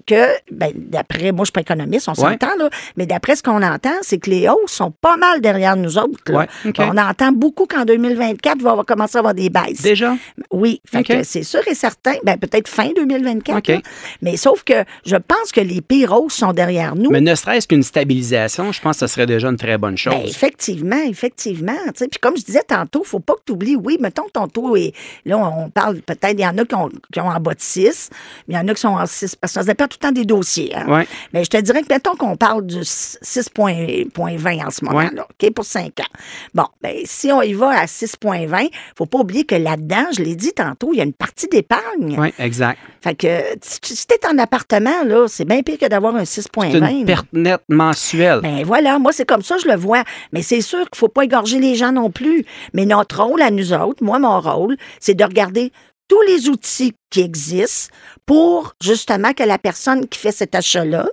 que, 0.07 0.25
ben, 0.49 0.71
d'après, 0.75 1.31
moi, 1.31 1.41
je 1.43 1.47
suis 1.47 1.51
pas 1.51 1.61
économiste, 1.61 2.07
on 2.07 2.13
Ouais. 2.13 2.31
s'entend, 2.31 2.55
là, 2.57 2.69
mais 2.97 3.05
d'après 3.05 3.35
ce 3.35 3.43
qu'on 3.43 3.61
entend, 3.61 3.93
c'est 4.01 4.17
que 4.17 4.29
les 4.31 4.47
hausses 4.49 4.71
sont 4.71 4.89
pas 4.89 5.17
mal 5.17 5.39
derrière 5.39 5.75
nous 5.75 5.99
autres. 5.99 6.33
Ouais. 6.33 6.47
On 6.79 6.97
entend 6.97 7.31
beaucoup 7.31 7.67
qu'en 7.67 7.85
2024, 7.85 8.55
il 8.59 8.63
va 8.63 8.81
commencer 8.87 9.17
à 9.17 9.19
avoir 9.19 9.35
des 9.35 9.51
baisses. 9.51 9.81
Déjà? 9.83 10.15
Oui, 10.51 10.81
fait 10.89 11.03
que 11.03 11.21
c'est 11.23 11.43
sûr 11.43 11.59
et 11.69 11.75
certain. 11.75 12.13
Ben, 12.23 12.37
peut-être 12.37 12.67
fin 12.67 12.89
2024. 12.95 13.57
OK. 13.57 13.67
là. 13.67 13.81
Mais 14.21 14.37
sauf 14.37 14.63
que 14.63 14.83
je 15.05 15.15
pense 15.15 15.51
que 15.51 15.61
les 15.61 15.81
pires 15.81 16.11
hausses 16.11 16.35
sont 16.35 16.53
derrière 16.53 16.95
nous. 16.95 17.09
Mais 17.11 17.21
ne 17.21 17.35
serait-ce 17.35 17.67
qu'une 17.67 17.83
stabilisation, 17.83 18.71
je 18.71 18.81
pense 18.81 18.99
que 18.99 19.07
ce 19.07 19.13
serait 19.13 19.25
déjà 19.25 19.49
une 19.49 19.57
très 19.57 19.77
bonne 19.77 19.97
chose. 19.97 20.13
Ben, 20.13 20.25
effectivement, 20.25 21.01
effectivement. 21.07 21.75
Puis 21.95 22.09
comme 22.21 22.37
je 22.37 22.43
disais 22.43 22.63
tantôt, 22.67 23.03
faut 23.03 23.19
pas 23.19 23.33
que 23.35 23.41
tu 23.45 23.53
oublies, 23.53 23.75
oui, 23.75 23.97
mettons 23.99 24.27
ton 24.31 24.47
taux 24.47 24.75
est. 24.75 24.93
Là, 25.25 25.37
on 25.37 25.69
parle 25.69 26.01
peut-être, 26.01 26.33
il 26.33 26.41
y 26.41 26.47
en 26.47 26.57
a 26.57 26.65
qui 26.65 26.75
ont, 26.75 26.89
qui 27.11 27.19
ont 27.19 27.27
en 27.29 27.39
bas 27.39 27.53
de 27.53 27.61
6, 27.61 28.09
mais 28.47 28.55
il 28.55 28.57
y 28.57 28.59
en 28.59 28.67
a 28.67 28.73
qui 28.73 28.81
sont 28.81 28.89
en 28.89 29.05
6, 29.05 29.35
parce 29.35 29.53
que 29.53 29.59
ça 29.59 29.65
dépend 29.65 29.87
tout 29.87 29.97
le 30.01 30.07
temps 30.07 30.11
des 30.11 30.25
dossiers. 30.25 30.75
hein. 30.75 30.85
Ouais. 30.87 31.07
Mais 31.33 31.43
je 31.43 31.49
te 31.49 31.57
dirais 31.57 31.81
que, 31.81 31.87
mettons 31.93 32.15
qu'on 32.15 32.35
parle 32.35 32.65
du 32.65 32.79
6,20 32.79 34.65
en 34.65 34.69
ce 34.69 34.85
moment-là, 34.85 35.27
OK, 35.29 35.53
pour 35.53 35.65
5 35.65 35.99
ans. 35.99 36.19
Bon, 36.53 36.65
ben, 36.81 36.95
si 37.05 37.31
on 37.31 37.41
y 37.41 37.53
va 37.53 37.69
à 37.69 37.85
6,20, 37.85 38.69
faut 38.95 39.05
pas 39.05 39.19
oublier 39.19 39.45
que 39.45 39.55
là-dedans, 39.55 40.05
je 40.15 40.21
l'ai 40.23 40.35
dit 40.35 40.53
tantôt, 40.53 40.91
il 40.93 40.97
y 40.97 41.01
a 41.01 41.03
une 41.03 41.13
partie 41.13 41.47
d'épargne. 41.61 42.15
Oui, 42.19 42.33
exact. 42.39 42.79
Fait 43.01 43.15
que 43.15 43.27
si 43.61 44.05
t'es 44.07 44.19
en 44.27 44.37
appartement, 44.37 45.03
là, 45.05 45.27
c'est 45.27 45.45
bien 45.45 45.61
pire 45.61 45.77
que 45.77 45.85
d'avoir 45.87 46.15
un 46.15 46.25
C'est 46.25 46.41
6,20. 46.41 46.91
une 46.99 47.05
perte 47.05 47.27
nette 47.33 47.61
mensuelle. 47.69 48.39
Ben 48.41 48.63
voilà, 48.65 48.99
moi 48.99 49.11
c'est 49.11 49.25
comme 49.25 49.41
ça 49.41 49.57
je 49.61 49.67
le 49.67 49.75
vois. 49.75 50.03
Mais 50.33 50.41
c'est 50.41 50.61
sûr 50.61 50.79
qu'il 50.89 50.97
faut 50.97 51.07
pas 51.07 51.23
égorger 51.23 51.59
les 51.59 51.75
gens 51.75 51.91
non 51.91 52.09
plus. 52.11 52.45
Mais 52.73 52.85
notre 52.85 53.23
rôle 53.23 53.41
à 53.41 53.51
nous 53.51 53.73
autres, 53.73 54.03
moi 54.03 54.19
mon 54.19 54.39
rôle, 54.39 54.77
c'est 54.99 55.13
de 55.15 55.23
regarder 55.23 55.71
tous 56.07 56.21
les 56.23 56.49
outils 56.49 56.93
qui 57.09 57.21
existent 57.21 57.93
pour 58.25 58.73
justement 58.81 59.33
que 59.33 59.43
la 59.43 59.57
personne 59.57 60.07
qui 60.07 60.19
fait 60.19 60.31
cet 60.31 60.53
achat-là 60.55 61.07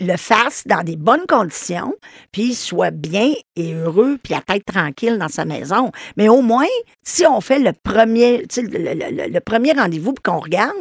le 0.00 0.16
fasse 0.16 0.64
dans 0.66 0.82
des 0.82 0.96
bonnes 0.96 1.26
conditions, 1.28 1.94
puis 2.32 2.54
soit 2.54 2.90
bien 2.90 3.32
et 3.54 3.74
heureux, 3.74 4.18
puis 4.20 4.34
la 4.34 4.40
tête 4.40 4.64
tranquille 4.64 5.16
dans 5.18 5.28
sa 5.28 5.44
maison. 5.44 5.92
Mais 6.16 6.28
au 6.28 6.40
moins, 6.42 6.66
si 7.04 7.24
on 7.26 7.40
fait 7.40 7.60
le 7.60 7.72
premier, 7.72 8.38
le, 8.56 8.62
le- 8.62 8.94
le- 9.24 9.30
le 9.32 9.40
premier 9.40 9.72
rendez-vous 9.72 10.12
puis 10.14 10.22
qu'on 10.24 10.40
regarde, 10.40 10.72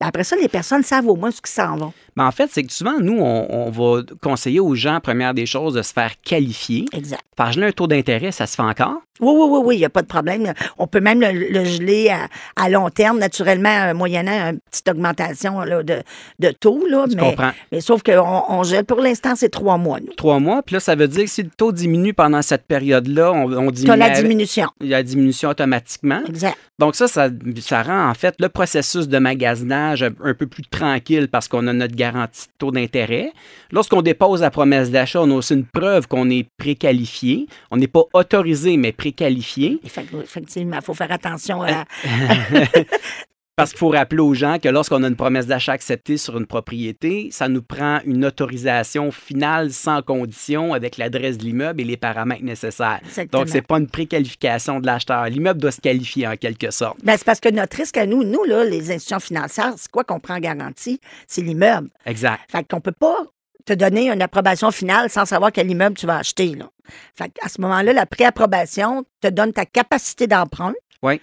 ben 0.00 0.06
après 0.06 0.22
ça, 0.22 0.36
les 0.36 0.48
personnes 0.48 0.82
savent 0.84 1.08
au 1.08 1.16
moins 1.16 1.30
ce 1.32 1.40
qu'ils 1.40 1.54
s'en 1.54 1.76
vont. 1.76 1.92
Mais 2.16 2.22
en 2.22 2.30
fait, 2.30 2.50
c'est 2.52 2.62
que 2.62 2.72
souvent, 2.72 2.98
nous, 3.00 3.18
on, 3.18 3.46
on 3.50 3.70
va 3.70 4.02
conseiller 4.22 4.60
aux 4.60 4.74
gens, 4.74 5.00
première 5.00 5.34
des 5.34 5.46
choses, 5.46 5.74
de 5.74 5.82
se 5.82 5.92
faire 5.92 6.12
qualifier. 6.22 6.84
Exact. 6.92 7.22
Par 7.36 7.52
geler 7.52 7.68
un 7.68 7.72
taux 7.72 7.86
d'intérêt, 7.86 8.32
ça 8.32 8.46
se 8.46 8.54
fait 8.56 8.62
encore? 8.62 8.98
Oui, 9.20 9.32
oui, 9.34 9.46
oui, 9.50 9.60
oui, 9.64 9.74
il 9.76 9.78
n'y 9.78 9.84
a 9.84 9.90
pas 9.90 10.02
de 10.02 10.06
problème. 10.06 10.52
On 10.76 10.86
peut 10.86 11.00
même 11.00 11.20
le, 11.20 11.30
le 11.32 11.64
geler 11.64 12.10
à, 12.10 12.28
à 12.56 12.68
long 12.68 12.90
terme, 12.90 13.18
naturellement, 13.18 13.92
euh, 14.18 14.22
moyennant 14.22 14.50
une 14.50 14.60
petite 14.70 14.88
augmentation 14.88 15.60
là, 15.60 15.82
de, 15.82 16.02
de 16.38 16.50
taux. 16.50 16.86
Là, 16.88 17.06
Je 17.10 17.16
mais, 17.16 17.22
comprends. 17.22 17.50
mais 17.72 17.80
sauf 17.80 18.02
qu'on 18.02 18.42
on 18.48 18.62
gèle 18.62 18.84
pour 18.84 19.00
l'instant, 19.00 19.34
c'est 19.36 19.48
trois 19.48 19.76
mois. 19.78 20.00
nous. 20.00 20.12
Trois 20.14 20.38
mois, 20.40 20.62
puis 20.62 20.74
là, 20.74 20.80
ça 20.80 20.94
veut 20.94 21.08
dire 21.08 21.24
que 21.24 21.30
si 21.30 21.42
le 21.42 21.50
taux 21.50 21.72
diminue 21.72 22.14
pendant 22.14 22.42
cette 22.42 22.66
période-là, 22.66 23.32
on, 23.32 23.52
on 23.52 23.66
Tu 23.68 23.82
diminue 23.82 23.98
la 23.98 24.08
la, 24.08 24.20
diminution. 24.22 24.68
la 24.80 25.02
diminution 25.02 25.50
automatiquement. 25.50 26.20
Exact. 26.28 26.56
Donc 26.78 26.94
ça, 26.94 27.08
ça, 27.08 27.28
ça 27.60 27.82
rend 27.82 28.08
en 28.08 28.14
fait 28.14 28.34
le 28.38 28.48
processus 28.48 29.08
de 29.08 29.18
magasinage 29.18 30.02
un, 30.04 30.10
un 30.22 30.34
peu 30.34 30.46
plus 30.46 30.62
tranquille 30.62 31.28
parce 31.28 31.48
qu'on 31.48 31.66
a 31.66 31.72
notre 31.72 31.96
garantie 31.96 32.46
de 32.46 32.52
taux 32.58 32.70
d'intérêt. 32.70 33.32
Lorsqu'on 33.72 34.00
dépose 34.00 34.42
la 34.42 34.50
promesse 34.50 34.90
d'achat, 34.90 35.20
on 35.22 35.30
a 35.30 35.34
aussi 35.34 35.54
une 35.54 35.64
preuve 35.64 36.06
qu'on 36.06 36.30
est 36.30 36.46
préqualifié. 36.56 37.46
On 37.72 37.76
n'est 37.78 37.88
pas 37.88 38.04
autorisé, 38.12 38.76
mais 38.76 38.92
préqualifié. 38.92 39.80
Effect- 39.84 40.14
Effectivement, 40.22 40.76
il 40.76 40.82
faut 40.84 40.94
faire 40.94 41.10
attention 41.10 41.62
à. 41.62 41.84
Parce 43.58 43.70
qu'il 43.70 43.80
faut 43.80 43.88
rappeler 43.88 44.20
aux 44.20 44.34
gens 44.34 44.60
que 44.60 44.68
lorsqu'on 44.68 45.02
a 45.02 45.08
une 45.08 45.16
promesse 45.16 45.48
d'achat 45.48 45.72
acceptée 45.72 46.16
sur 46.16 46.38
une 46.38 46.46
propriété, 46.46 47.30
ça 47.32 47.48
nous 47.48 47.60
prend 47.60 47.98
une 48.04 48.24
autorisation 48.24 49.10
finale 49.10 49.72
sans 49.72 50.00
condition 50.00 50.74
avec 50.74 50.96
l'adresse 50.96 51.38
de 51.38 51.42
l'immeuble 51.42 51.80
et 51.80 51.84
les 51.84 51.96
paramètres 51.96 52.44
nécessaires. 52.44 53.00
Exactement. 53.04 53.42
Donc, 53.42 53.48
c'est 53.50 53.66
pas 53.66 53.78
une 53.78 53.88
préqualification 53.88 54.78
de 54.78 54.86
l'acheteur. 54.86 55.24
L'immeuble 55.24 55.60
doit 55.60 55.72
se 55.72 55.80
qualifier 55.80 56.28
en 56.28 56.36
quelque 56.36 56.70
sorte. 56.70 56.98
Ben, 57.02 57.16
c'est 57.16 57.24
parce 57.24 57.40
que 57.40 57.48
notre 57.48 57.76
risque 57.76 57.96
à 57.96 58.06
nous, 58.06 58.22
nous, 58.22 58.44
là, 58.44 58.62
les 58.62 58.92
institutions 58.92 59.18
financières, 59.18 59.74
c'est 59.76 59.90
quoi 59.90 60.04
qu'on 60.04 60.20
prend 60.20 60.36
en 60.36 60.40
garantie? 60.40 61.00
C'est 61.26 61.42
l'immeuble. 61.42 61.88
Exact. 62.06 62.42
Fait 62.48 62.62
qu'on 62.62 62.80
peut 62.80 62.92
pas 62.92 63.26
te 63.64 63.72
donner 63.72 64.08
une 64.08 64.22
approbation 64.22 64.70
finale 64.70 65.10
sans 65.10 65.26
savoir 65.26 65.50
quel 65.50 65.68
immeuble 65.68 65.96
tu 65.96 66.06
vas 66.06 66.18
acheter. 66.18 66.54
Là. 66.54 66.70
Fait 67.16 67.32
à 67.42 67.48
ce 67.48 67.60
moment-là, 67.60 67.92
la 67.92 68.06
préapprobation 68.06 69.04
te 69.20 69.26
donne 69.26 69.52
ta 69.52 69.66
capacité 69.66 70.28
d'emprunt. 70.28 70.74
Oui. 71.02 71.20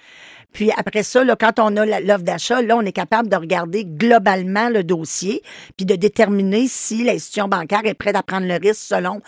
Puis 0.56 0.72
après 0.78 1.04
ça, 1.04 1.22
là, 1.26 1.36
quand 1.36 1.60
on 1.60 1.76
a 1.76 1.86
l'offre 2.00 2.24
d'achat, 2.24 2.62
là, 2.62 2.78
on 2.78 2.82
est 2.82 2.94
capable 2.94 3.28
de 3.28 3.36
regarder 3.36 3.84
globalement 3.84 4.70
le 4.70 4.86
dossier, 4.86 5.44
puis 5.76 5.86
de 5.86 5.96
déterminer 5.98 6.70
si 6.70 7.04
l'institution 7.04 7.50
bancaire 7.50 7.82
est 7.84 7.94
prête 7.94 8.15
à 8.15 8.24
prendre 8.24 8.48
le 8.48 8.54
risque 8.54 8.82
selon 8.82 9.22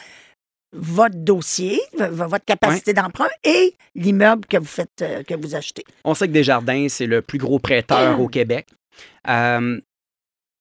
votre 0.72 1.18
dossier, 1.18 1.82
votre 1.98 2.46
capacité 2.46 2.94
d'emprunt 2.94 3.28
et 3.44 3.76
l'immeuble 3.94 4.46
que 4.46 4.56
vous 4.56 4.66
faites, 4.66 5.02
euh, 5.02 5.24
que 5.24 5.34
vous 5.34 5.54
achetez. 5.54 5.84
On 6.06 6.13
sait 6.13 6.28
que 6.28 6.34
Desjardins, 6.34 6.88
c'est 6.88 7.08
le 7.08 7.22
plus 7.22 7.40
gros 7.40 7.60
prêteur 7.60 8.20
au 8.22 8.30
Québec. 8.30 8.68
Euh, 9.28 9.82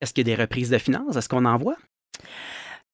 Est-ce 0.00 0.12
qu'il 0.12 0.26
y 0.26 0.32
a 0.32 0.36
des 0.36 0.42
reprises 0.42 0.70
de 0.70 0.78
finances? 0.78 1.14
Est-ce 1.14 1.28
qu'on 1.28 1.44
en 1.44 1.58
voit? 1.58 1.76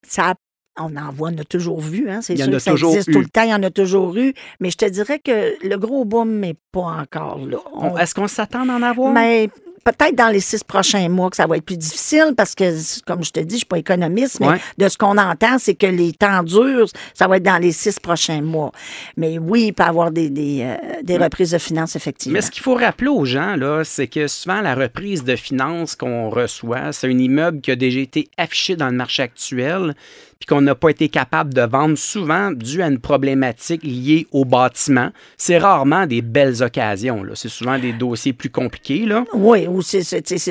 Ça 0.06 0.34
On 0.80 0.96
en 0.96 1.12
voit, 1.12 1.30
on 1.34 1.38
a 1.38 1.44
toujours 1.44 1.80
vu, 1.80 2.08
hein, 2.08 2.20
c'est 2.22 2.32
Il 2.32 2.40
y 2.40 2.42
en 2.42 2.46
sûr 2.46 2.54
a 2.54 2.56
que 2.56 2.62
ça 2.62 2.70
toujours 2.70 2.90
existe 2.92 3.08
eu. 3.08 3.12
tout 3.12 3.20
le 3.20 3.28
temps, 3.28 3.42
il 3.42 3.50
y 3.50 3.54
en 3.54 3.62
a 3.62 3.70
toujours 3.70 4.16
eu, 4.16 4.32
mais 4.58 4.70
je 4.70 4.76
te 4.78 4.86
dirais 4.88 5.18
que 5.18 5.54
le 5.66 5.76
gros 5.76 6.04
boom 6.06 6.40
n'est 6.40 6.56
pas 6.72 6.80
encore 7.02 7.38
là. 7.46 7.58
On- 7.74 7.98
Est-ce 7.98 8.14
qu'on 8.14 8.28
s'attend 8.28 8.64
d'en 8.64 8.80
avoir? 8.80 9.12
mais 9.12 9.50
peut-être 9.84 10.14
dans 10.14 10.28
les 10.28 10.38
six 10.40 10.62
prochains 10.62 11.08
mois 11.08 11.28
que 11.28 11.34
ça 11.36 11.44
va 11.46 11.56
être 11.56 11.64
plus 11.64 11.76
difficile 11.76 12.34
parce 12.36 12.54
que, 12.54 13.02
comme 13.04 13.24
je 13.24 13.32
te 13.32 13.40
dis, 13.40 13.56
je 13.56 13.58
suis 13.58 13.66
pas 13.66 13.78
économiste, 13.78 14.38
mais 14.40 14.46
Ouais. 14.48 14.60
de 14.78 14.88
ce 14.88 14.96
qu'on 14.96 15.18
entend, 15.18 15.58
c'est 15.58 15.74
que 15.74 15.86
les 15.88 16.12
temps 16.12 16.42
durent, 16.44 16.86
ça 17.14 17.26
va 17.26 17.36
être 17.38 17.42
dans 17.42 17.58
les 17.60 17.72
six 17.72 17.98
prochains 17.98 18.40
mois. 18.42 18.70
Mais 19.16 19.38
oui, 19.38 19.64
il 19.66 19.72
peut 19.72 19.82
y 19.82 19.86
avoir 19.86 20.10
des, 20.12 20.30
des, 20.30 20.62
euh, 20.62 20.76
des 21.02 21.18
reprises 21.18 21.50
de 21.50 21.58
finances, 21.58 21.96
effectivement. 21.96 22.34
Mais 22.36 22.42
ce 22.42 22.50
qu'il 22.52 22.62
faut 22.62 22.76
rappeler 22.76 23.08
aux 23.08 23.24
gens, 23.24 23.56
là, 23.56 23.82
c'est 23.84 24.06
que 24.06 24.26
souvent, 24.28 24.60
la 24.62 24.74
reprise 24.76 25.24
de 25.24 25.34
finances 25.36 25.96
qu'on 25.96 26.30
reçoit, 26.30 26.92
c'est 26.92 27.08
un 27.08 27.18
immeuble 27.18 27.60
qui 27.60 27.72
a 27.72 27.76
déjà 27.76 27.98
été 28.00 28.28
affiché 28.38 28.76
dans 28.76 28.86
le 28.88 28.94
marché 28.96 29.24
actuel, 29.24 29.94
puis 30.42 30.56
qu'on 30.56 30.60
n'a 30.60 30.74
pas 30.74 30.88
été 30.88 31.08
capable 31.08 31.54
de 31.54 31.60
vendre, 31.60 31.96
souvent 31.96 32.50
dû 32.50 32.82
à 32.82 32.88
une 32.88 32.98
problématique 32.98 33.84
liée 33.84 34.26
au 34.32 34.44
bâtiment. 34.44 35.10
C'est 35.36 35.56
rarement 35.56 36.04
des 36.04 36.20
belles 36.20 36.64
occasions. 36.64 37.22
C'est 37.36 37.48
souvent 37.48 37.78
des 37.78 37.92
dossiers 37.92 38.32
plus 38.32 38.50
compliqués. 38.50 39.06
Là. 39.06 39.24
Oui, 39.34 39.68
ou 39.68 39.82
c'est, 39.82 40.02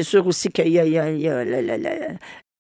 sûr 0.03 0.25
aussi 0.25 0.47
qu'il 0.47 0.69
y 0.69 0.79
a, 0.79 0.85
il 0.85 2.17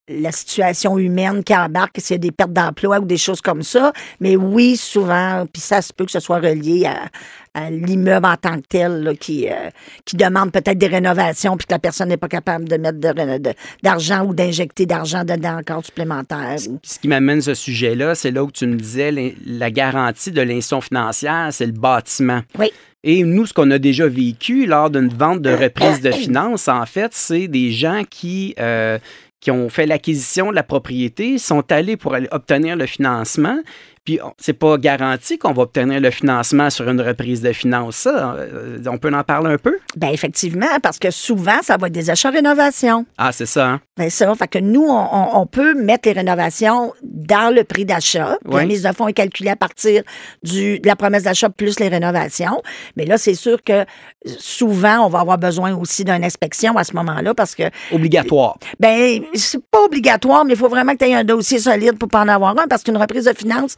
la 0.09 0.31
situation 0.31 0.97
humaine 0.97 1.43
qui 1.43 1.55
embarque, 1.55 1.97
s'il 1.99 2.15
y 2.15 2.15
a 2.15 2.17
des 2.17 2.31
pertes 2.31 2.51
d'emploi 2.53 2.99
ou 2.99 3.05
des 3.05 3.17
choses 3.17 3.39
comme 3.39 3.63
ça. 3.63 3.93
Mais 4.19 4.35
oui, 4.35 4.75
souvent, 4.75 5.45
puis 5.51 5.61
ça 5.61 5.81
se 5.81 5.93
peut 5.93 6.05
que 6.05 6.11
ce 6.11 6.19
soit 6.19 6.39
relié 6.39 6.85
à, 6.85 7.07
à 7.53 7.69
l'immeuble 7.69 8.25
en 8.25 8.35
tant 8.35 8.57
que 8.57 8.65
tel 8.67 9.03
là, 9.03 9.15
qui, 9.15 9.47
euh, 9.49 9.69
qui 10.03 10.17
demande 10.17 10.51
peut-être 10.51 10.77
des 10.77 10.87
rénovations 10.87 11.55
puis 11.55 11.67
que 11.67 11.73
la 11.73 11.79
personne 11.79 12.09
n'est 12.09 12.17
pas 12.17 12.27
capable 12.27 12.67
de 12.67 12.75
mettre 12.77 12.99
de 12.99 13.07
ré- 13.07 13.39
de- 13.39 13.53
d'argent 13.83 14.25
ou 14.25 14.33
d'injecter 14.33 14.85
d'argent 14.85 15.23
dedans 15.23 15.59
encore 15.59 15.85
supplémentaire. 15.85 16.57
ce 16.83 16.99
qui 16.99 17.07
m'amène 17.07 17.41
ce 17.41 17.53
sujet-là, 17.53 18.15
c'est 18.15 18.31
là 18.31 18.43
où 18.43 18.51
tu 18.51 18.65
me 18.67 18.75
disais 18.75 19.13
la 19.45 19.71
garantie 19.71 20.31
de 20.31 20.41
l'institution 20.41 20.81
financière, 20.81 21.49
c'est 21.51 21.67
le 21.67 21.71
bâtiment. 21.73 22.41
Oui. 22.59 22.71
Et 23.03 23.23
nous, 23.23 23.45
ce 23.47 23.53
qu'on 23.53 23.71
a 23.71 23.79
déjà 23.79 24.07
vécu 24.07 24.65
lors 24.67 24.89
d'une 24.91 25.09
vente 25.09 25.41
de 25.41 25.49
reprise 25.51 26.01
de 26.01 26.11
finances, 26.11 26.67
en 26.67 26.85
fait, 26.85 27.11
c'est 27.13 27.47
des 27.47 27.71
gens 27.71 28.03
qui, 28.07 28.53
euh, 28.59 28.99
qui 29.41 29.51
ont 29.51 29.69
fait 29.69 29.87
l'acquisition 29.87 30.51
de 30.51 30.55
la 30.55 30.63
propriété, 30.63 31.37
sont 31.37 31.69
allés 31.71 31.97
pour 31.97 32.15
obtenir 32.31 32.75
le 32.75 32.85
financement. 32.85 33.57
Puis, 34.03 34.19
c'est 34.39 34.53
pas 34.53 34.77
garanti 34.77 35.37
qu'on 35.37 35.53
va 35.53 35.63
obtenir 35.63 35.99
le 35.99 36.09
financement 36.09 36.69
sur 36.71 36.89
une 36.89 37.01
reprise 37.01 37.41
de 37.41 37.53
finances. 37.53 37.97
Ça, 37.97 38.35
euh, 38.39 38.79
on 38.87 38.97
peut 38.97 39.13
en 39.13 39.23
parler 39.23 39.51
un 39.53 39.57
peu? 39.57 39.77
Ben 39.95 40.09
effectivement, 40.09 40.65
parce 40.81 40.97
que 40.97 41.11
souvent, 41.11 41.61
ça 41.61 41.77
va 41.77 41.87
être 41.87 41.93
des 41.93 42.09
achats-rénovations. 42.09 43.05
Ah, 43.17 43.31
c'est 43.31 43.45
ça. 43.45 43.67
hein? 43.67 43.81
Ben 43.97 44.09
ça, 44.09 44.33
fait 44.33 44.47
que 44.47 44.57
nous, 44.57 44.87
on, 44.89 45.45
peut 45.45 45.75
mettre 45.75 46.07
les 46.07 46.13
rénovations 46.13 46.93
dans 47.03 47.53
le 47.53 47.63
prix 47.63 47.85
d'achat. 47.85 48.37
Oui. 48.45 48.61
La 48.61 48.65
mise 48.65 48.81
de 48.83 48.91
fonds 48.91 49.07
est 49.07 49.13
calculée 49.13 49.51
à 49.51 49.55
partir 49.55 50.01
du, 50.41 50.79
de 50.79 50.87
la 50.87 50.95
promesse 50.95 51.23
d'achat 51.23 51.49
plus 51.49 51.79
les 51.79 51.87
rénovations. 51.89 52.61
Mais 52.95 53.05
là, 53.05 53.17
c'est 53.19 53.35
sûr 53.35 53.63
que 53.63 53.85
souvent, 54.25 55.05
on 55.05 55.09
va 55.09 55.19
avoir 55.19 55.37
besoin 55.37 55.75
aussi 55.75 56.03
d'une 56.03 56.23
inspection 56.23 56.75
à 56.77 56.83
ce 56.83 56.93
moment-là 56.95 57.33
parce 57.33 57.53
que, 57.53 57.63
Obligatoire. 57.91 58.57
ben, 58.79 59.21
c'est 59.35 59.63
pas 59.69 59.81
obligatoire, 59.83 60.45
mais 60.45 60.53
il 60.53 60.57
faut 60.57 60.69
vraiment 60.69 60.93
que 60.93 60.99
tu 60.99 61.05
aies 61.05 61.15
un 61.15 61.23
dossier 61.23 61.59
solide 61.59 61.97
pour 61.97 62.09
pas 62.09 62.21
en 62.21 62.27
avoir 62.27 62.57
un 62.57 62.67
parce 62.67 62.83
qu'une 62.83 62.97
reprise 62.97 63.25
de 63.25 63.33
finances, 63.33 63.75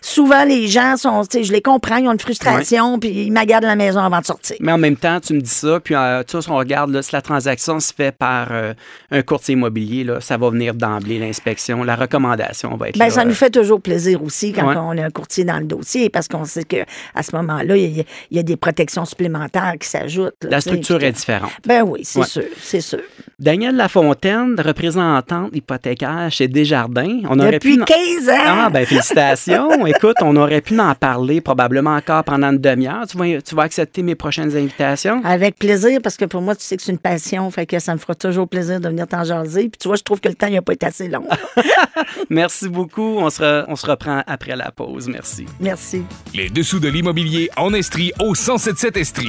souvent, 0.00 0.44
les 0.44 0.68
gens 0.68 0.96
sont, 0.96 1.22
je 1.32 1.52
les 1.52 1.62
comprends, 1.62 1.96
ils 1.96 2.08
ont 2.08 2.12
une 2.12 2.18
frustration, 2.20 2.98
puis 2.98 3.10
ils 3.10 3.32
magardent 3.32 3.64
la 3.64 3.76
maison 3.76 4.00
avant 4.00 4.20
de 4.20 4.26
sortir. 4.26 4.56
Mais 4.60 4.72
en 4.72 4.78
même 4.78 4.96
temps, 4.96 5.20
tu 5.20 5.32
me 5.34 5.40
dis 5.40 5.48
ça, 5.50 5.80
puis 5.80 5.94
euh, 5.94 6.22
tu 6.26 6.32
sais, 6.36 6.42
si 6.42 6.50
on 6.50 6.56
regarde, 6.56 6.90
là, 6.90 7.02
si 7.02 7.12
la 7.12 7.22
transaction 7.22 7.80
se 7.80 7.92
fait 7.92 8.12
par 8.16 8.48
euh, 8.50 8.74
un 9.10 9.22
courtier 9.22 9.54
immobilier, 9.54 10.04
là, 10.04 10.20
ça 10.20 10.36
va 10.36 10.50
venir 10.50 10.74
d'emblée, 10.74 11.18
l'inspection. 11.18 11.82
La 11.84 11.96
recommandation 11.96 12.76
va 12.76 12.88
être 12.90 12.96
là. 12.96 13.10
ça 13.10 13.24
nous 13.24 13.34
fait 13.34 13.50
toujours 13.50 13.80
plaisir 13.80 14.22
aussi 14.22 14.52
quand 14.52 14.64
Ouais. 14.68 14.76
on 14.76 14.96
a 14.98 15.04
un 15.06 15.10
courtier 15.10 15.44
dans 15.44 15.58
le 15.58 15.64
dossier 15.64 16.08
parce 16.10 16.26
qu'on 16.28 16.44
sait 16.44 16.64
que 16.64 16.78
à 17.14 17.22
ce 17.22 17.34
moment-là, 17.36 17.76
il 17.76 17.96
y, 17.96 18.00
a- 18.00 18.04
il 18.30 18.36
y 18.36 18.40
a 18.40 18.42
des 18.42 18.56
protections 18.56 19.04
supplémentaires 19.04 19.74
qui 19.80 19.88
s'ajoutent. 19.88 20.34
La 20.42 20.60
structure 20.60 21.02
est 21.02 21.12
différente. 21.12 21.50
Ben 21.66 21.82
oui, 21.82 22.00
c'est 22.04 22.20
Ouais. 22.20 22.26
sûr, 22.26 22.42
c'est 22.60 22.80
sûr. 22.80 22.98
Daniel 23.38 23.76
Lafontaine, 23.76 24.54
représentante 24.58 25.50
hypothécaire 25.54 26.28
chez 26.30 26.48
Desjardins. 26.48 27.20
On 27.28 27.38
aurait 27.38 27.52
Depuis 27.52 27.76
pu... 27.76 27.82
en- 27.82 27.84
15 27.84 28.28
ans! 28.28 28.34
Ah, 28.44 28.70
ben 28.70 28.86
félicitations. 28.86 29.53
Écoute, 29.86 30.16
on 30.22 30.36
aurait 30.36 30.60
pu 30.60 30.78
en 30.78 30.94
parler 30.94 31.40
probablement 31.40 31.94
encore 31.94 32.24
pendant 32.24 32.50
une 32.50 32.58
demi-heure. 32.58 33.06
Tu 33.08 33.16
vas, 33.16 33.40
tu 33.42 33.54
vas 33.54 33.62
accepter 33.62 34.02
mes 34.02 34.14
prochaines 34.14 34.56
invitations? 34.56 35.20
Avec 35.24 35.56
plaisir, 35.58 36.00
parce 36.02 36.16
que 36.16 36.24
pour 36.24 36.40
moi, 36.42 36.54
tu 36.54 36.62
sais 36.64 36.76
que 36.76 36.82
c'est 36.82 36.92
une 36.92 36.98
passion, 36.98 37.50
fait 37.50 37.66
que 37.66 37.78
ça 37.78 37.92
me 37.94 37.98
fera 37.98 38.14
toujours 38.14 38.48
plaisir 38.48 38.80
de 38.80 38.88
venir 38.88 39.06
t'en 39.06 39.24
jaser. 39.24 39.62
Puis 39.68 39.78
tu 39.80 39.88
vois, 39.88 39.96
je 39.96 40.02
trouve 40.02 40.20
que 40.20 40.28
le 40.28 40.34
temps 40.34 40.48
n'a 40.50 40.62
pas 40.62 40.72
été 40.72 40.86
assez 40.86 41.08
long. 41.08 41.26
Merci 42.30 42.68
beaucoup. 42.68 43.16
On 43.18 43.30
se, 43.30 43.42
re- 43.42 43.64
on 43.68 43.76
se 43.76 43.86
reprend 43.86 44.22
après 44.26 44.56
la 44.56 44.70
pause. 44.70 45.08
Merci. 45.08 45.46
Merci. 45.60 46.02
Les 46.34 46.48
dessous 46.50 46.80
de 46.80 46.88
l'immobilier 46.88 47.50
en 47.56 47.72
Estrie 47.74 48.12
au 48.20 48.32
1077 48.34 48.96
Estrie. 48.96 49.28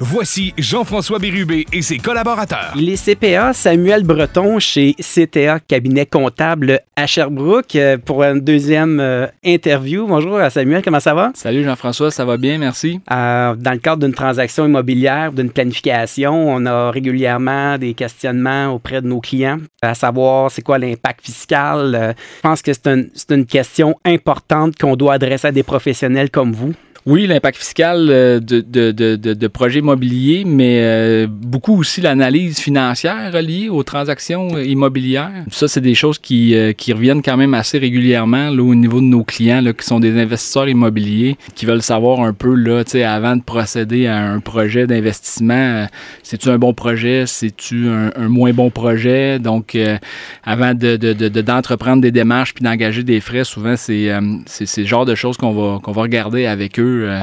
Voici 0.00 0.52
Jean-François 0.58 1.20
Bérubé 1.20 1.66
et 1.72 1.80
ses 1.80 1.98
collaborateurs. 1.98 2.72
Il 2.76 2.88
est 2.90 2.96
CPA 3.02 3.52
Samuel 3.52 4.02
Breton 4.02 4.58
chez 4.58 4.94
CTA 4.94 5.60
Cabinet 5.60 6.04
Comptable 6.04 6.80
à 6.96 7.06
Sherbrooke 7.06 7.76
euh, 7.76 7.96
pour 7.96 8.24
une 8.24 8.40
deuxième 8.40 8.98
euh, 8.98 9.26
interview. 9.44 10.06
Bonjour 10.08 10.34
euh, 10.34 10.50
Samuel, 10.50 10.82
comment 10.82 10.98
ça 10.98 11.14
va? 11.14 11.30
Salut 11.34 11.62
Jean-François, 11.62 12.10
ça 12.10 12.24
va 12.24 12.36
bien, 12.36 12.58
merci. 12.58 13.00
Euh, 13.10 13.54
dans 13.54 13.70
le 13.72 13.78
cadre 13.78 14.04
d'une 14.04 14.14
transaction 14.14 14.66
immobilière, 14.66 15.32
d'une 15.32 15.50
planification, 15.50 16.48
on 16.52 16.66
a 16.66 16.90
régulièrement 16.90 17.78
des 17.78 17.94
questionnements 17.94 18.70
auprès 18.74 19.00
de 19.00 19.06
nos 19.06 19.20
clients, 19.20 19.58
à 19.80 19.94
savoir 19.94 20.50
c'est 20.50 20.62
quoi 20.62 20.78
l'impact 20.78 21.24
fiscal. 21.24 21.94
Euh, 21.94 22.12
je 22.38 22.40
pense 22.42 22.62
que 22.62 22.72
c'est 22.72 22.88
un- 22.88 23.04
c'est 23.14 23.30
une 23.32 23.46
question 23.46 23.94
importante 24.04 24.76
qu'on 24.76 24.96
doit 24.96 25.14
adresser 25.14 25.46
à 25.48 25.52
des 25.52 25.62
professionnels 25.62 26.30
comme 26.30 26.52
vous. 26.52 26.74
Oui, 27.06 27.26
l'impact 27.26 27.58
fiscal 27.58 28.06
euh, 28.08 28.40
de, 28.40 28.62
de, 28.62 28.90
de, 28.90 29.16
de, 29.16 29.46
projets 29.48 29.80
immobiliers, 29.80 30.44
mais 30.46 30.78
euh, 30.80 31.26
beaucoup 31.28 31.78
aussi 31.78 32.00
l'analyse 32.00 32.58
financière 32.58 33.30
reliée 33.30 33.68
aux 33.68 33.82
transactions 33.82 34.56
euh, 34.56 34.64
immobilières. 34.64 35.44
Ça, 35.50 35.68
c'est 35.68 35.82
des 35.82 35.94
choses 35.94 36.18
qui, 36.18 36.56
qui 36.78 36.94
reviennent 36.94 37.20
quand 37.20 37.36
même 37.36 37.52
assez 37.52 37.76
régulièrement 37.76 38.48
là, 38.48 38.62
au 38.62 38.74
niveau 38.74 39.00
de 39.00 39.04
nos 39.04 39.22
clients 39.22 39.60
là, 39.60 39.74
qui 39.74 39.84
sont 39.84 40.00
des 40.00 40.18
investisseurs 40.18 40.66
immobiliers, 40.66 41.36
qui 41.54 41.66
veulent 41.66 41.82
savoir 41.82 42.20
un 42.20 42.32
peu, 42.32 42.54
là, 42.54 42.82
avant 43.06 43.36
de 43.36 43.42
procéder 43.42 44.06
à 44.06 44.24
un 44.24 44.40
projet 44.40 44.86
d'investissement, 44.86 45.86
c'est-tu 46.22 46.48
un 46.48 46.58
bon 46.58 46.72
projet, 46.72 47.24
c'est-tu 47.26 47.86
un, 47.88 48.12
un 48.16 48.28
moins 48.28 48.54
bon 48.54 48.70
projet? 48.70 49.38
Donc, 49.38 49.74
euh, 49.74 49.98
avant 50.42 50.72
de, 50.72 50.96
de, 50.96 51.12
de- 51.12 51.28
de- 51.28 51.42
d'entreprendre 51.42 52.00
des 52.00 52.12
démarches 52.12 52.54
puis 52.54 52.64
d'engager 52.64 53.02
des 53.02 53.20
frais, 53.20 53.44
souvent, 53.44 53.76
c'est, 53.76 54.10
euh, 54.10 54.20
c'est, 54.46 54.80
le 54.80 54.86
genre 54.86 55.04
de 55.04 55.14
choses 55.14 55.36
qu'on 55.36 55.52
va, 55.52 55.80
qu'on 55.82 55.92
va 55.92 56.00
regarder 56.00 56.46
avec 56.46 56.80
eux 56.80 56.93
euh, 57.02 57.22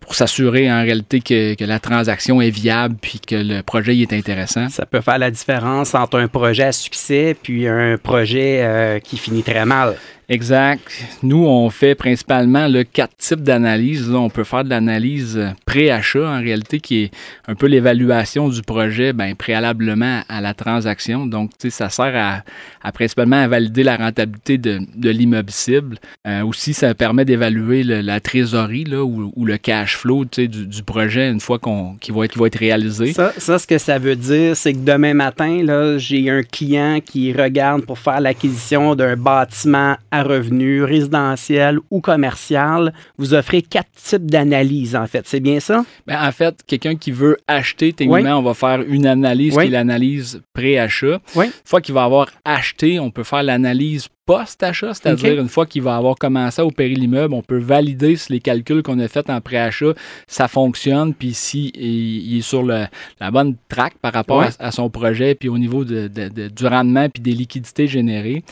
pour 0.00 0.14
s'assurer 0.14 0.70
en 0.70 0.82
réalité 0.82 1.20
que, 1.20 1.64
la 1.64 1.80
transaction 1.80 2.40
est 2.40 2.50
viable 2.50 2.96
puis 3.00 3.20
que 3.20 3.34
le 3.34 3.62
projet 3.62 3.96
il 3.96 4.02
est 4.02 4.12
intéressant. 4.12 4.68
Ça 4.68 4.86
peut 4.86 5.00
faire 5.00 5.18
la 5.18 5.30
différence 5.30 5.94
entre 5.94 6.18
un 6.18 6.28
projet 6.28 6.64
à 6.64 6.72
succès 6.72 7.36
puis 7.40 7.66
un 7.66 7.96
projet 7.98 8.60
euh, 8.62 8.98
qui 9.00 9.16
finit 9.16 9.42
très 9.42 9.64
mal. 9.64 9.96
Exact. 10.28 10.82
Nous, 11.22 11.44
on 11.46 11.70
fait 11.70 11.94
principalement 11.94 12.66
le 12.66 12.82
quatre 12.82 13.16
types 13.16 13.42
d'analyse. 13.42 14.10
Là, 14.10 14.18
on 14.18 14.28
peut 14.28 14.42
faire 14.42 14.64
de 14.64 14.70
l'analyse 14.70 15.40
pré-achat, 15.66 16.28
en 16.28 16.40
réalité, 16.40 16.80
qui 16.80 17.04
est 17.04 17.10
un 17.46 17.54
peu 17.54 17.66
l'évaluation 17.66 18.48
du 18.48 18.62
projet 18.62 19.12
ben, 19.12 19.36
préalablement 19.36 20.22
à 20.28 20.40
la 20.40 20.52
transaction. 20.52 21.26
Donc, 21.26 21.50
ça 21.68 21.90
sert 21.90 22.42
à, 22.82 22.92
principalement 22.92 23.36
à 23.36 23.46
valider 23.46 23.84
la 23.84 23.96
rentabilité 23.96 24.58
de, 24.58 24.80
de 24.96 25.10
l'immeuble 25.10 25.50
cible. 25.50 25.98
Euh, 26.26 26.44
aussi, 26.44 26.74
ça 26.74 26.92
permet 26.94 27.24
d'évaluer 27.24 27.84
la 27.84 28.18
trésorerie 28.18 28.84
là, 28.84 29.04
ou, 29.04 29.44
le 29.44 29.58
cash 29.58 29.96
flow 29.96 30.24
du, 30.24 30.48
du 30.48 30.82
projet 30.82 31.30
une 31.30 31.40
fois 31.40 31.60
qu'il, 32.00 32.14
va, 32.14 32.26
qu'il 32.26 32.40
va 32.40 32.46
être 32.46 32.58
réalisé. 32.58 33.12
Ça, 33.12 33.32
ce 33.38 33.66
que 33.66 33.78
ça 33.78 33.98
veut 33.98 34.16
dire, 34.16 34.56
c'est 34.56 34.72
que 34.72 34.78
demain 34.78 35.14
matin, 35.14 35.96
j'ai 35.98 36.30
un 36.30 36.42
client 36.42 36.98
qui 37.04 37.32
regarde 37.32 37.82
pour 37.82 38.00
faire 38.00 38.20
l'acquisition 38.20 38.96
d'un 38.96 39.14
bâtiment 39.14 39.96
revenu 40.22 40.82
résidentiel 40.84 41.78
ou 41.90 42.00
commercial. 42.00 42.92
Vous 43.18 43.34
offrez 43.34 43.62
quatre 43.62 43.90
types 43.94 44.30
d'analyses, 44.30 44.94
en 44.96 45.06
fait. 45.06 45.26
C'est 45.26 45.40
bien 45.40 45.60
ça? 45.60 45.84
Ben, 46.06 46.18
en 46.26 46.32
fait, 46.32 46.60
quelqu'un 46.66 46.96
qui 46.96 47.10
veut 47.10 47.36
acheter, 47.48 47.92
techniquement, 47.92 48.38
on 48.38 48.42
va 48.42 48.54
faire 48.54 48.80
une 48.86 49.06
analyse 49.06 49.54
Oui. 49.56 49.64
qui 49.64 49.68
est 49.68 49.72
l'analyse 49.72 50.42
pré-achat. 50.52 51.20
Oui. 51.34 51.46
Une 51.46 51.52
fois 51.64 51.80
qu'il 51.80 51.94
va 51.94 52.04
avoir 52.04 52.28
acheté, 52.44 52.98
on 53.00 53.10
peut 53.10 53.24
faire 53.24 53.42
l'analyse 53.42 54.08
post-achat, 54.26 54.92
c'est-à-dire 54.92 55.40
une 55.40 55.48
fois 55.48 55.66
qu'il 55.66 55.82
va 55.82 55.96
avoir 55.96 56.16
commencé 56.16 56.60
à 56.60 56.66
opérer 56.66 56.94
l'immeuble, 56.94 57.32
on 57.32 57.42
peut 57.42 57.58
valider 57.58 58.16
si 58.16 58.32
les 58.32 58.40
calculs 58.40 58.82
qu'on 58.82 58.98
a 58.98 59.06
faits 59.08 59.30
en 59.30 59.40
pré-achat, 59.40 59.94
ça 60.26 60.48
fonctionne, 60.48 61.14
puis 61.14 61.32
si 61.32 61.68
il 61.76 62.38
est 62.38 62.42
sur 62.42 62.64
le- 62.64 62.86
la 63.20 63.30
bonne 63.30 63.54
track 63.68 63.94
par 64.02 64.12
rapport 64.12 64.38
Ouais. 64.40 64.48
à, 64.58 64.66
à 64.66 64.70
son 64.72 64.90
projet, 64.90 65.34
puis 65.36 65.48
au 65.48 65.58
niveau 65.58 65.84
de, 65.84 66.08
de- 66.08 66.28
de- 66.28 66.48
du 66.48 66.66
rendement, 66.66 67.08
puis 67.08 67.22
des 67.22 67.32
liquidités 67.32 67.86
générées. 67.86 68.42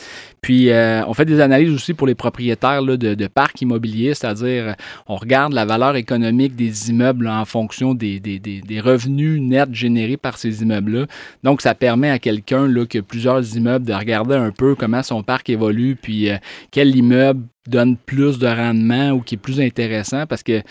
Puis 0.41 0.69
euh, 0.69 1.03
on 1.07 1.13
fait 1.13 1.25
des 1.25 1.41
analyses 1.41 1.73
aussi 1.73 1.93
pour 1.93 2.07
les 2.07 2.15
propriétaires 2.15 2.81
là, 2.81 2.95
de, 2.95 3.27
parcs 3.27 3.59
immobiliers, 3.61 4.13
c'est-à-dire 4.13 4.67
euh, 4.69 4.73
on 5.07 5.15
regarde 5.17 5.51
la 5.51 5.65
valeur 5.65 5.95
économique 5.97 6.55
des 6.55 6.89
immeubles 6.89 7.25
là, 7.25 7.41
en 7.41 7.45
fonction 7.45 7.93
des, 7.93 8.19
des- 8.21 8.39
des- 8.39 8.61
des 8.61 8.79
revenus 8.79 9.41
nets 9.41 9.73
générés 9.73 10.17
par 10.17 10.37
ces 10.37 10.61
immeubles-là. 10.61 11.07
Donc 11.43 11.61
ça 11.61 11.75
permet 11.75 12.11
à 12.11 12.19
quelqu'un 12.19 12.69
qui 12.85 12.99
a 12.99 13.01
plusieurs 13.01 13.57
immeubles 13.57 13.85
de 13.85 13.93
regarder 13.93 14.35
un 14.35 14.51
peu 14.51 14.75
comment 14.75 15.03
son 15.03 15.21
parc 15.23 15.49
évolue 15.49 15.64
évolue, 15.65 15.95
puis 15.95 16.29
euh, 16.29 16.37
quel 16.71 16.95
immeuble 16.95 17.43
donne 17.67 17.97
plus 17.97 18.37
de 18.39 18.47
rendement 18.47 19.11
ou 19.11 19.21
qui 19.21 19.35
est 19.35 19.39
plus 19.39 19.59
intéressant? 19.59 20.25
Parce 20.27 20.43
que 20.43 20.61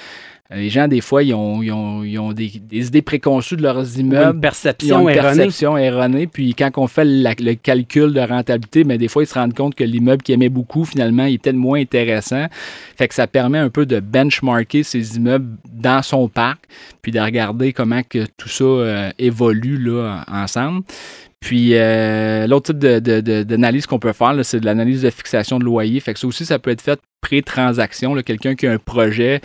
les 0.51 0.69
gens, 0.69 0.89
des 0.89 1.01
fois, 1.01 1.23
ils 1.23 1.35
ont, 1.35 1.63
ils 1.63 1.73
ont, 1.73 2.05
ils 2.05 2.19
ont 2.19 2.33
des, 2.33 2.49
des, 2.49 2.87
idées 2.87 3.03
préconçues 3.03 3.57
de 3.57 3.63
leurs 3.63 3.99
immeubles. 3.99 4.37
Une 4.37 4.41
perception 4.41 5.01
ils 5.01 5.03
ont 5.03 5.09
une 5.09 5.17
erronée. 5.17 5.37
perception 5.37 5.77
erronée. 5.79 6.27
Puis 6.27 6.55
quand 6.55 6.71
on 6.77 6.87
fait 6.87 7.05
la- 7.05 7.35
le 7.39 7.55
calcul 7.55 8.13
de 8.13 8.21
rentabilité, 8.21 8.85
mais 8.85 8.99
des 8.99 9.09
fois, 9.09 9.23
ils 9.23 9.27
se 9.27 9.35
rendent 9.35 9.55
compte 9.55 9.75
que 9.75 9.85
l'immeuble 9.85 10.23
qu'ils 10.23 10.35
aimaient 10.35 10.51
beaucoup, 10.51 10.85
finalement, 10.85 11.25
il 11.25 11.35
est 11.35 11.39
peut-être 11.39 11.57
moins 11.57 11.81
intéressant. 11.81 12.47
Fait 12.97 13.09
que 13.09 13.15
ça 13.15 13.27
permet 13.27 13.59
un 13.59 13.71
peu 13.71 13.87
de 13.87 14.01
benchmarker 14.01 14.83
ces 14.83 15.17
immeubles 15.17 15.57
dans 15.73 16.03
son 16.03 16.29
parc, 16.29 16.65
puis 17.01 17.11
de 17.11 17.21
regarder 17.21 17.73
comment 17.73 18.03
que 18.09 18.27
tout 18.37 18.49
ça 18.49 18.65
euh, 18.65 19.11
évolue 19.19 19.79
là, 19.79 20.25
ensemble. 20.31 20.83
Puis 21.45 21.75
euh, 21.75 22.47
l'autre 22.47 22.73
type 22.73 22.79
de- 22.79 23.01
de- 23.01 23.21
de- 23.21 23.43
d'analyse 23.43 23.85
qu'on 23.87 23.99
peut 23.99 24.15
faire, 24.15 24.35
c'est 24.45 24.61
de 24.61 24.65
l'analyse 24.65 25.03
de 25.03 25.11
fixation 25.11 25.59
de 25.59 25.65
loyer. 25.65 26.01
Fait 26.01 26.15
que 26.15 26.19
ça 26.19 26.27
aussi, 26.27 26.47
ça 26.47 26.59
peut 26.59 26.71
être 26.71 26.81
fait 26.81 26.99
pré-transaction. 27.25 28.15
Quelqu'un 28.23 28.55
qui 28.55 28.67
a 28.67 28.73
un 28.73 28.79
projet, 28.79 29.41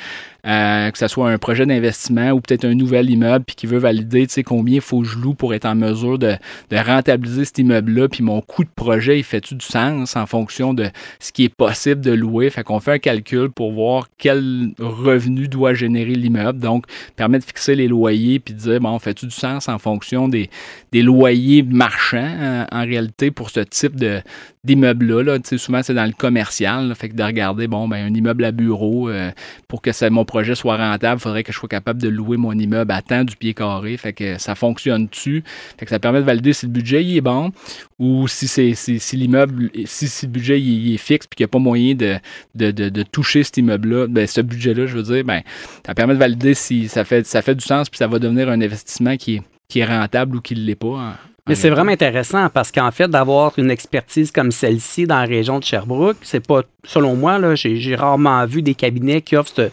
euh, 0.45 0.91
que 0.91 0.97
ce 0.97 1.07
soit 1.07 1.31
un 1.31 1.37
projet 1.37 1.65
d'investissement 1.65 2.31
ou 2.31 2.41
peut-être 2.41 2.65
un 2.65 2.75
nouvel 2.75 3.09
immeuble, 3.09 3.45
puis 3.45 3.55
qui 3.55 3.67
veut 3.67 3.77
valider 3.77 4.27
combien 4.45 4.75
il 4.75 4.81
faut 4.81 5.01
que 5.01 5.07
je 5.07 5.17
loue 5.17 5.33
pour 5.33 5.53
être 5.53 5.65
en 5.65 5.75
mesure 5.75 6.19
de, 6.19 6.35
rentabiliser 6.71 7.45
cet 7.45 7.59
immeuble-là, 7.59 8.09
puis 8.09 8.21
mon 8.21 8.41
coût 8.41 8.65
de 8.65 8.69
projet, 8.75 9.17
il 9.17 9.23
fait-tu 9.23 9.55
du 9.55 9.65
sens 9.65 10.17
en 10.17 10.25
fonction 10.25 10.73
de 10.73 10.89
ce 11.19 11.31
qui 11.31 11.45
est 11.45 11.53
possible 11.53 12.01
de 12.01 12.11
louer? 12.11 12.49
Fait 12.49 12.63
qu'on 12.63 12.81
fait 12.81 12.93
un 12.93 12.99
calcul 12.99 13.49
pour 13.49 13.71
voir 13.71 14.07
quel 14.17 14.71
revenu 14.79 15.47
doit 15.47 15.73
générer 15.73 16.15
l'immeuble. 16.15 16.59
Donc, 16.59 16.85
permet 17.15 17.39
de 17.39 17.45
fixer 17.45 17.75
les 17.75 17.87
loyers, 17.87 18.39
puis 18.39 18.53
de 18.53 18.59
dire, 18.59 18.79
bon, 18.81 18.99
fait-tu 18.99 19.25
du 19.25 19.31
sens 19.31 19.69
en 19.69 19.79
fonction 19.79 20.27
des, 20.27 20.49
des 20.91 21.01
loyers 21.01 21.63
marchands 21.63 22.35
euh, 22.39 22.65
en 22.71 22.81
réalité 22.81 23.31
pour 23.31 23.49
ce 23.49 23.61
type 23.61 23.95
de 23.95 24.21
d'immeuble-là. 24.65 25.23
Là. 25.23 25.37
Souvent, 25.57 25.81
c'est 25.83 25.93
dans 25.93 26.05
le 26.05 26.11
commercial. 26.11 26.89
là. 26.89 26.95
fait 26.95 27.09
que 27.09 27.15
de 27.15 27.23
regarder, 27.23 27.67
bon, 27.67 27.87
ben, 27.87 28.05
un 28.05 28.13
immeuble 28.13 28.43
à 28.43 28.51
bureau, 28.51 29.09
euh, 29.09 29.31
pour 29.67 29.81
que 29.81 30.09
mon 30.09 30.25
projet 30.25 30.55
soit 30.55 30.77
rentable, 30.77 31.19
il 31.19 31.23
faudrait 31.23 31.43
que 31.43 31.51
je 31.51 31.57
sois 31.57 31.69
capable 31.69 32.01
de 32.01 32.09
louer 32.09 32.37
mon 32.37 32.53
immeuble 32.53 32.91
à 32.91 33.01
temps 33.01 33.23
du 33.23 33.35
pied 33.35 33.53
carré. 33.53 33.95
Fait 33.97 34.13
que 34.13 34.37
ça 34.37 34.55
fonctionne-tu? 34.55 35.43
Fait 35.77 35.85
que 35.85 35.89
ça 35.89 35.99
permet 35.99 36.19
de 36.19 36.25
valider 36.25 36.53
si 36.53 36.65
le 36.65 36.71
budget 36.71 37.03
il 37.03 37.17
est 37.17 37.21
bon 37.21 37.51
ou 37.99 38.27
si 38.27 38.47
c'est 38.47 38.73
si, 38.73 38.99
si 38.99 39.17
l'immeuble, 39.17 39.69
si, 39.85 40.07
si 40.07 40.25
le 40.25 40.31
budget 40.31 40.59
il, 40.59 40.93
est 40.93 40.97
fixe 40.97 41.27
puis 41.27 41.37
qu'il 41.37 41.43
n'y 41.43 41.49
a 41.49 41.51
pas 41.51 41.59
moyen 41.59 41.95
de, 41.95 42.17
de, 42.55 42.71
de, 42.71 43.03
toucher 43.03 43.43
cet 43.43 43.57
immeuble-là, 43.57 44.07
ben, 44.07 44.27
ce 44.27 44.41
budget-là, 44.41 44.85
je 44.85 44.95
veux 44.97 45.03
dire, 45.03 45.23
ben, 45.23 45.41
ça 45.85 45.93
permet 45.93 46.13
de 46.13 46.19
valider 46.19 46.53
si 46.53 46.87
ça 46.87 47.05
fait, 47.05 47.25
ça 47.25 47.41
fait 47.41 47.55
du 47.55 47.65
sens 47.65 47.89
puis 47.89 47.97
ça 47.97 48.07
va 48.07 48.19
devenir 48.19 48.49
un 48.49 48.61
investissement 48.61 49.15
qui 49.17 49.35
est, 49.35 49.41
qui 49.67 49.79
est 49.79 49.85
rentable 49.85 50.37
ou 50.37 50.41
qui 50.41 50.55
ne 50.55 50.61
l'est 50.61 50.75
pas. 50.75 50.87
en- 50.87 51.28
Mais 51.49 51.55
c'est 51.55 51.71
vraiment 51.71 51.91
intéressant 51.91 52.47
parce 52.49 52.71
qu'en 52.71 52.91
fait, 52.91 53.07
d'avoir 53.07 53.57
une 53.57 53.71
expertise 53.71 54.31
comme 54.31 54.51
celle-ci 54.51 55.07
dans 55.07 55.17
la 55.17 55.25
région 55.25 55.57
de 55.57 55.63
Sherbrooke, 55.63 56.17
c'est 56.21 56.45
pas, 56.45 56.61
selon 56.83 57.15
moi, 57.15 57.39
là, 57.39 57.55
j'ai 57.55 57.95
rarement 57.95 58.45
vu 58.45 58.61
des 58.61 58.75
cabinets 58.75 59.21
qui 59.21 59.35
offrent 59.35 59.51
ce, 59.55 59.69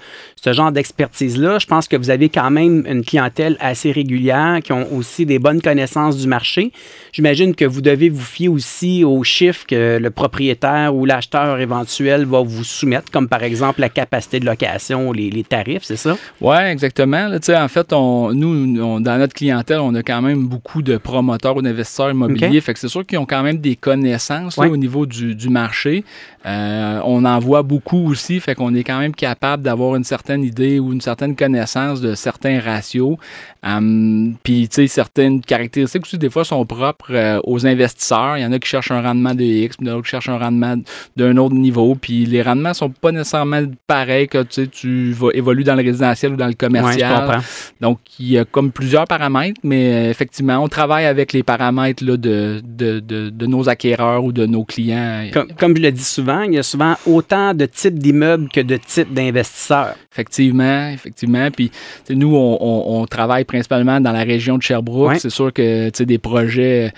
ce 0.47 0.53
genre 0.53 0.71
d'expertise-là. 0.71 1.59
Je 1.59 1.67
pense 1.67 1.89
que 1.89 1.97
vous 1.97 2.09
avez 2.11 2.29
quand 2.29 2.51
même 2.53 2.85
une 2.89 3.05
clientèle 3.05 3.57
assez 3.59 3.91
régulière 3.91 4.61
qui 4.63 4.73
ont 4.73 4.87
aussi 4.95 5.27
des 5.27 5.41
bonnes 5.41 5.61
connaissances 5.61 6.17
du 6.17 6.29
marché. 6.29 6.71
J'imagine 7.13 7.53
que 7.55 7.65
vous 7.65 7.81
devez 7.81 8.09
vous 8.11 8.23
fier 8.23 8.47
aussi 8.49 9.03
aux 9.03 9.25
chiffres 9.25 9.65
que 9.67 9.99
le 10.01 10.11
propriétaire 10.11 10.95
ou 10.95 11.05
l'acheteur 11.05 11.59
éventuel 11.59 12.27
va 12.27 12.43
vous 12.43 12.63
soumettre, 12.63 13.11
comme 13.11 13.27
par 13.27 13.43
exemple 13.43 13.81
la 13.81 13.89
capacité 13.89 14.39
de 14.39 14.47
location, 14.47 15.11
les, 15.11 15.31
les 15.31 15.43
tarifs, 15.43 15.83
c'est 15.83 15.97
ça? 15.97 16.17
Oui, 16.41 16.57
exactement. 16.71 17.27
Là, 17.27 17.39
en 17.65 17.69
fait, 17.69 17.93
on, 17.93 18.33
nous, 18.33 18.81
on- 18.81 19.01
dans 19.01 19.19
notre 19.19 19.35
clientèle, 19.35 19.81
on 19.81 19.95
a 19.97 20.03
quand 20.05 20.23
même 20.23 20.47
beaucoup 20.47 20.83
de 20.83 20.97
promoteurs 20.97 21.57
ou 21.57 21.63
d'investisseurs 21.63 22.11
immobiliers. 22.13 22.61
Fait 22.61 22.73
que 22.73 22.79
c'est 22.79 22.89
sûr 22.89 23.05
qu'ils 23.05 23.19
ont 23.19 23.27
quand 23.27 23.43
même 23.43 23.59
des 23.59 23.75
connaissances 23.75 24.57
là, 24.59 24.69
au 24.69 24.77
niveau 24.77 25.07
du, 25.07 25.35
du 25.35 25.49
marché. 25.49 26.05
Euh, 26.47 27.01
on 27.05 27.25
en 27.25 27.39
voit 27.41 27.63
beaucoup 27.65 28.09
aussi. 28.11 28.39
Fait 28.39 28.55
qu'on 28.55 28.73
est 28.77 28.85
quand 28.85 29.01
même 29.01 29.15
capable 29.15 29.65
d'avoir 29.65 29.97
une 29.97 30.05
certaine 30.05 30.36
idée 30.43 30.79
ou 30.79 30.93
une 30.93 31.01
certaine 31.01 31.37
connaissance 31.37 32.01
de 32.01 32.15
certains 32.15 32.61
ratios. 32.61 33.17
Hum, 33.63 34.35
Puis, 34.43 34.69
tu 34.69 34.77
sais, 34.77 34.87
certaines 34.87 35.41
caractéristiques 35.41 36.03
aussi, 36.03 36.19
des 36.19 36.31
fois, 36.31 36.45
sont 36.45 36.65
propres 36.65 37.13
euh, 37.13 37.41
aux 37.45 37.67
investisseurs. 37.67 38.37
Il 38.37 38.43
y 38.43 38.47
en 38.47 38.53
a 38.53 38.59
qui 38.59 38.69
cherchent 38.69 38.91
un 38.91 39.03
rendement 39.03 39.35
de 39.35 39.43
X, 39.43 39.77
puis 39.77 39.87
d'autres 39.87 40.03
qui 40.05 40.11
cherchent 40.11 40.29
un 40.29 40.39
rendement 40.39 40.77
d'un 41.17 41.37
autre 41.37 41.55
niveau. 41.55 41.95
Puis 41.95 42.27
les 42.27 42.43
rendements 42.43 42.75
sont 42.75 42.91
pas 42.91 43.13
nécessairement 43.13 43.63
pareils 43.87 44.29
que 44.29 44.43
tu 44.43 45.13
vas 45.13 45.31
évoluer 45.35 45.65
dans 45.65 45.75
le 45.75 45.83
résidentiel 45.83 46.33
ou 46.35 46.37
dans 46.37 46.47
le 46.47 46.55
commercial. 46.55 47.41
Donc, 47.81 47.99
il 48.19 48.31
y 48.31 48.39
a 48.39 48.45
comme 48.45 48.71
plusieurs 48.73 49.05
paramètres, 49.07 49.61
mais 49.65 49.93
euh, 49.93 50.11
effectivement, 50.11 50.59
on 50.59 50.69
travaille 50.69 51.07
avec 51.07 51.33
les 51.33 51.43
paramètres 51.43 52.05
là, 52.05 52.17
de, 52.17 52.63
de, 52.65 53.01
de, 53.01 53.31
de 53.31 53.47
nos 53.47 53.69
acquéreurs 53.69 54.25
ou 54.25 54.33
de 54.33 54.47
nos 54.47 54.65
clients. 54.65 55.29
Comme, 55.33 55.49
comme 55.59 55.77
je 55.77 55.83
le 55.83 55.93
dis 55.93 56.05
souvent, 56.05 56.43
il 56.43 56.55
y 56.55 56.59
a 56.59 56.63
souvent 56.63 56.95
autant 57.07 57.55
de 57.55 57.67
types 57.67 57.99
d'immeubles 57.99 58.49
que 58.49 58.61
de 58.61 58.77
types 58.77 59.13
d'investisseurs. 59.13 59.95
Effectivement, 60.17 60.89
effectivement. 60.89 61.51
Puis, 61.51 61.71
nous, 62.09 62.35
on, 62.35 62.57
on- 62.59 63.03
on 63.03 63.07
travaille 63.07 63.45
principalement 63.45 64.01
dans 64.01 64.13
la 64.13 64.23
région 64.23 64.57
de 64.57 64.63
Sherbrooke. 64.63 65.11
Ouais. 65.11 65.19
C'est 65.19 65.29
sûr 65.31 65.53
que, 65.53 65.91
tu 65.91 65.99
sais, 65.99 66.07
des 66.07 66.17
projets, 66.17 66.91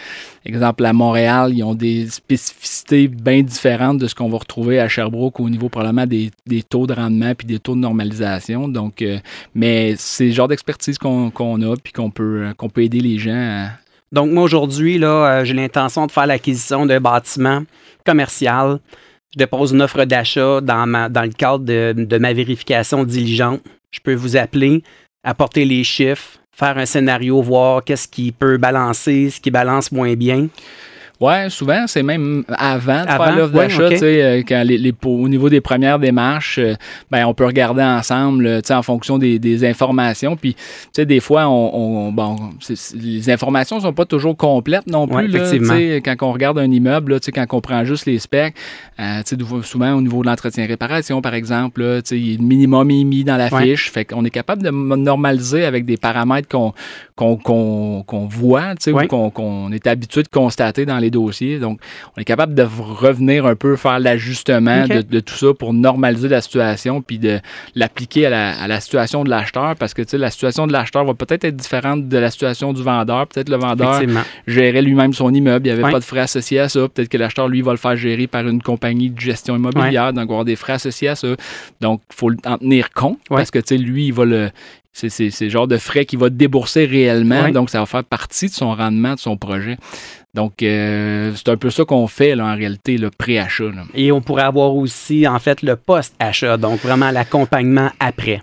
exemple 0.47 0.85
à 0.85 0.93
Montréal, 0.93 1.51
ils 1.53 1.65
ont 1.65 1.75
des 1.75 2.07
spécificités 2.09 3.09
bien 3.09 3.43
différentes 3.43 3.99
de 3.99 4.07
ce 4.07 4.15
qu'on 4.15 4.29
va 4.29 4.39
retrouver 4.39 4.79
à 4.79 4.89
Sherbrooke 4.89 5.41
au 5.41 5.51
niveau 5.51 5.69
probablement 5.69 6.07
des, 6.07 6.31
des 6.47 6.63
taux 6.63 6.87
de 6.87 6.93
rendement 6.93 7.35
puis 7.35 7.47
des 7.47 7.59
taux 7.59 7.75
de 7.75 7.81
normalisation. 7.81 8.69
Donc, 8.69 9.03
euh, 9.03 9.19
mais 9.53 9.95
c'est 9.99 10.27
le 10.27 10.33
genre 10.33 10.47
d'expertise 10.49 10.97
qu'on 10.97 11.29
a 11.31 11.77
puis 11.83 11.93
qu'on 11.93 12.11
peut, 12.11 12.47
qu'on 12.57 12.69
peut 12.69 12.85
aider 12.85 13.01
les 13.01 13.19
gens 13.19 13.35
à, 13.35 13.71
Donc, 14.13 14.31
moi, 14.31 14.45
aujourd'hui, 14.45 14.97
là, 14.99 15.09
euh, 15.41 15.45
j'ai 15.45 15.55
l'intention 15.55 16.07
de 16.07 16.13
faire 16.13 16.27
l'acquisition 16.27 16.87
d'un 16.87 17.01
bâtiment 17.01 17.63
commercial. 18.07 18.79
Je 19.33 19.39
dépose 19.39 19.73
une 19.73 19.83
offre 19.83 20.05
d'achat 20.05 20.61
dans, 20.61 21.11
dans 21.11 21.23
le 21.23 21.33
cadre 21.33 21.65
de, 21.65 21.95
de 21.97 22.19
ma 22.19 22.33
vérification 22.33 23.05
diligente. 23.05 23.61
Je 23.91 24.01
peux 24.01 24.15
vous 24.15 24.37
appeler, 24.37 24.83
apporter 25.23 25.65
les 25.65 25.85
chiffres, 25.85 26.39
faire 26.53 26.79
un 26.79 26.87
scénario, 26.87 27.41
voir 27.43 27.85
qu'est-ce 27.85 28.09
qui 28.09 28.33
peut 28.33 28.57
balancer, 28.57 29.31
ce 29.31 29.41
qui 29.41 29.51
balance 29.51 29.93
moins 29.93 30.15
bien. 30.15 30.49
Ouais, 31.21 31.51
souvent, 31.51 31.87
c'est 31.89 32.05
même 32.05 32.45
avant 32.57 33.03
de 33.05 33.09
Avant? 33.09 33.25
faire 33.25 33.37
l'offre 33.37 33.53
d'achat, 33.55 33.87
ok. 33.87 33.91
tu 33.93 33.99
sais, 33.99 34.23
euh, 34.23 34.43
quand 34.47 34.63
les, 34.65 34.79
les- 34.79 34.95
au 35.05 35.29
niveau 35.29 35.49
des 35.49 35.61
premières 35.61 35.99
démarches, 35.99 36.59
euh, 36.59 36.75
ben, 37.11 37.27
on 37.27 37.35
peut 37.35 37.45
regarder 37.45 37.83
ensemble, 37.83 38.47
euh, 38.47 38.61
tu 38.61 38.69
sais, 38.69 38.75
en 38.75 38.83
fonction 38.85 39.19
des, 39.19 39.41
des 39.41 39.65
informations. 39.69 40.37
Puis, 40.37 40.55
tu 40.55 40.61
sais, 40.93 41.07
des 41.07 41.19
fois, 41.19 41.49
on, 41.49 41.71
on- 42.09 42.13
bon, 42.13 42.37
c'est- 42.61 42.77
c'est- 42.77 42.97
les 42.97 43.29
informations 43.31 43.81
sont 43.81 43.93
pas 43.93 44.05
toujours 44.05 44.37
complètes 44.37 44.87
non 44.87 45.09
plus. 45.09 45.17
Ouais, 45.17 45.27
là, 45.29 45.39
effectivement. 45.39 45.75
tu 45.75 45.81
sais, 45.81 46.03
quand 46.05 46.15
on 46.29 46.33
regarde 46.33 46.59
un 46.61 46.71
immeuble, 46.71 47.13
là, 47.15 47.21
tu 47.21 47.27
sais, 47.27 47.33
quand 47.33 47.47
on 47.53 47.61
prend 47.61 47.85
juste 47.85 48.07
les 48.07 48.21
specs, 48.21 48.55
euh, 49.01 49.19
tu 49.19 49.31
sais, 49.31 49.37
des- 49.37 49.45
souvent 49.65 49.95
au 49.95 50.01
niveau 50.01 50.23
de 50.23 50.29
l'entretien-réparation, 50.29 51.21
par 51.21 51.35
exemple, 51.35 51.83
là, 51.83 52.01
tu 52.01 52.11
sais, 52.11 52.19
il 52.19 52.31
y 52.33 52.35
a 52.37 52.39
le 52.39 52.45
minimum 52.45 52.91
est 52.93 53.03
mis 53.03 53.25
dans 53.25 53.37
la 53.37 53.49
Ouais. 53.53 53.63
fiche. 53.65 53.91
Fait 53.91 54.05
qu'on 54.05 54.25
est 54.25 54.31
capable 54.31 54.63
de 54.63 54.71
normaliser 54.71 55.65
avec 55.65 55.85
des 55.85 55.97
paramètres 55.97 56.49
qu'on 56.49 56.73
qu'on 57.17 57.37
qu'on 57.37 58.05
qu'on 58.07 58.27
voit, 58.27 58.77
tu 58.77 58.85
sais, 58.85 58.93
Ouais. 58.93 59.07
ou 59.07 59.09
qu'on 59.09 59.31
qu'on 59.31 59.73
est 59.73 59.87
habitué 59.89 60.23
de 60.23 60.29
constater 60.29 60.87
dans 60.87 60.99
les 60.99 61.08
dossiers. 61.11 61.59
Donc, 61.59 61.81
on 62.17 62.21
est 62.21 62.25
capable 62.25 62.55
de 62.55 62.63
revenir 62.63 63.47
un 63.47 63.55
peu 63.55 63.77
faire 63.77 63.99
l'ajustement 63.99 64.87
de, 64.87 65.03
de 65.03 65.21
tout 65.21 65.35
ça 65.35 65.55
pour 65.55 65.73
normaliser 65.73 66.29
la 66.29 66.41
situation 66.41 67.03
puis 67.03 67.19
de 67.19 67.41
l'appliquer 67.75 68.27
à 68.27 68.31
la, 68.31 68.61
à 68.61 68.69
la 68.69 68.81
situation 68.81 69.25
de 69.25 69.31
l'acheteur 69.31 69.77
parce 69.77 69.95
que 69.95 70.03
tu 70.03 70.11
sais 70.11 70.19
la 70.19 70.31
situation 70.31 70.67
de 70.67 70.73
l'acheteur 70.73 71.05
va 71.05 71.15
peut-être 71.15 71.45
être 71.45 71.57
différente 71.57 72.09
de 72.09 72.19
la 72.19 72.31
situation 72.31 72.73
du 72.73 72.83
vendeur. 72.83 73.27
Peut-être 73.27 73.49
le 73.49 73.57
vendeur 73.57 74.01
gérait 74.47 74.83
lui-même 74.83 75.13
son 75.13 75.33
immeuble, 75.33 75.67
il 75.67 75.75
n'y 75.75 75.81
avait 75.81 75.93
pas 75.93 76.01
de 76.01 76.05
frais 76.05 76.21
associés 76.21 76.61
à 76.61 76.69
ça. 76.69 76.89
Peut-être 76.89 77.09
que 77.09 77.17
l'acheteur, 77.17 77.49
lui, 77.49 77.63
va 77.63 77.73
le 77.73 77.79
faire 77.79 77.97
gérer 77.97 78.27
par 78.27 78.47
une 78.47 78.63
compagnie 78.63 79.11
de 79.11 79.21
gestion 79.21 79.57
immobilière, 79.57 80.13
donc 80.13 80.25
il 80.25 80.29
va 80.29 80.33
avoir 80.35 80.45
des 80.45 80.57
frais 80.57 80.75
associés 80.75 81.09
à 81.09 81.15
ça. 81.15 81.29
Donc, 81.81 82.03
il 82.11 82.15
faut 82.15 82.31
en 82.45 82.59
tenir 82.59 82.91
compte 82.91 83.19
parce 83.29 83.51
que, 83.51 83.59
tu 83.59 83.77
sais, 83.77 83.79
lui, 83.79 84.07
il 84.07 84.13
va 84.13 84.25
le. 84.25 84.51
C'est 84.93 85.31
le 85.41 85.49
genre 85.49 85.69
de 85.69 85.77
frais 85.77 86.07
qu'il 86.07 86.19
va 86.19 86.29
débourser 86.29 86.85
réellement, 86.85 87.51
donc 87.51 87.71
ça 87.71 87.79
va 87.79 87.87
faire 87.87 88.03
partie 88.03 88.47
de 88.47 88.53
son 88.53 88.75
rendement, 88.75 89.15
de 89.15 89.21
son 89.21 89.37
projet. 89.37 89.77
Donc, 90.39 90.63
euh, 90.63 91.33
c'est 91.35 91.49
un 91.49 91.57
peu 91.57 91.69
ça 91.69 91.85
qu'on 91.85 92.07
fait 92.07 92.37
là, 92.37 92.45
en 92.45 92.55
réalité, 92.55 92.97
le 92.97 93.11
pré-achat. 93.11 93.73
Et 93.93 94.13
on 94.13 94.21
pourrait 94.21 94.45
avoir 94.45 94.73
aussi, 94.73 95.27
en 95.27 95.41
fait, 95.41 95.63
le 95.63 95.75
post-achat, 95.75 96.57
donc 96.57 96.79
vraiment 96.79 97.11
l'accompagnement 97.11 97.91
après. 97.99 98.41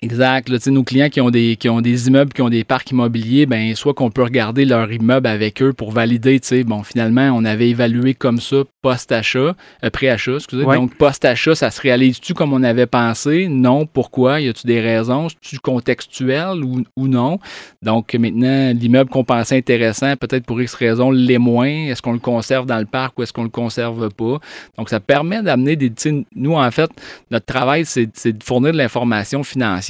Exact. 0.00 0.48
Là, 0.48 0.58
nos 0.68 0.84
clients 0.84 1.08
qui 1.08 1.20
ont 1.20 1.30
des 1.30 1.56
qui 1.56 1.68
ont 1.68 1.80
des 1.80 2.06
immeubles, 2.06 2.32
qui 2.32 2.42
ont 2.42 2.48
des 2.48 2.62
parcs 2.62 2.90
immobiliers, 2.90 3.46
ben 3.46 3.74
soit 3.74 3.94
qu'on 3.94 4.10
peut 4.10 4.22
regarder 4.22 4.64
leur 4.64 4.92
immeuble 4.92 5.26
avec 5.26 5.60
eux 5.60 5.72
pour 5.72 5.90
valider, 5.90 6.38
tu 6.38 6.48
sais, 6.48 6.64
bon, 6.64 6.84
finalement, 6.84 7.32
on 7.34 7.44
avait 7.44 7.70
évalué 7.70 8.14
comme 8.14 8.40
ça 8.40 8.58
post-achat, 8.80 9.56
euh, 9.84 9.90
pré-achat, 9.90 10.36
excusez. 10.36 10.64
Ouais. 10.64 10.76
Donc, 10.76 10.94
post-achat, 10.94 11.56
ça 11.56 11.70
se 11.72 11.80
réalise-tu 11.80 12.32
comme 12.32 12.52
on 12.52 12.62
avait 12.62 12.86
pensé? 12.86 13.48
Non. 13.48 13.86
Pourquoi? 13.86 14.40
Y 14.40 14.48
a-tu 14.48 14.66
des 14.68 14.80
raisons? 14.80 15.28
C'est-tu 15.28 15.58
contextuel 15.58 16.62
ou, 16.62 16.84
ou 16.96 17.08
non? 17.08 17.40
Donc, 17.82 18.14
maintenant, 18.14 18.72
l'immeuble 18.72 19.10
qu'on 19.10 19.24
pensait 19.24 19.56
intéressant, 19.56 20.14
peut-être 20.16 20.44
pour 20.44 20.62
X 20.62 20.74
raisons, 20.74 21.10
l'est 21.10 21.38
moins. 21.38 21.66
Est-ce 21.66 22.02
qu'on 22.02 22.12
le 22.12 22.20
conserve 22.20 22.66
dans 22.66 22.78
le 22.78 22.86
parc 22.86 23.18
ou 23.18 23.24
est-ce 23.24 23.32
qu'on 23.32 23.42
le 23.42 23.48
conserve 23.48 24.10
pas? 24.10 24.38
Donc, 24.76 24.90
ça 24.90 25.00
permet 25.00 25.42
d'amener 25.42 25.74
des, 25.74 25.92
nous, 26.36 26.54
en 26.54 26.70
fait, 26.70 26.90
notre 27.32 27.46
travail, 27.46 27.84
c'est 27.84 28.06
de 28.06 28.44
fournir 28.44 28.72
de 28.72 28.78
l'information 28.78 29.42
financière 29.42 29.87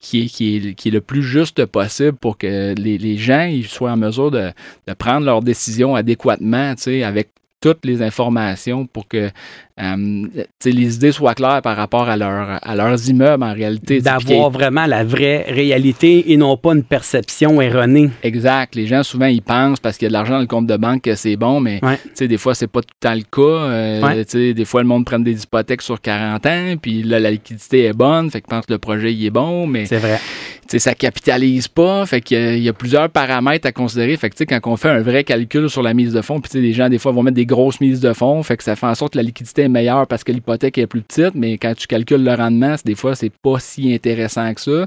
qui 0.00 0.74
est, 0.84 0.90
le 0.90 1.00
plus 1.00 1.22
juste 1.22 1.64
possible 1.66 2.16
pour 2.16 2.38
que 2.38 2.74
les, 2.76 3.16
gens 3.16 3.50
soient 3.66 3.92
en 3.92 3.96
mesure 3.96 4.30
de, 4.30 4.50
de 4.86 4.94
prendre 4.94 5.26
leurs 5.26 5.42
décisions 5.42 5.94
adéquatement, 5.94 6.74
avec 7.04 7.30
toutes 7.60 7.84
les 7.84 8.02
informations 8.02 8.86
pour 8.86 9.08
que 9.08 9.30
euh, 9.78 10.26
les 10.64 10.94
idées 10.94 11.12
soient 11.12 11.34
claires 11.34 11.60
par 11.62 11.76
rapport 11.76 12.08
à, 12.08 12.16
leur, 12.16 12.58
à 12.62 12.74
leurs 12.74 13.08
immeubles 13.08 13.44
en 13.44 13.52
réalité. 13.52 14.00
D'avoir 14.00 14.50
vraiment 14.50 14.86
la 14.86 15.04
vraie 15.04 15.44
réalité 15.48 16.32
et 16.32 16.36
non 16.36 16.56
pas 16.56 16.74
une 16.74 16.82
perception 16.82 17.60
erronée. 17.60 18.10
Exact. 18.22 18.74
Les 18.74 18.86
gens, 18.86 19.02
souvent, 19.02 19.26
ils 19.26 19.42
pensent 19.42 19.80
parce 19.80 19.98
qu'il 19.98 20.06
y 20.06 20.08
a 20.08 20.10
de 20.10 20.14
l'argent 20.14 20.34
dans 20.34 20.40
le 20.40 20.46
compte 20.46 20.66
de 20.66 20.76
banque 20.76 21.02
que 21.02 21.14
c'est 21.14 21.36
bon, 21.36 21.60
mais 21.60 21.80
des 22.18 22.38
fois, 22.38 22.54
c'est 22.54 22.66
pas 22.66 22.80
tout 22.80 22.94
le 23.02 23.08
temps 23.08 23.14
le 23.14 23.22
cas. 23.22 23.64
Euh, 23.70 24.52
des 24.54 24.64
fois, 24.64 24.82
le 24.82 24.88
monde 24.88 25.04
prend 25.04 25.18
des 25.18 25.42
hypothèques 25.42 25.82
sur 25.82 26.00
40 26.00 26.46
ans, 26.46 26.74
puis 26.80 27.02
là, 27.02 27.20
la 27.20 27.30
liquidité 27.30 27.84
est 27.84 27.92
bonne, 27.92 28.30
fait 28.30 28.40
que 28.40 28.46
pense 28.48 28.66
que 28.66 28.72
le 28.72 28.78
projet 28.78 29.12
il 29.12 29.26
est 29.26 29.30
bon, 29.30 29.66
mais 29.66 29.86
c'est 29.86 29.98
vrai. 29.98 30.18
Ça 30.68 30.94
capitalise 30.94 31.68
pas, 31.68 32.06
fait 32.06 32.20
qu'il 32.20 32.58
y, 32.58 32.68
a 32.68 32.72
plusieurs 32.72 33.08
paramètres 33.08 33.66
à 33.66 33.72
considérer. 33.72 34.16
Fait 34.16 34.30
que 34.30 34.44
quand 34.44 34.60
on 34.70 34.76
fait 34.76 34.88
un 34.88 35.00
vrai 35.00 35.24
calcul 35.24 35.70
sur 35.70 35.82
la 35.82 35.94
mise 35.94 36.12
de 36.12 36.20
fonds, 36.22 36.40
puis 36.40 36.60
les 36.60 36.72
gens, 36.72 36.88
des 36.88 36.98
fois, 36.98 37.12
vont 37.12 37.22
mettre 37.22 37.36
des 37.36 37.46
grosses 37.46 37.80
mises 37.80 38.00
de 38.00 38.12
fonds, 38.12 38.42
fait 38.42 38.56
que 38.56 38.64
ça 38.64 38.76
fait 38.76 38.86
en 38.86 38.94
sorte 38.94 39.12
que 39.12 39.18
la 39.18 39.22
liquidité 39.22 39.68
meilleur 39.68 40.06
parce 40.06 40.24
que 40.24 40.32
l'hypothèque 40.32 40.78
est 40.78 40.86
plus 40.86 41.02
petite, 41.02 41.34
mais 41.34 41.58
quand 41.58 41.74
tu 41.76 41.86
calcules 41.86 42.22
le 42.22 42.34
rendement, 42.34 42.74
des 42.84 42.94
fois, 42.94 43.14
c'est 43.14 43.30
pas 43.30 43.58
si 43.58 43.92
intéressant 43.94 44.52
que 44.54 44.60
ça. 44.60 44.86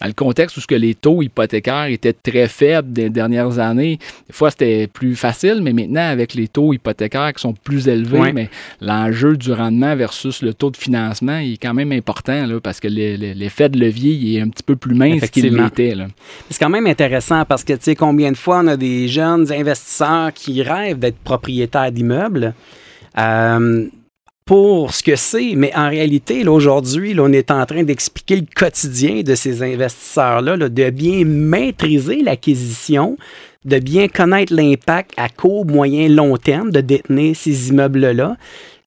Dans 0.00 0.06
le 0.06 0.12
contexte 0.12 0.56
où 0.56 0.60
ce 0.60 0.66
que 0.66 0.74
les 0.74 0.94
taux 0.94 1.22
hypothécaires 1.22 1.86
étaient 1.86 2.12
très 2.12 2.48
faibles 2.48 2.92
des 2.92 3.10
dernières 3.10 3.58
années, 3.58 3.98
des 4.26 4.32
fois, 4.32 4.50
c'était 4.50 4.86
plus 4.86 5.14
facile, 5.16 5.60
mais 5.62 5.72
maintenant, 5.72 6.08
avec 6.08 6.34
les 6.34 6.48
taux 6.48 6.72
hypothécaires 6.72 7.32
qui 7.32 7.40
sont 7.40 7.54
plus 7.54 7.88
élevés, 7.88 8.32
mais 8.32 8.50
l'enjeu 8.80 9.36
du 9.36 9.52
rendement 9.52 9.94
versus 9.96 10.42
le 10.42 10.54
taux 10.54 10.70
de 10.70 10.76
financement, 10.76 11.38
il 11.38 11.54
est 11.54 11.62
quand 11.62 11.74
même 11.74 11.92
important, 11.92 12.46
là, 12.46 12.60
parce 12.60 12.80
que 12.80 12.88
l'effet 12.88 13.68
de 13.68 13.78
levier, 13.78 14.12
il 14.12 14.36
est 14.36 14.40
un 14.40 14.48
petit 14.48 14.62
peu 14.62 14.76
plus 14.76 14.94
mince 14.94 15.19
qu'il 15.28 15.54
l'était. 15.54 15.94
C'est 16.48 16.58
quand 16.58 16.70
même 16.70 16.86
intéressant 16.86 17.44
parce 17.44 17.64
que, 17.64 17.72
tu 17.74 17.82
sais, 17.82 17.94
combien 17.94 18.32
de 18.32 18.36
fois 18.36 18.60
on 18.60 18.68
a 18.68 18.76
des 18.76 19.08
jeunes 19.08 19.50
investisseurs 19.52 20.32
qui 20.32 20.62
rêvent 20.62 20.98
d'être 20.98 21.18
propriétaires 21.18 21.92
d'immeubles, 21.92 22.54
euh, 23.18 23.86
pour 24.50 24.92
ce 24.92 25.04
que 25.04 25.14
c'est, 25.14 25.52
mais 25.54 25.70
en 25.76 25.88
réalité, 25.88 26.44
aujourd'hui, 26.48 27.14
on 27.20 27.32
est 27.32 27.52
en 27.52 27.64
train 27.66 27.84
d'expliquer 27.84 28.34
le 28.34 28.46
quotidien 28.52 29.22
de 29.22 29.36
ces 29.36 29.62
investisseurs-là, 29.62 30.56
de 30.56 30.90
bien 30.90 31.24
maîtriser 31.24 32.22
l'acquisition, 32.22 33.16
de 33.64 33.78
bien 33.78 34.08
connaître 34.08 34.52
l'impact 34.52 35.12
à 35.16 35.28
court, 35.28 35.66
moyen, 35.66 36.08
long 36.08 36.36
terme 36.36 36.72
de 36.72 36.80
détenir 36.80 37.36
ces 37.36 37.68
immeubles-là. 37.68 38.36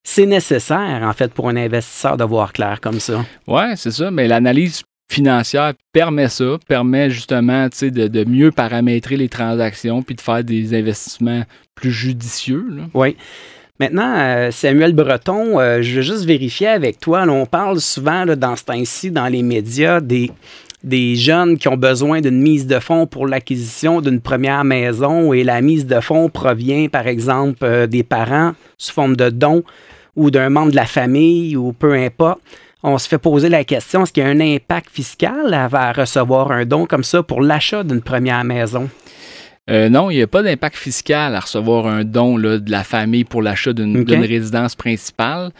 C'est 0.02 0.26
nécessaire, 0.26 1.00
en 1.02 1.14
fait, 1.14 1.32
pour 1.32 1.48
un 1.48 1.56
investisseur 1.56 2.18
de 2.18 2.24
voir 2.24 2.52
clair 2.52 2.82
comme 2.82 3.00
ça. 3.00 3.24
Oui, 3.46 3.62
c'est 3.76 3.90
ça, 3.90 4.10
mais 4.10 4.28
l'analyse 4.28 4.82
financière 5.08 5.74
permet 5.92 6.28
ça, 6.28 6.58
permet 6.66 7.10
justement 7.10 7.68
de, 7.68 8.08
de 8.08 8.24
mieux 8.24 8.50
paramétrer 8.50 9.16
les 9.16 9.28
transactions 9.28 10.02
puis 10.02 10.14
de 10.14 10.20
faire 10.20 10.42
des 10.42 10.74
investissements 10.74 11.44
plus 11.74 11.92
judicieux. 11.92 12.66
Oui. 12.94 13.16
Maintenant, 13.80 14.14
euh, 14.16 14.50
Samuel 14.52 14.92
Breton, 14.92 15.58
euh, 15.58 15.82
je 15.82 15.96
veux 15.96 16.02
juste 16.02 16.24
vérifier 16.24 16.68
avec 16.68 17.00
toi. 17.00 17.24
on 17.28 17.44
parle 17.44 17.80
souvent 17.80 18.24
dans 18.24 18.54
ce 18.54 18.64
temps-ci, 18.64 19.10
dans 19.10 19.26
les 19.26 19.42
médias, 19.42 20.00
des, 20.00 20.30
des 20.84 21.16
jeunes 21.16 21.58
qui 21.58 21.66
ont 21.66 21.76
besoin 21.76 22.20
d'une 22.20 22.40
mise 22.40 22.68
de 22.68 22.78
fonds 22.78 23.06
pour 23.06 23.26
l'acquisition 23.26 24.00
d'une 24.00 24.20
première 24.20 24.62
maison 24.62 25.32
et 25.32 25.42
la 25.42 25.60
mise 25.60 25.86
de 25.86 25.98
fonds 25.98 26.28
provient, 26.28 26.88
par 26.88 27.08
exemple, 27.08 27.64
euh, 27.64 27.88
des 27.88 28.04
parents 28.04 28.52
sous 28.78 28.92
forme 28.92 29.16
de 29.16 29.28
dons 29.28 29.64
ou 30.14 30.30
d'un 30.30 30.50
membre 30.50 30.70
de 30.70 30.76
la 30.76 30.86
famille 30.86 31.56
ou 31.56 31.72
peu 31.72 31.94
importe. 31.94 32.40
On 32.86 32.98
se 32.98 33.08
fait 33.08 33.16
poser 33.16 33.48
la 33.48 33.64
question, 33.64 34.02
est-ce 34.02 34.12
qu'il 34.12 34.22
y 34.22 34.26
a 34.26 34.28
un 34.28 34.40
impact 34.40 34.90
fiscal 34.90 35.54
à 35.54 35.92
recevoir 35.92 36.52
un 36.52 36.66
don 36.66 36.84
comme 36.84 37.02
ça 37.02 37.22
pour 37.22 37.40
l'achat 37.40 37.82
d'une 37.82 38.02
première 38.02 38.44
maison? 38.44 38.90
Euh, 39.70 39.88
non, 39.88 40.10
il 40.10 40.16
n'y 40.16 40.22
a 40.22 40.26
pas 40.26 40.42
d'impact 40.42 40.76
fiscal 40.76 41.34
à 41.34 41.40
recevoir 41.40 41.86
un 41.86 42.04
don 42.04 42.38
de 42.38 42.70
la 42.70 42.84
famille 42.84 43.24
pour 43.24 43.40
l'achat 43.40 43.72
d'une 43.72 44.04
résidence 44.06 44.74
principale. 44.74 45.50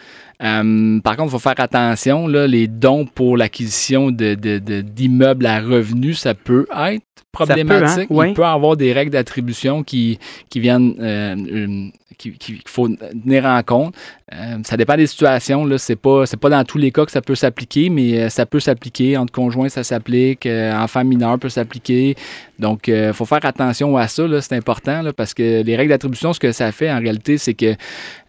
Euh, 0.43 0.99
par 0.99 1.15
contre, 1.15 1.29
il 1.29 1.31
faut 1.31 1.39
faire 1.39 1.59
attention, 1.59 2.27
là, 2.27 2.47
les 2.47 2.67
dons 2.67 3.05
pour 3.05 3.37
l'acquisition 3.37 4.11
d'immeubles 4.11 5.43
de, 5.43 5.49
à 5.49 5.59
revenus, 5.59 6.19
ça 6.19 6.33
peut 6.33 6.67
être 6.77 7.03
problématique. 7.31 8.09
Hein? 8.11 8.27
Il 8.27 8.33
peut 8.33 8.41
y 8.41 8.45
avoir 8.45 8.77
des 8.77 8.93
règles 8.93 9.11
d'attribution 9.11 9.83
qui, 9.83 10.19
qui 10.49 10.59
viennent 10.59 10.95
euh, 10.99 11.89
qu'il 12.17 12.61
faut 12.65 12.87
tenir 12.87 13.45
en 13.45 13.61
compte. 13.63 13.95
Euh, 14.33 14.57
ça 14.63 14.77
dépend 14.77 14.95
des 14.95 15.07
situations. 15.07 15.65
Ce 15.77 15.91
n'est 15.91 15.95
pas, 15.95 16.23
pas 16.39 16.49
dans 16.49 16.63
tous 16.63 16.77
les 16.77 16.91
cas 16.91 17.05
que 17.05 17.11
ça 17.11 17.21
peut 17.21 17.35
s'appliquer, 17.35 17.89
mais 17.89 18.19
euh, 18.19 18.29
ça 18.29 18.45
peut 18.45 18.59
s'appliquer. 18.59 19.17
Entre 19.17 19.31
conjoints, 19.31 19.69
ça 19.69 19.83
s'applique. 19.83 20.45
Euh, 20.45 20.73
enfant 20.73 21.03
mineur 21.03 21.37
peut 21.39 21.49
s'appliquer. 21.49 22.15
Donc, 22.57 22.87
il 22.87 23.11
faut 23.13 23.25
faire 23.25 23.43
attention 23.43 23.95
à 23.97 24.07
ça. 24.07 24.23
C'est 24.41 24.55
important 24.55 25.03
parce 25.15 25.33
que 25.33 25.61
les 25.61 25.75
règles 25.75 25.89
d'attribution, 25.89 26.33
ce 26.33 26.39
que 26.39 26.51
ça 26.51 26.71
fait 26.71 26.91
en 26.91 26.99
réalité, 26.99 27.37
c'est 27.37 27.53
que 27.53 27.75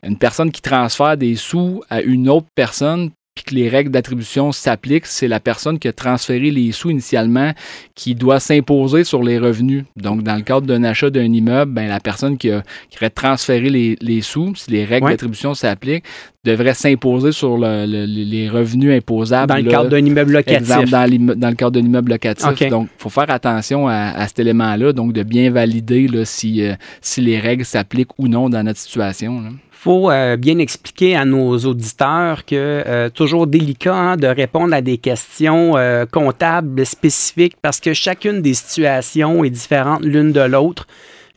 une 0.06 0.18
personne 0.18 0.50
qui 0.50 0.62
transfère 0.62 1.16
des 1.16 1.36
sous 1.36 1.82
à 1.90 2.00
une 2.00 2.28
autre 2.28 2.46
personne 2.54 3.10
puis 3.36 3.44
que 3.44 3.54
les 3.54 3.68
règles 3.68 3.90
d'attribution 3.90 4.50
s'appliquent, 4.50 5.04
c'est 5.04 5.28
la 5.28 5.40
personne 5.40 5.78
qui 5.78 5.86
a 5.88 5.92
transféré 5.92 6.50
les 6.50 6.72
sous 6.72 6.88
initialement 6.88 7.52
qui 7.94 8.14
doit 8.14 8.40
s'imposer 8.40 9.04
sur 9.04 9.22
les 9.22 9.38
revenus. 9.38 9.84
Donc, 9.94 10.22
dans 10.22 10.36
le 10.36 10.40
cadre 10.40 10.66
d'un 10.66 10.82
achat 10.84 11.10
d'un 11.10 11.30
immeuble, 11.30 11.70
ben, 11.70 11.86
la 11.86 12.00
personne 12.00 12.38
qui, 12.38 12.50
a, 12.50 12.62
qui 12.88 12.96
aurait 12.96 13.10
transféré 13.10 13.68
les, 13.68 13.98
les 14.00 14.22
sous, 14.22 14.54
si 14.56 14.70
les 14.70 14.86
règles 14.86 15.10
d'attribution 15.10 15.52
s'appliquent, 15.52 16.04
devrait 16.44 16.72
s'imposer 16.72 17.32
sur 17.32 17.58
les 17.58 18.48
revenus 18.48 18.96
imposables. 18.96 19.48
Dans 19.48 19.56
le 19.56 19.70
cadre 19.70 19.90
d'un 19.90 20.04
immeuble 20.04 20.32
locatif. 20.32 20.66
dans, 20.90 21.34
dans, 21.36 21.48
le 21.50 21.54
cadre 21.56 21.72
d'un 21.72 21.86
immeuble 21.86 22.12
locatif. 22.12 22.70
Donc, 22.70 22.88
il 22.98 23.02
faut 23.02 23.10
faire 23.10 23.30
attention 23.30 23.86
à, 23.86 24.26
cet 24.28 24.38
élément-là, 24.38 24.94
donc 24.94 25.12
de 25.12 25.22
bien 25.22 25.50
valider 25.50 26.08
là, 26.08 26.24
si, 26.24 26.62
euh, 26.62 26.72
si 27.02 27.20
les 27.20 27.38
règles 27.38 27.66
s'appliquent 27.66 28.18
ou 28.18 28.28
non 28.28 28.48
dans 28.48 28.62
notre 28.62 28.78
situation. 28.78 29.42
Là 29.42 29.50
faut 29.86 30.10
euh, 30.10 30.36
bien 30.36 30.58
expliquer 30.58 31.14
à 31.14 31.24
nos 31.24 31.56
auditeurs 31.58 32.44
que 32.44 32.56
euh, 32.56 33.08
toujours 33.08 33.46
délicat 33.46 33.94
hein, 33.94 34.16
de 34.16 34.26
répondre 34.26 34.74
à 34.74 34.80
des 34.80 34.98
questions 34.98 35.76
euh, 35.76 36.06
comptables 36.06 36.84
spécifiques 36.84 37.54
parce 37.62 37.78
que 37.78 37.94
chacune 37.94 38.42
des 38.42 38.54
situations 38.54 39.44
est 39.44 39.50
différente 39.50 40.00
l'une 40.02 40.32
de 40.32 40.40
l'autre. 40.40 40.88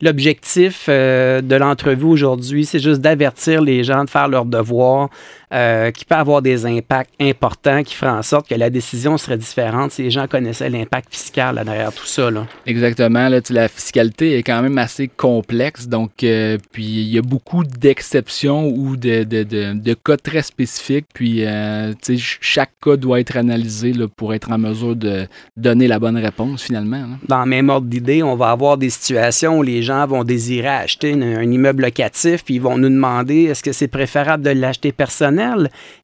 L'objectif 0.02 0.88
de 0.90 1.56
l'entrevue 1.56 2.06
aujourd'hui, 2.06 2.66
c'est 2.66 2.80
juste 2.80 3.02
d'avertir 3.02 3.62
les 3.62 3.84
gens 3.84 4.06
de 4.06 4.10
faire 4.10 4.30
leur 4.30 4.46
devoir, 4.46 5.10
euh, 5.52 5.90
qui 5.90 6.06
peut 6.06 6.14
avoir 6.14 6.44
des 6.44 6.68
impacts 6.68 7.10
importants 7.20 7.82
qui 7.82 7.96
feraient 7.96 8.12
en 8.12 8.22
sorte 8.22 8.48
que 8.48 8.54
la 8.54 8.70
décision 8.70 9.18
serait 9.18 9.38
différente 9.38 9.92
si 9.92 10.04
les 10.04 10.12
gens 10.12 10.28
connaissaient 10.28 10.70
l'impact 10.70 11.08
fiscal 11.12 11.60
derrière 11.66 11.92
tout 11.92 12.06
ça. 12.06 12.30
Là. 12.30 12.46
Exactement. 12.68 13.28
Là, 13.30 13.40
la 13.50 13.68
fiscalité 13.68 14.38
est 14.38 14.44
quand 14.44 14.62
même 14.62 14.78
assez 14.78 15.08
complexe. 15.08 15.88
Donc, 15.88 16.24
euh, 16.24 16.60
puis 16.72 16.84
il 16.84 17.10
y 17.10 17.18
a 17.18 17.24
beaucoup 17.24 17.64
d'exceptions 17.64 18.68
ou 18.68 18.96
de, 18.96 19.24
de, 19.24 19.42
de, 19.44 19.94
cas 19.96 20.18
très 20.18 20.44
spécifiques. 20.44 21.08
Puis, 21.16 21.44
euh, 21.46 21.94
chaque 22.16 22.74
cas 22.84 22.96
doit 22.96 23.20
être 23.20 23.36
analysé 23.36 23.94
là, 23.94 24.08
pour 24.08 24.36
être 24.36 24.52
en 24.52 24.60
mesure 24.60 24.96
de 24.96 25.28
donner 25.58 25.88
la 25.88 25.98
bonne 25.98 26.18
réponse 26.18 26.62
finalement. 26.62 27.06
Dans 27.28 27.44
le 27.44 27.50
même 27.50 27.70
ordre 27.70 27.88
d'idée, 27.88 28.22
on 28.22 28.36
va 28.36 28.52
avoir 28.52 28.78
des 28.78 28.92
situations 28.92 29.58
où 29.58 29.64
les 29.64 29.82
gens 29.82 30.06
vont 30.06 30.24
désirer 30.24 30.68
acheter 30.68 31.14
un 31.14 31.52
immeuble 31.52 31.82
locatif, 31.82 32.44
puis 32.46 32.56
ils 32.56 32.62
vont 32.62 32.78
nous 32.78 32.90
demander 32.90 33.46
est-ce 33.46 33.64
que 33.64 33.72
c'est 33.72 33.88
préférable 33.88 34.44
de 34.44 34.52
l'acheter 34.52 34.92
personnel 34.92 35.39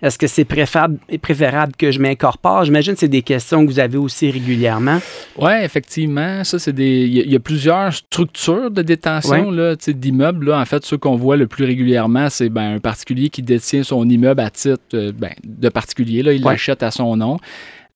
est-ce 0.02 0.18
que 0.18 0.28
c'est 0.28 0.46
préférable, 0.46 0.98
que 1.78 1.92
je 1.92 2.00
m'incorpore? 2.00 2.66
J'imagine 2.66 2.94
que 2.94 3.00
c'est 3.00 3.08
des 3.08 3.22
questions 3.22 3.66
que 3.66 3.72
vous 3.72 3.80
avez 3.80 3.98
aussi 3.98 4.32
régulièrement. 4.32 5.00
Oui, 5.38 5.52
effectivement. 5.64 6.44
Ça, 6.44 6.60
c'est 6.60 6.74
des. 6.74 7.06
Il 7.06 7.32
y, 7.32 7.36
a 7.36 7.40
plusieurs 7.40 7.94
structures 7.94 8.72
de 8.72 8.82
détention 8.82 9.52
d'immeubles. 9.88 10.54
En 10.54 10.66
fait, 10.66 10.86
ceux 10.86 10.98
qu'on 10.98 11.16
voit 11.16 11.38
le 11.38 11.48
plus 11.48 11.66
régulièrement, 11.66 12.30
c'est 12.30 12.50
ben, 12.50 12.76
un 12.76 12.80
particulier 12.80 13.30
qui 13.30 13.42
détient 13.42 13.84
son 13.84 14.08
immeuble 14.08 14.42
à 14.42 14.50
titre 14.50 14.82
euh, 14.94 15.12
ben, 15.12 15.32
de 15.44 15.70
particulier. 15.70 16.24
Là, 16.24 16.34
il 16.34 16.44
l'achète 16.44 16.84
à 16.84 16.92
son 16.92 17.16
nom. 17.16 17.38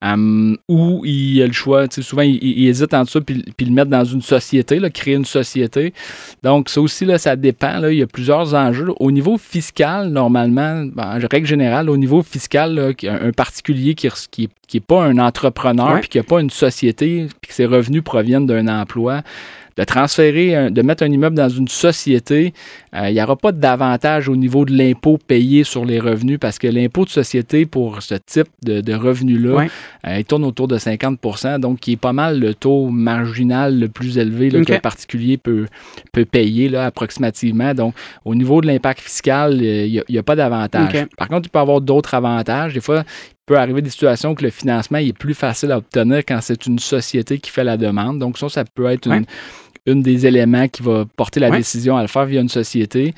Um, 0.02 0.56
ou 0.70 1.04
il 1.04 1.41
a 1.41 1.47
le 1.47 1.52
choix, 1.52 1.86
souvent 1.89 2.22
il, 2.22 2.68
hésite 2.68 2.93
entre 2.93 3.12
ça 3.12 3.20
puis, 3.20 3.43
le 3.60 3.72
mettre 3.72 3.91
dans 3.91 4.06
une 4.06 4.22
société, 4.22 4.80
là, 4.80 4.89
créer 4.89 5.16
une 5.16 5.26
société. 5.26 5.93
Donc 6.41 6.70
ça 6.70 6.80
aussi, 6.80 7.04
là, 7.04 7.18
ça 7.18 7.36
dépend. 7.36 7.80
Là, 7.80 7.91
il 7.91 8.00
y 8.00 8.02
a 8.02 8.08
plusieurs 8.08 8.54
enjeux. 8.54 8.93
Au 8.97 9.12
niveau 9.12 9.38
fiscal, 9.38 10.08
normalement, 10.08 10.86
ben, 10.86 11.18
en 11.18 11.28
règle 11.30 11.45
générale, 11.47 11.89
au 11.89 11.97
niveau 11.97 12.24
fiscal, 12.24 12.95
un, 13.04 13.32
particulier 13.34 13.93
qui, 13.93 14.08
qui, 14.32 14.50
qui 14.68 14.78
est 14.78 14.86
pas 14.86 15.04
un 15.04 15.18
entrepreneur 15.18 16.00
puis 16.00 16.10
qui 16.10 16.18
n'a 16.18 16.24
pas 16.24 16.39
une 16.39 16.50
société 16.50 17.28
puis 17.41 17.50
que 17.50 17.54
ses 17.54 17.66
revenus 17.66 18.02
proviennent 18.02 18.45
d'un 18.45 18.68
emploi, 18.70 19.22
de 19.80 19.84
transférer, 19.86 20.70
de 20.70 20.82
mettre 20.82 21.04
un 21.04 21.12
immeuble 21.12 21.38
dans 21.38 21.48
une 21.48 21.70
société, 21.70 22.54
euh, 22.96 23.10
il 23.10 23.14
n'y 23.14 23.24
aura 23.24 23.38
pas 23.38 23.54
d'avantage 23.54 24.28
au 24.28 24.36
niveau 24.36 24.66
de 24.66 24.76
l'impôt 24.76 25.18
payé 25.18 25.64
sur 25.64 25.86
les 25.86 26.00
revenus 26.00 26.38
parce 26.38 26.60
que 26.60 26.68
l'impôt 26.68 27.06
de 27.06 27.10
société 27.10 27.66
pour 27.66 28.02
ce 28.02 28.16
type 28.16 28.48
de, 28.64 28.94
revenus-là, 28.94 29.68
euh, 30.06 30.18
il 30.18 30.26
tourne 30.26 30.44
autour 30.44 30.68
de 30.68 30.78
50% 30.78 31.60
donc 31.60 31.80
qui 31.80 31.94
est 31.94 31.98
pas 31.98 32.14
mal 32.14 32.40
le 32.40 32.54
taux 32.54 32.90
marginal 32.90 33.80
le 33.80 33.88
plus 33.88 34.18
élevé 34.18 34.50
qu'un 34.66 34.80
particulier 34.80 35.38
peut, 35.38 35.68
peut 36.12 36.26
payer 36.26 36.68
là, 36.68 36.86
approximativement. 36.86 37.74
Donc, 37.74 37.94
au 38.26 38.36
niveau 38.36 38.62
de 38.62 38.68
l'impact 38.68 39.00
fiscal, 39.00 39.62
il 39.62 40.04
n'y 40.10 40.18
a, 40.18 40.24
pas 40.24 40.36
d'avantage. 40.36 41.06
Par 41.18 41.28
contre, 41.28 41.48
il 41.48 41.50
peut 41.50 41.60
y 41.60 41.62
avoir 41.62 41.82
d'autres 41.82 42.14
avantages. 42.14 42.74
Des 42.74 42.82
fois, 42.82 43.04
il 43.08 43.46
peut 43.46 43.58
arriver 43.58 43.82
des 43.82 43.90
situations 43.90 44.36
que 44.36 44.44
le 44.44 44.50
financement 44.50 44.98
est 44.98 45.18
plus 45.18 45.34
facile 45.34 45.72
à 45.72 45.78
obtenir 45.78 46.20
quand 46.20 46.40
c'est 46.42 46.66
une 46.66 46.80
société 46.80 47.40
qui 47.40 47.50
fait 47.50 47.64
la 47.64 47.78
demande. 47.78 48.20
Donc, 48.20 48.38
ça, 48.38 48.50
ça 48.50 48.64
peut 48.66 48.86
être 48.88 49.08
une, 49.08 49.26
une 49.86 50.02
des 50.02 50.26
éléments 50.26 50.68
qui 50.68 50.84
va 50.84 51.06
porter 51.16 51.40
la 51.40 51.52
décision 51.52 51.98
à 51.98 52.02
le 52.02 52.08
faire 52.08 52.26
via 52.26 52.42
une 52.42 52.50
société. 52.50 53.14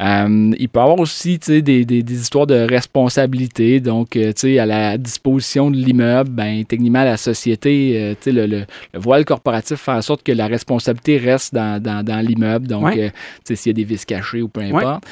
Euh, 0.00 0.52
il 0.58 0.68
peut 0.68 0.80
y 0.80 0.82
avoir 0.82 0.98
aussi 0.98 1.38
des, 1.38 1.62
des, 1.62 1.84
des, 1.84 2.20
histoires 2.20 2.46
de 2.48 2.66
responsabilité. 2.68 3.78
Donc, 3.80 4.16
euh, 4.16 4.32
à 4.58 4.66
la 4.66 4.98
disposition 4.98 5.70
de 5.70 5.76
l'immeuble, 5.76 6.30
ben, 6.30 6.64
techniquement, 6.64 7.04
la 7.04 7.16
société, 7.16 7.92
euh, 7.96 8.14
le, 8.26 8.46
le, 8.46 8.66
le, 8.92 8.98
voile 8.98 9.24
corporatif 9.24 9.78
fait 9.78 9.92
en 9.92 10.02
sorte 10.02 10.24
que 10.24 10.32
la 10.32 10.48
responsabilité 10.48 11.18
reste 11.18 11.54
dans, 11.54 11.80
dans, 11.80 12.04
dans 12.04 12.20
l'immeuble. 12.26 12.66
Donc, 12.66 12.84
Ouais. 12.84 13.12
s'il 13.44 13.68
y 13.68 13.70
a 13.70 13.72
des 13.72 13.84
vices 13.84 14.04
cachés 14.04 14.42
ou 14.42 14.48
peu 14.48 14.60
importe. 14.60 15.04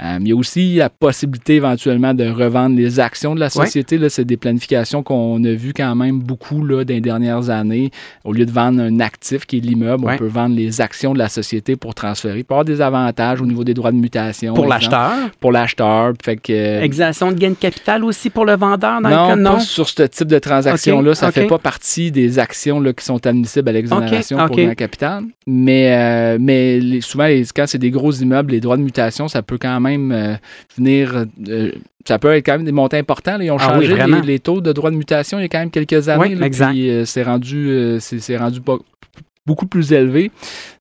Euh, 0.00 0.18
il 0.20 0.28
y 0.28 0.32
a 0.32 0.36
aussi 0.36 0.76
la 0.76 0.90
possibilité 0.90 1.56
éventuellement 1.56 2.14
de 2.14 2.24
revendre 2.28 2.76
les 2.76 3.00
actions 3.00 3.34
de 3.34 3.40
la 3.40 3.50
société. 3.50 3.98
C'est 4.08 4.24
des 4.24 4.36
planifications 4.36 5.02
qu'on 5.02 5.42
a 5.42 5.52
vues 5.54 5.72
quand 5.74 5.94
même 5.96 6.20
beaucoup 6.20 6.64
là, 6.64 6.84
dans 6.84 6.94
les 6.94 7.00
dernières 7.00 7.50
années. 7.50 7.90
Au 8.24 8.32
lieu 8.32 8.46
de 8.46 8.52
vendre 8.52 8.80
un 8.80 9.00
actif 9.00 9.44
qui 9.44 9.56
est 9.56 9.60
l'immeuble, 9.60 10.04
Ouais. 10.04 10.14
on 10.14 10.18
peut 10.18 10.26
vendre 10.28 10.54
les 10.54 10.80
actions 10.80 11.14
de 11.14 11.18
la 11.18 11.28
société 11.28 11.74
pour 11.74 11.96
transférer. 11.96 12.38
Il 12.38 12.44
peut 12.44 12.52
y 12.52 12.54
avoir 12.54 12.64
des 12.64 12.80
avantages 12.80 13.40
au 13.40 13.46
niveau 13.46 13.64
des 13.64 13.74
droits 13.74 13.90
de 13.90 13.96
mutation. 13.96 14.54
Pour 14.54 14.66
l'acheteur? 14.66 15.10
Pour 15.40 15.50
l'acheteur. 15.50 16.12
Fait 16.22 16.36
que, 16.36 16.52
euh, 16.52 16.80
de 16.86 17.32
gain 17.34 17.50
de 17.50 17.54
capital 17.54 18.04
aussi 18.04 18.30
pour 18.30 18.44
le 18.44 18.56
vendeur 18.56 19.00
dans 19.00 19.08
non, 19.08 19.08
le 19.08 19.14
cas 19.14 19.28
pas 19.28 19.36
non. 19.36 19.58
sur 19.60 19.88
ce 19.88 20.04
type 20.04 20.28
de 20.28 20.38
transaction-là. 20.38 21.14
Ça 21.16 21.28
ok. 21.28 21.34
fait 21.34 21.46
pas 21.48 21.58
partie 21.58 22.12
des 22.12 22.38
actions 22.38 22.78
là, 22.78 22.92
qui 22.92 23.04
sont 23.04 23.26
admissibles 23.26 23.68
à 23.68 23.72
l'exonération 23.72 24.38
Ok, 24.38 24.46
pour 24.46 24.58
ok. 24.58 24.64
le 24.64 24.74
capital. 24.74 25.24
Mais, 25.48 25.92
euh, 25.92 26.38
mais 26.40 26.78
les- 26.78 27.00
souvent, 27.00 27.26
les- 27.26 27.44
quand 27.54 27.64
c'est 27.66 27.78
des 27.78 27.90
gros 27.90 28.12
immeubles, 28.12 28.52
les 28.52 28.60
droits 28.60 28.76
de 28.76 28.82
mutation, 28.82 29.26
ça 29.26 29.42
peut 29.42 29.58
quand 29.60 29.80
même 29.80 29.87
euh, 29.96 30.34
venir. 30.76 31.26
euh, 31.48 31.72
ça 32.06 32.18
peut 32.18 32.32
être 32.34 32.46
quand 32.46 32.52
même 32.52 32.64
des 32.64 32.72
montants 32.72 32.96
importants. 32.96 33.36
là. 33.36 33.44
Ils 33.44 33.50
ont 33.50 33.56
Ah 33.58 33.74
changé 33.74 33.94
les, 33.94 34.22
les 34.22 34.38
taux 34.38 34.60
de 34.60 34.72
droits 34.72 34.90
de 34.90 34.96
mutation 34.96 35.38
il 35.38 35.42
y 35.42 35.44
a 35.44 35.48
quand 35.48 35.58
même 35.58 35.70
quelques 35.70 36.08
années. 36.08 36.28
Oui, 36.28 36.34
là, 36.34 36.46
exact. 36.46 36.70
puis, 36.70 36.90
euh, 36.90 37.04
c'est 37.04 37.22
rendu, 37.22 37.96
c'est 38.00 38.36
rendu 38.36 38.60
beaucoup 39.46 39.66
plus 39.66 39.92
élevé. 39.92 40.30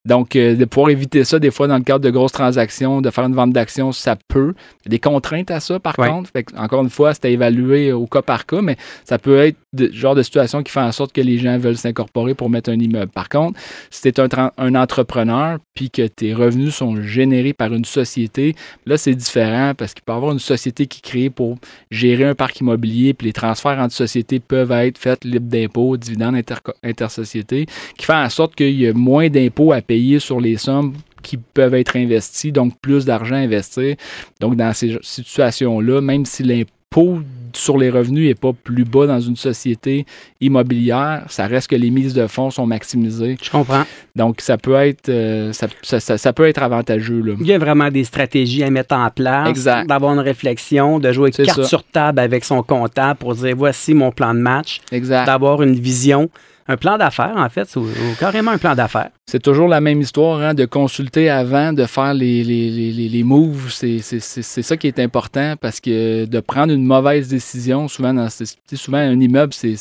Donc, 0.07 0.37
euh, 0.37 0.55
de 0.55 0.63
pouvoir 0.63 0.89
éviter 0.89 1.25
ça, 1.25 1.37
des 1.37 1.51
fois, 1.51 1.67
dans 1.67 1.77
le 1.77 1.83
cadre 1.83 1.99
de 1.99 2.09
grosses 2.09 2.31
transactions, 2.31 3.01
de 3.01 3.09
faire 3.09 3.25
une 3.25 3.35
vente 3.35 3.51
d'actions, 3.51 3.91
ça 3.91 4.15
peut. 4.29 4.53
Il 4.81 4.85
y 4.85 4.87
a 4.87 4.91
des 4.91 4.99
contraintes 4.99 5.51
à 5.51 5.59
ça, 5.59 5.79
par 5.79 5.95
contre. 5.97 6.29
Fait 6.31 6.45
encore 6.57 6.81
une 6.81 6.89
fois, 6.89 7.13
c'est 7.13 7.25
à 7.25 7.29
évaluer 7.29 7.91
au 7.91 8.07
cas 8.07 8.21
par 8.21 8.45
cas, 8.45 8.61
mais 8.61 8.77
ça 9.03 9.19
peut 9.19 9.37
être 9.37 9.57
le 9.77 9.91
genre 9.91 10.15
de 10.15 10.23
situation 10.23 10.63
qui 10.63 10.71
fait 10.71 10.79
en 10.79 10.93
sorte 10.93 11.11
que 11.11 11.19
les 11.19 11.37
gens 11.37 11.57
veulent 11.57 11.77
s'incorporer 11.77 12.35
pour 12.35 12.49
mettre 12.49 12.69
un 12.69 12.79
immeuble. 12.79 13.11
Par 13.11 13.27
contre, 13.27 13.59
si 13.89 14.01
tu 14.01 14.07
es 14.07 14.19
un, 14.19 14.75
entrepreneur 14.75 15.59
puis 15.73 15.89
que 15.89 16.07
tes 16.07 16.33
revenus 16.33 16.73
sont 16.73 17.01
générés 17.01 17.53
par 17.53 17.73
une 17.73 17.85
société, 17.85 18.55
là, 18.85 18.97
c'est 18.97 19.13
différent 19.13 19.73
parce 19.77 19.93
qu'il 19.93 20.03
peut 20.03 20.13
y 20.13 20.15
avoir 20.15 20.31
une 20.31 20.39
société 20.39 20.87
qui 20.87 20.99
est 20.99 21.09
créée 21.09 21.29
pour 21.29 21.57
gérer 21.91 22.23
un 22.23 22.35
parc 22.35 22.61
immobilier, 22.61 23.13
puis 23.13 23.27
les 23.27 23.33
transferts 23.33 23.77
entre 23.79 23.93
sociétés 23.93 24.39
peuvent 24.39 24.71
être 24.71 24.97
faits 24.97 25.25
libres 25.25 25.49
d'impôts, 25.49 25.97
dividendes 25.97 26.41
intersociétés, 26.83 27.65
qui 27.97 28.05
fait 28.05 28.13
en 28.13 28.29
sorte 28.29 28.55
qu'il 28.55 28.79
y 28.79 28.87
a 28.87 28.93
moins 28.93 29.27
d'impôts 29.29 29.73
à 29.73 29.81
payer 29.81 29.96
sur 30.19 30.39
les 30.39 30.57
sommes 30.57 30.93
qui 31.23 31.37
peuvent 31.37 31.75
être 31.75 31.95
investies, 31.97 32.51
donc 32.51 32.73
plus 32.79 33.05
d'argent 33.05 33.35
à 33.35 33.39
investir. 33.39 33.95
Donc, 34.39 34.55
dans 34.55 34.73
ces 34.73 34.97
situations-là, 35.01 36.01
même 36.01 36.25
si 36.25 36.43
l'impôt 36.43 37.19
sur 37.53 37.77
les 37.77 37.89
revenus 37.89 38.27
n'est 38.27 38.35
pas 38.35 38.53
plus 38.53 38.83
bas 38.85 39.07
dans 39.07 39.19
une 39.19 39.35
société 39.35 40.05
immobilière, 40.41 41.23
ça 41.27 41.47
reste 41.47 41.69
que 41.69 41.75
les 41.75 41.89
mises 41.89 42.13
de 42.13 42.27
fonds 42.27 42.49
sont 42.49 42.65
maximisées. 42.65 43.37
Je 43.41 43.49
comprends. 43.49 43.83
Donc, 44.15 44.41
ça 44.41 44.57
peut 44.57 44.75
être, 44.75 45.09
euh, 45.09 45.51
ça, 45.53 45.67
ça- 45.81 45.99
ça- 45.99 46.17
ça 46.17 46.33
peut 46.33 46.47
être 46.47 46.61
avantageux. 46.61 47.21
Là. 47.21 47.33
Il 47.39 47.47
y 47.47 47.53
a 47.53 47.57
vraiment 47.57 47.89
des 47.89 48.03
stratégies 48.03 48.63
à 48.63 48.69
mettre 48.69 48.95
en 48.95 49.09
place, 49.09 49.49
Exact. 49.49 49.87
d'avoir 49.87 50.13
une 50.13 50.19
réflexion, 50.19 50.99
de 50.99 51.11
jouer 51.11 51.31
carte 51.31 51.63
sur 51.63 51.83
table 51.83 52.19
avec 52.19 52.45
son 52.45 52.61
comptable 52.63 53.17
pour 53.19 53.35
dire 53.35 53.55
voici 53.55 53.93
mon 53.93 54.11
plan 54.11 54.33
de 54.33 54.39
match, 54.39 54.79
Exact. 54.91 55.25
d'avoir 55.25 55.61
une 55.63 55.75
vision, 55.79 56.29
un 56.67 56.77
plan 56.77 56.97
d'affaires 56.97 57.35
en 57.37 57.49
fait, 57.49 57.75
ou, 57.75 57.81
ou 57.81 58.15
carrément 58.19 58.51
un 58.51 58.57
plan 58.57 58.75
d'affaires. 58.75 59.09
C'est 59.29 59.41
toujours 59.43 59.67
la 59.67 59.81
même 59.81 59.99
histoire, 59.99 60.39
hein, 60.39 60.53
de 60.53 60.63
consulter 60.63 61.29
avant, 61.29 61.73
de 61.73 61.83
faire 61.85 62.13
les, 62.13 62.45
les, 62.45 62.69
les, 62.71 63.09
les- 63.09 63.23
moves. 63.23 63.69
C'est, 63.69 63.99
ça 63.99 64.77
qui 64.77 64.87
est 64.87 64.99
important 64.99 65.55
parce 65.59 65.81
que 65.81 66.23
de 66.23 66.39
prendre 66.39 66.71
une 66.73 66.85
mauvaise 66.85 67.27
décision, 67.27 67.89
souvent, 67.89 68.13
dans, 68.13 68.29
souvent 68.73 68.99
un 68.99 69.19
immeuble, 69.19 69.51
c'est, 69.51 69.75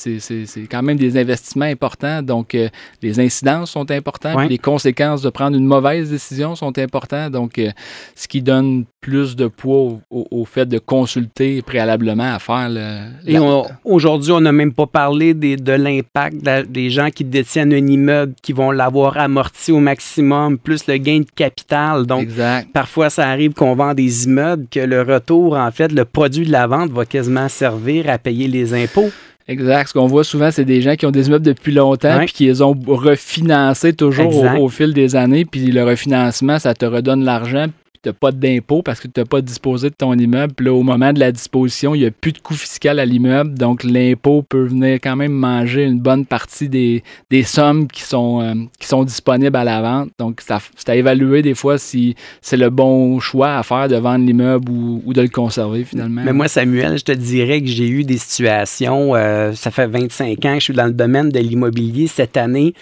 quand 0.68 0.82
même 0.82 0.96
des 0.96 1.16
investissements 1.16 1.66
importants. 1.66 2.22
Donc, 2.22 2.56
euh, 2.56 2.68
les 3.02 3.20
incidences 3.20 3.70
sont 3.70 3.88
importantes. 3.92 4.34
Ouais. 4.36 4.48
les 4.48 4.58
conséquences 4.58 5.22
de 5.22 5.30
prendre 5.30 5.56
une 5.56 5.64
mauvaise 5.66 6.10
décision 6.10 6.56
sont 6.56 6.76
importantes. 6.76 7.30
Donc, 7.30 7.60
euh, 7.60 7.70
ce 8.16 8.26
qui 8.26 8.42
donne 8.42 8.84
plus 9.00 9.36
de 9.36 9.46
poids 9.46 9.76
au, 9.76 10.00
au- 10.10 10.26
au 10.32 10.44
fait 10.44 10.66
de 10.66 10.80
consulter 10.80 11.62
préalablement 11.62 12.34
à 12.34 12.40
faire 12.40 12.68
le. 12.68 13.10
Et 13.24 13.38
aujourd'hui, 13.84 14.32
on 14.32 14.40
n'a 14.40 14.50
même 14.50 14.72
pas 14.72 14.86
parlé 14.88 15.34
des- 15.34 15.54
de 15.56 15.72
l'impact 15.72 16.38
des 16.68 16.90
gens 16.90 17.10
qui 17.10 17.22
détiennent 17.22 17.72
un 17.72 17.86
immeuble, 17.86 18.34
qui 18.42 18.52
vont 18.52 18.72
l'avoir 18.72 19.16
amorti 19.36 19.70
au 19.72 19.80
maximum, 19.80 20.56
plus 20.56 20.86
le 20.86 20.96
gain 20.96 21.20
de 21.20 21.26
capital. 21.34 22.06
Donc, 22.06 22.22
exact. 22.22 22.68
Parfois, 22.72 23.10
ça 23.10 23.28
arrive 23.28 23.52
qu'on 23.52 23.74
vend 23.74 23.92
des 23.92 24.24
immeubles, 24.24 24.66
que 24.70 24.80
le 24.80 25.02
retour, 25.02 25.56
en 25.56 25.70
fait, 25.70 25.92
le 25.92 26.04
produit 26.04 26.46
de 26.46 26.52
la 26.52 26.66
vente 26.66 26.90
va 26.90 27.04
quasiment 27.04 27.48
servir 27.48 28.08
à 28.08 28.18
payer 28.18 28.48
les 28.48 28.72
impôts. 28.72 29.10
Exact. 29.48 29.88
Ce 29.88 29.92
qu'on 29.92 30.06
voit 30.06 30.24
souvent, 30.24 30.50
c'est 30.50 30.64
des 30.64 30.80
gens 30.80 30.96
qui 30.96 31.06
ont 31.06 31.10
des 31.10 31.28
immeubles 31.28 31.44
depuis 31.44 31.72
longtemps 31.72 32.18
puis 32.18 32.32
qui 32.32 32.46
les 32.46 32.62
ont 32.62 32.74
refinancés 32.86 33.92
toujours 33.92 34.60
au 34.60 34.68
fil 34.68 34.92
des 34.92 35.14
années. 35.14 35.44
Puis 35.44 35.66
le 35.66 35.84
refinancement, 35.84 36.58
ça 36.58 36.74
te 36.74 36.84
redonne 36.84 37.22
l'argent. 37.22 37.66
Tu 38.06 38.10
n'as 38.10 38.12
pas 38.12 38.30
d'impôt 38.30 38.82
parce 38.82 39.00
que 39.00 39.08
tu 39.08 39.18
n'as 39.18 39.26
pas 39.26 39.40
disposé 39.40 39.90
de 39.90 39.94
ton 39.96 40.12
immeuble. 40.14 40.54
Puis 40.54 40.66
là, 40.66 40.72
au 40.72 40.84
moment 40.84 41.12
de 41.12 41.18
la 41.18 41.32
disposition, 41.32 41.92
il 41.92 42.02
n'y 42.02 42.06
a 42.06 42.12
plus 42.12 42.30
de 42.30 42.38
coût 42.38 42.54
fiscal 42.54 43.00
à 43.00 43.04
l'immeuble. 43.04 43.58
Donc, 43.58 43.82
l'impôt 43.82 44.42
peut 44.48 44.64
venir 44.64 45.00
quand 45.02 45.16
même 45.16 45.32
manger 45.32 45.82
une 45.82 45.98
bonne 45.98 46.24
partie 46.24 46.68
des, 46.68 47.02
des 47.30 47.42
sommes 47.42 47.88
qui 47.88 48.02
sont, 48.02 48.40
euh, 48.42 48.54
qui 48.78 48.86
sont 48.86 49.02
disponibles 49.02 49.56
à 49.56 49.64
la 49.64 49.82
vente. 49.82 50.10
Donc, 50.20 50.40
c'est 50.40 50.88
à 50.88 50.94
évaluer 50.94 51.42
des 51.42 51.54
fois 51.54 51.78
si 51.78 52.14
c'est 52.42 52.56
le 52.56 52.70
bon 52.70 53.18
choix 53.18 53.56
à 53.56 53.64
faire 53.64 53.88
de 53.88 53.96
vendre 53.96 54.24
l'immeuble 54.24 54.70
ou, 54.70 55.02
ou 55.04 55.12
de 55.12 55.22
le 55.22 55.28
conserver 55.28 55.82
finalement. 55.82 56.22
Mais 56.24 56.32
moi, 56.32 56.46
Samuel, 56.46 56.98
je 56.98 57.04
te 57.04 57.12
dirais 57.12 57.60
que 57.60 57.66
j'ai 57.66 57.88
eu 57.88 58.04
des 58.04 58.18
situations, 58.18 59.16
euh, 59.16 59.52
ça 59.54 59.72
fait 59.72 59.88
25 59.88 60.44
ans 60.44 60.54
que 60.54 60.60
je 60.60 60.64
suis 60.64 60.74
dans 60.74 60.86
le 60.86 60.92
domaine 60.92 61.30
de 61.30 61.40
l'immobilier 61.40 62.06
cette 62.06 62.36
année. 62.36 62.72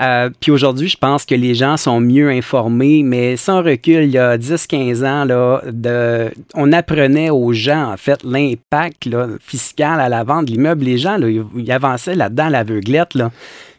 Euh, 0.00 0.28
puis 0.40 0.50
aujourd'hui, 0.50 0.88
je 0.88 0.96
pense 0.96 1.24
que 1.24 1.36
les 1.36 1.54
gens 1.54 1.76
sont 1.76 2.00
mieux 2.00 2.28
informés, 2.30 3.04
mais 3.04 3.36
sans 3.36 3.62
recul, 3.62 4.04
il 4.04 4.10
y 4.10 4.18
a 4.18 4.36
10-15 4.36 5.06
ans, 5.06 5.24
là, 5.24 5.62
on 6.54 6.72
apprenait 6.72 7.30
aux 7.30 7.52
gens, 7.52 7.92
en 7.92 7.96
fait, 7.96 8.24
l'impact 8.24 9.08
fiscal 9.40 10.00
à 10.00 10.08
la 10.08 10.24
vente 10.24 10.46
de 10.46 10.50
l'immeuble. 10.50 10.84
Les 10.84 10.98
gens, 10.98 11.16
avançaient 11.68 12.16
là-dedans 12.16 12.48
l'aveuglette. 12.48 13.14
Là. 13.14 13.30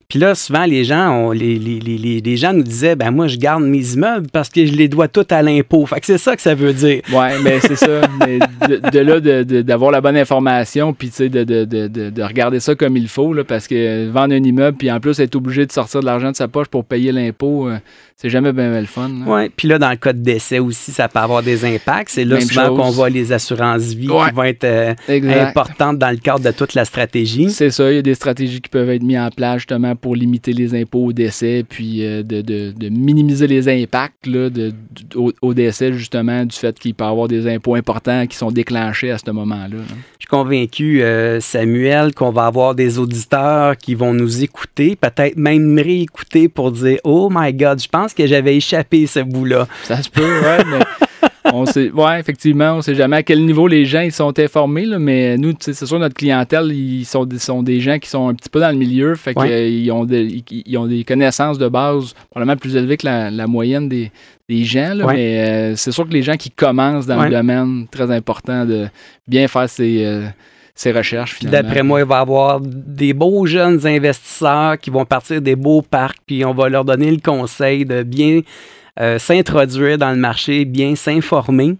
Puis 0.08 0.20
là, 0.20 0.36
souvent, 0.36 0.66
les 0.66 0.84
gens, 0.84 1.10
on- 1.12 1.32
les, 1.32 1.58
les, 1.58 1.80
les, 1.80 2.22
les- 2.22 2.38
gens 2.38 2.54
nous 2.54 2.64
disaient, 2.64 2.96
ben 2.96 3.10
moi, 3.12 3.28
je 3.28 3.38
garde 3.38 3.64
mes 3.64 3.94
immeubles 3.94 4.28
parce 4.32 4.50
que 4.50 4.66
je 4.66 4.74
les 4.74 4.88
dois 4.88 5.08
tous 5.08 5.26
à 5.32 5.42
l'impôt. 5.42 5.86
Fait 5.86 6.00
que 6.00 6.06
c'est 6.06 6.18
ça 6.20 6.36
que 6.36 6.42
ça 6.42 6.54
veut 6.54 6.74
dire. 6.74 7.02
Oui, 7.12 7.28
mais 7.44 7.60
c'est 7.60 7.76
ça. 7.76 8.02
Mais 8.20 8.40
de, 8.68 8.90
de 8.90 9.00
là, 9.00 9.20
de- 9.20 9.44
de- 9.44 9.62
d'avoir 9.62 9.92
la 9.92 10.02
bonne 10.02 10.18
information, 10.18 10.94
puis 10.94 11.10
tu 11.10 11.16
sais, 11.16 11.30
de, 11.30 11.44
de, 11.44 11.66
de, 11.66 11.88
de, 11.88 12.10
de 12.10 12.24
regarder 12.24 12.60
ça 12.60 12.76
comme 12.76 12.98
il 12.98 13.08
faut, 13.08 13.34
là, 13.34 13.44
parce 13.44 13.68
que 13.68 14.08
vendre 14.10 14.34
un 14.36 14.44
immeuble, 14.44 14.78
puis 14.78 14.92
en 14.92 15.00
plus 15.00 15.20
être 15.20 15.36
obligé 15.36 15.66
de 15.66 15.72
sortir 15.72 16.02
de 16.02 16.06
l'argent 16.06 16.32
de 16.32 16.36
sa 16.36 16.48
poche 16.48 16.68
pour 16.68 16.86
payer 16.86 17.12
l'impôt, 17.12 17.68
euh, 17.68 17.78
c'est 18.18 18.30
jamais 18.30 18.54
bien 18.54 18.80
le 18.80 18.86
fun. 18.86 19.10
Oui, 19.28 19.50
puis 19.56 19.68
là, 19.68 19.78
dans 19.78 19.90
le 19.90 19.98
cas 19.98 20.14
de 20.14 20.20
décès 20.20 20.60
aussi, 20.60 20.92
ça 20.92 21.08
peut 21.10 21.20
avoir 21.20 21.44
des 21.44 21.66
impacts. 21.66 22.10
C'est 22.12 22.24
là 22.24 22.38
Même 22.38 22.48
souvent 22.48 22.76
qu'on 22.76 22.90
voit 22.92 23.10
les 23.10 23.34
assurances-vie 23.34 24.10
Ouais. 24.10 24.30
qui 24.30 24.36
vont 24.36 24.44
être 24.44 24.64
euh, 24.64 24.94
importantes 25.10 25.98
dans 25.98 26.10
le 26.12 26.18
cadre 26.18 26.40
de 26.40 26.52
toute 26.52 26.74
la 26.76 26.86
stratégie. 26.86 27.50
C'est 27.50 27.72
ça, 27.72 27.92
il 27.92 27.96
y 27.96 28.00
a 28.00 28.02
des 28.02 28.16
stratégies 28.16 28.62
qui 28.62 28.70
peuvent 28.70 28.90
être 28.90 29.04
mises 29.04 29.18
en 29.20 29.30
place 29.30 29.58
justement 29.60 29.96
pour 29.96 30.16
limiter 30.16 30.54
les 30.54 30.80
impôts 30.80 31.06
au 31.08 31.14
décès, 31.14 31.66
puis 31.68 32.06
euh, 32.06 32.24
de, 32.24 32.42
de- 32.42 32.72
de 32.72 32.90
minimiser 32.90 33.48
les 33.48 33.68
impacts 33.68 34.26
là, 34.28 34.50
de- 34.50 34.72
au, 35.16 35.32
au 35.42 35.54
décès 35.54 35.92
justement 35.94 36.46
du 36.46 36.56
fait 36.56 36.78
qu'il 36.80 36.94
peut 36.94 37.04
y 37.04 37.08
avoir 37.08 37.28
des 37.28 37.48
impôts 37.54 37.76
importants 37.76 38.26
qui 38.28 38.38
sont 38.38 38.52
déclenchés 38.52 39.12
à 39.12 39.18
ce 39.18 39.30
moment-là. 39.32 39.68
là. 39.68 39.84
Je 40.20 40.24
suis 40.28 40.30
convaincu, 40.30 41.02
euh, 41.04 41.40
Samuel, 41.42 42.14
qu'on 42.14 42.32
va 42.32 42.46
avoir 42.46 42.76
des 42.76 42.98
auditeurs 42.98 43.76
qui 43.78 43.94
vont 43.94 44.14
nous 44.14 44.42
écouter, 44.44 44.96
peut-être 44.96 45.36
même 45.38 45.64
me 45.66 45.84
réécouter 45.84 46.48
pour 46.48 46.72
dire 46.72 46.98
Oh 47.04 47.30
my 47.32 47.54
God, 47.54 47.82
je 47.82 47.88
pense 47.90 48.05
que 48.14 48.28
j'avais 48.28 48.56
échappé 48.58 49.08
ce 49.08 49.20
bout-là. 49.20 49.68
Ça 49.84 50.02
se 50.04 50.10
peut, 50.10 50.22
ouais, 50.22 50.64
mais 50.66 50.80
on 51.54 51.66
sait, 51.66 51.92
ouais, 51.92 52.20
effectivement, 52.20 52.74
on 52.74 52.82
sait 52.82 52.96
jamais 52.96 53.18
à 53.18 53.24
quel 53.24 53.46
niveau 53.46 53.68
les 53.68 53.86
gens 53.86 54.02
ils 54.02 54.12
sont 54.12 54.38
informés, 54.40 54.86
là, 54.86 54.98
mais 55.00 55.38
nous, 55.38 55.54
c'est 55.60 55.74
sûr, 55.86 56.00
notre 56.00 56.16
clientèle, 56.16 56.72
ils 56.72 57.06
sont, 57.06 57.26
des- 57.26 57.38
sont 57.40 57.62
des 57.64 57.80
gens 57.80 58.00
qui 58.00 58.10
sont 58.10 58.28
un 58.30 58.34
petit 58.34 58.50
peu 58.50 58.60
dans 58.60 58.72
le 58.72 58.78
milieu, 58.78 59.16
fait 59.16 59.38
Ouais. 59.38 59.48
qu'ils 59.70 59.92
ont, 59.92 60.06
des- 60.06 60.44
ils, 60.50 60.64
ils 60.66 60.78
ont 60.78 60.88
des 60.88 61.04
connaissances 61.04 61.58
de 61.58 61.68
base 61.68 62.14
probablement 62.32 62.58
plus 62.58 62.76
élevées 62.76 62.98
que 62.98 63.06
la, 63.06 63.30
la 63.32 63.48
moyenne 63.48 63.88
des, 63.88 64.12
des 64.50 64.64
gens, 64.64 64.94
là, 64.96 65.06
Ouais. 65.06 65.14
mais 65.14 65.40
euh, 65.48 65.76
c'est 65.76 65.92
sûr 65.92 66.08
que 66.08 66.14
les 66.14 66.24
gens 66.24 66.36
qui 66.36 66.50
commencent 66.52 67.06
dans 67.06 67.20
Ouais. 67.20 67.30
le 67.30 67.36
domaine, 67.36 67.86
très 67.92 68.10
important 68.12 68.66
de 68.66 68.88
bien 69.28 69.48
faire 69.48 69.70
ses, 69.70 70.04
euh, 70.04 70.26
d'après 71.48 71.84
moi, 71.84 72.02
il 72.02 72.06
va 72.06 72.18
y 72.18 72.22
avoir 72.22 72.60
des 72.62 73.14
beaux 73.14 73.46
jeunes 73.46 73.86
investisseurs 73.88 74.78
qui 74.78 74.90
vont 74.90 75.06
partir 75.06 75.42
des 75.42 75.56
beaux 75.56 75.82
parcs, 75.82 76.18
puis 76.26 76.44
on 76.44 76.54
va 76.54 76.68
leur 76.68 76.84
donner 76.84 77.12
le 77.12 77.22
conseil 77.22 77.86
de 77.86 78.04
bien 78.04 78.42
euh, 79.00 79.20
s'introduire 79.20 79.98
dans 79.98 80.12
le 80.12 80.18
marché, 80.18 80.66
bien 80.66 80.96
s'informer. 80.96 81.76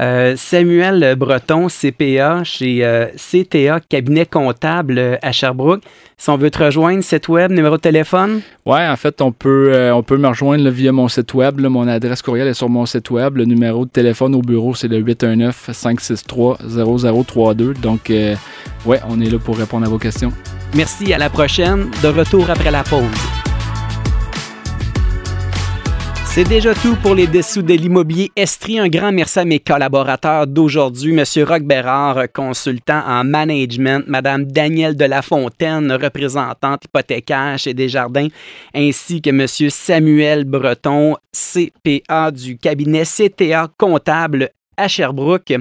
Euh, 0.00 0.34
Samuel 0.36 1.16
Breton, 1.16 1.66
CPA, 1.68 2.44
chez 2.44 2.84
euh, 2.84 3.06
CTA, 3.16 3.80
cabinet 3.80 4.26
comptable 4.26 4.98
euh, 4.98 5.16
à 5.22 5.32
Sherbrooke. 5.32 5.82
Si 6.16 6.30
on 6.30 6.36
veut 6.36 6.50
te 6.50 6.62
rejoindre, 6.62 7.02
site 7.02 7.28
web, 7.28 7.50
numéro 7.50 7.76
de 7.76 7.80
téléphone? 7.80 8.40
Ouais, 8.64 8.86
en 8.86 8.96
fait, 8.96 9.20
on 9.20 9.32
peut, 9.32 9.72
euh, 9.72 9.94
on 9.94 10.02
peut 10.02 10.16
me 10.16 10.28
rejoindre 10.28 10.64
là, 10.64 10.70
via 10.70 10.92
mon 10.92 11.08
site 11.08 11.34
web. 11.34 11.58
là. 11.58 11.68
mon 11.68 11.88
adresse 11.88 12.22
courriel 12.22 12.46
est 12.48 12.54
sur 12.54 12.68
mon 12.68 12.86
site 12.86 13.10
web. 13.10 13.36
Le 13.36 13.44
numéro 13.44 13.84
de 13.84 13.90
téléphone 13.90 14.34
au 14.34 14.42
bureau, 14.42 14.74
c'est 14.74 14.88
le 14.88 15.00
819-563-0032. 15.02 17.80
Donc, 17.80 18.10
ouais, 18.10 19.00
on 19.08 19.20
est 19.20 19.30
là 19.30 19.38
pour 19.38 19.58
répondre 19.58 19.86
à 19.86 19.88
vos 19.88 19.98
questions. 19.98 20.32
Merci, 20.74 21.12
à 21.12 21.18
la 21.18 21.30
prochaine. 21.30 21.86
De 22.02 22.08
retour 22.08 22.50
après 22.50 22.70
la 22.70 22.82
pause. 22.82 23.37
C'est 26.30 26.44
déjà 26.44 26.72
tout 26.74 26.94
pour 27.02 27.14
les 27.14 27.26
dessous 27.26 27.62
de 27.62 27.74
l'immobilier 27.74 28.30
Estrie. 28.36 28.78
Un 28.78 28.88
grand 28.88 29.10
merci 29.10 29.40
à 29.40 29.44
mes 29.44 29.58
collaborateurs 29.58 30.46
d'aujourd'hui, 30.46 31.12
Monsieur 31.12 31.44
Roch 31.44 31.62
Bérard, 31.62 32.30
consultant 32.32 33.02
en 33.06 33.24
management, 33.24 34.04
Madame 34.06 34.44
Danielle 34.44 34.96
de 34.96 35.06
la 35.06 35.22
Fontaine, 35.22 35.90
représentante 35.90 36.84
hypothécaire 36.84 37.58
chez 37.58 37.74
Desjardins, 37.74 38.28
ainsi 38.72 39.20
que 39.20 39.30
Monsieur 39.30 39.70
Samuel 39.70 40.44
Breton, 40.44 41.16
CPA 41.32 42.30
du 42.30 42.56
cabinet 42.56 43.02
CTA 43.04 43.68
comptable 43.76 44.50
à 44.76 44.86
Sherbrooke. 44.86 45.54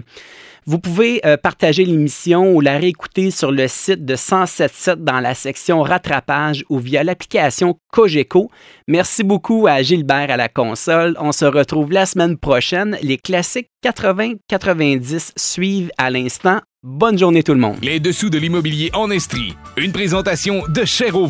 Vous 0.69 0.79
pouvez 0.79 1.25
euh, 1.25 1.37
partager 1.37 1.85
l'émission 1.85 2.53
ou 2.53 2.59
la 2.59 2.77
réécouter 2.77 3.31
sur 3.31 3.53
le 3.53 3.69
site 3.69 4.03
de 4.03 4.15
1077 4.15 5.01
dans 5.01 5.21
la 5.21 5.33
section 5.33 5.81
rattrapage 5.81 6.65
ou 6.69 6.77
via 6.79 7.05
l'application 7.05 7.79
Cogeco. 7.89 8.51
Merci 8.85 9.23
beaucoup 9.23 9.65
à 9.65 9.81
Gilbert 9.81 10.29
à 10.29 10.35
la 10.35 10.49
console. 10.49 11.15
On 11.21 11.31
se 11.31 11.45
retrouve 11.45 11.93
la 11.93 12.05
semaine 12.05 12.37
prochaine. 12.37 12.97
Les 13.01 13.17
classiques 13.17 13.69
80-90 13.85 15.31
suivent 15.37 15.91
à 15.97 16.09
l'instant. 16.09 16.59
Bonne 16.83 17.17
journée 17.17 17.43
tout 17.43 17.53
le 17.53 17.61
monde. 17.61 17.77
Les 17.81 18.01
dessous 18.01 18.29
de 18.29 18.37
l'immobilier 18.37 18.89
en 18.93 19.09
Estrie. 19.09 19.55
Une 19.77 19.93
présentation 19.93 20.63
de 20.67 20.83
Cher 20.83 21.15
au 21.15 21.29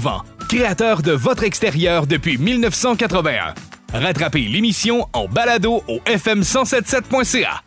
créateur 0.50 1.04
de 1.04 1.12
votre 1.12 1.44
extérieur 1.44 2.08
depuis 2.08 2.40
1981. 2.40 3.54
Rattrapez 3.94 4.48
l'émission 4.48 5.06
en 5.14 5.28
balado 5.28 5.84
au 5.88 6.00
fm1077.ca. 6.08 7.62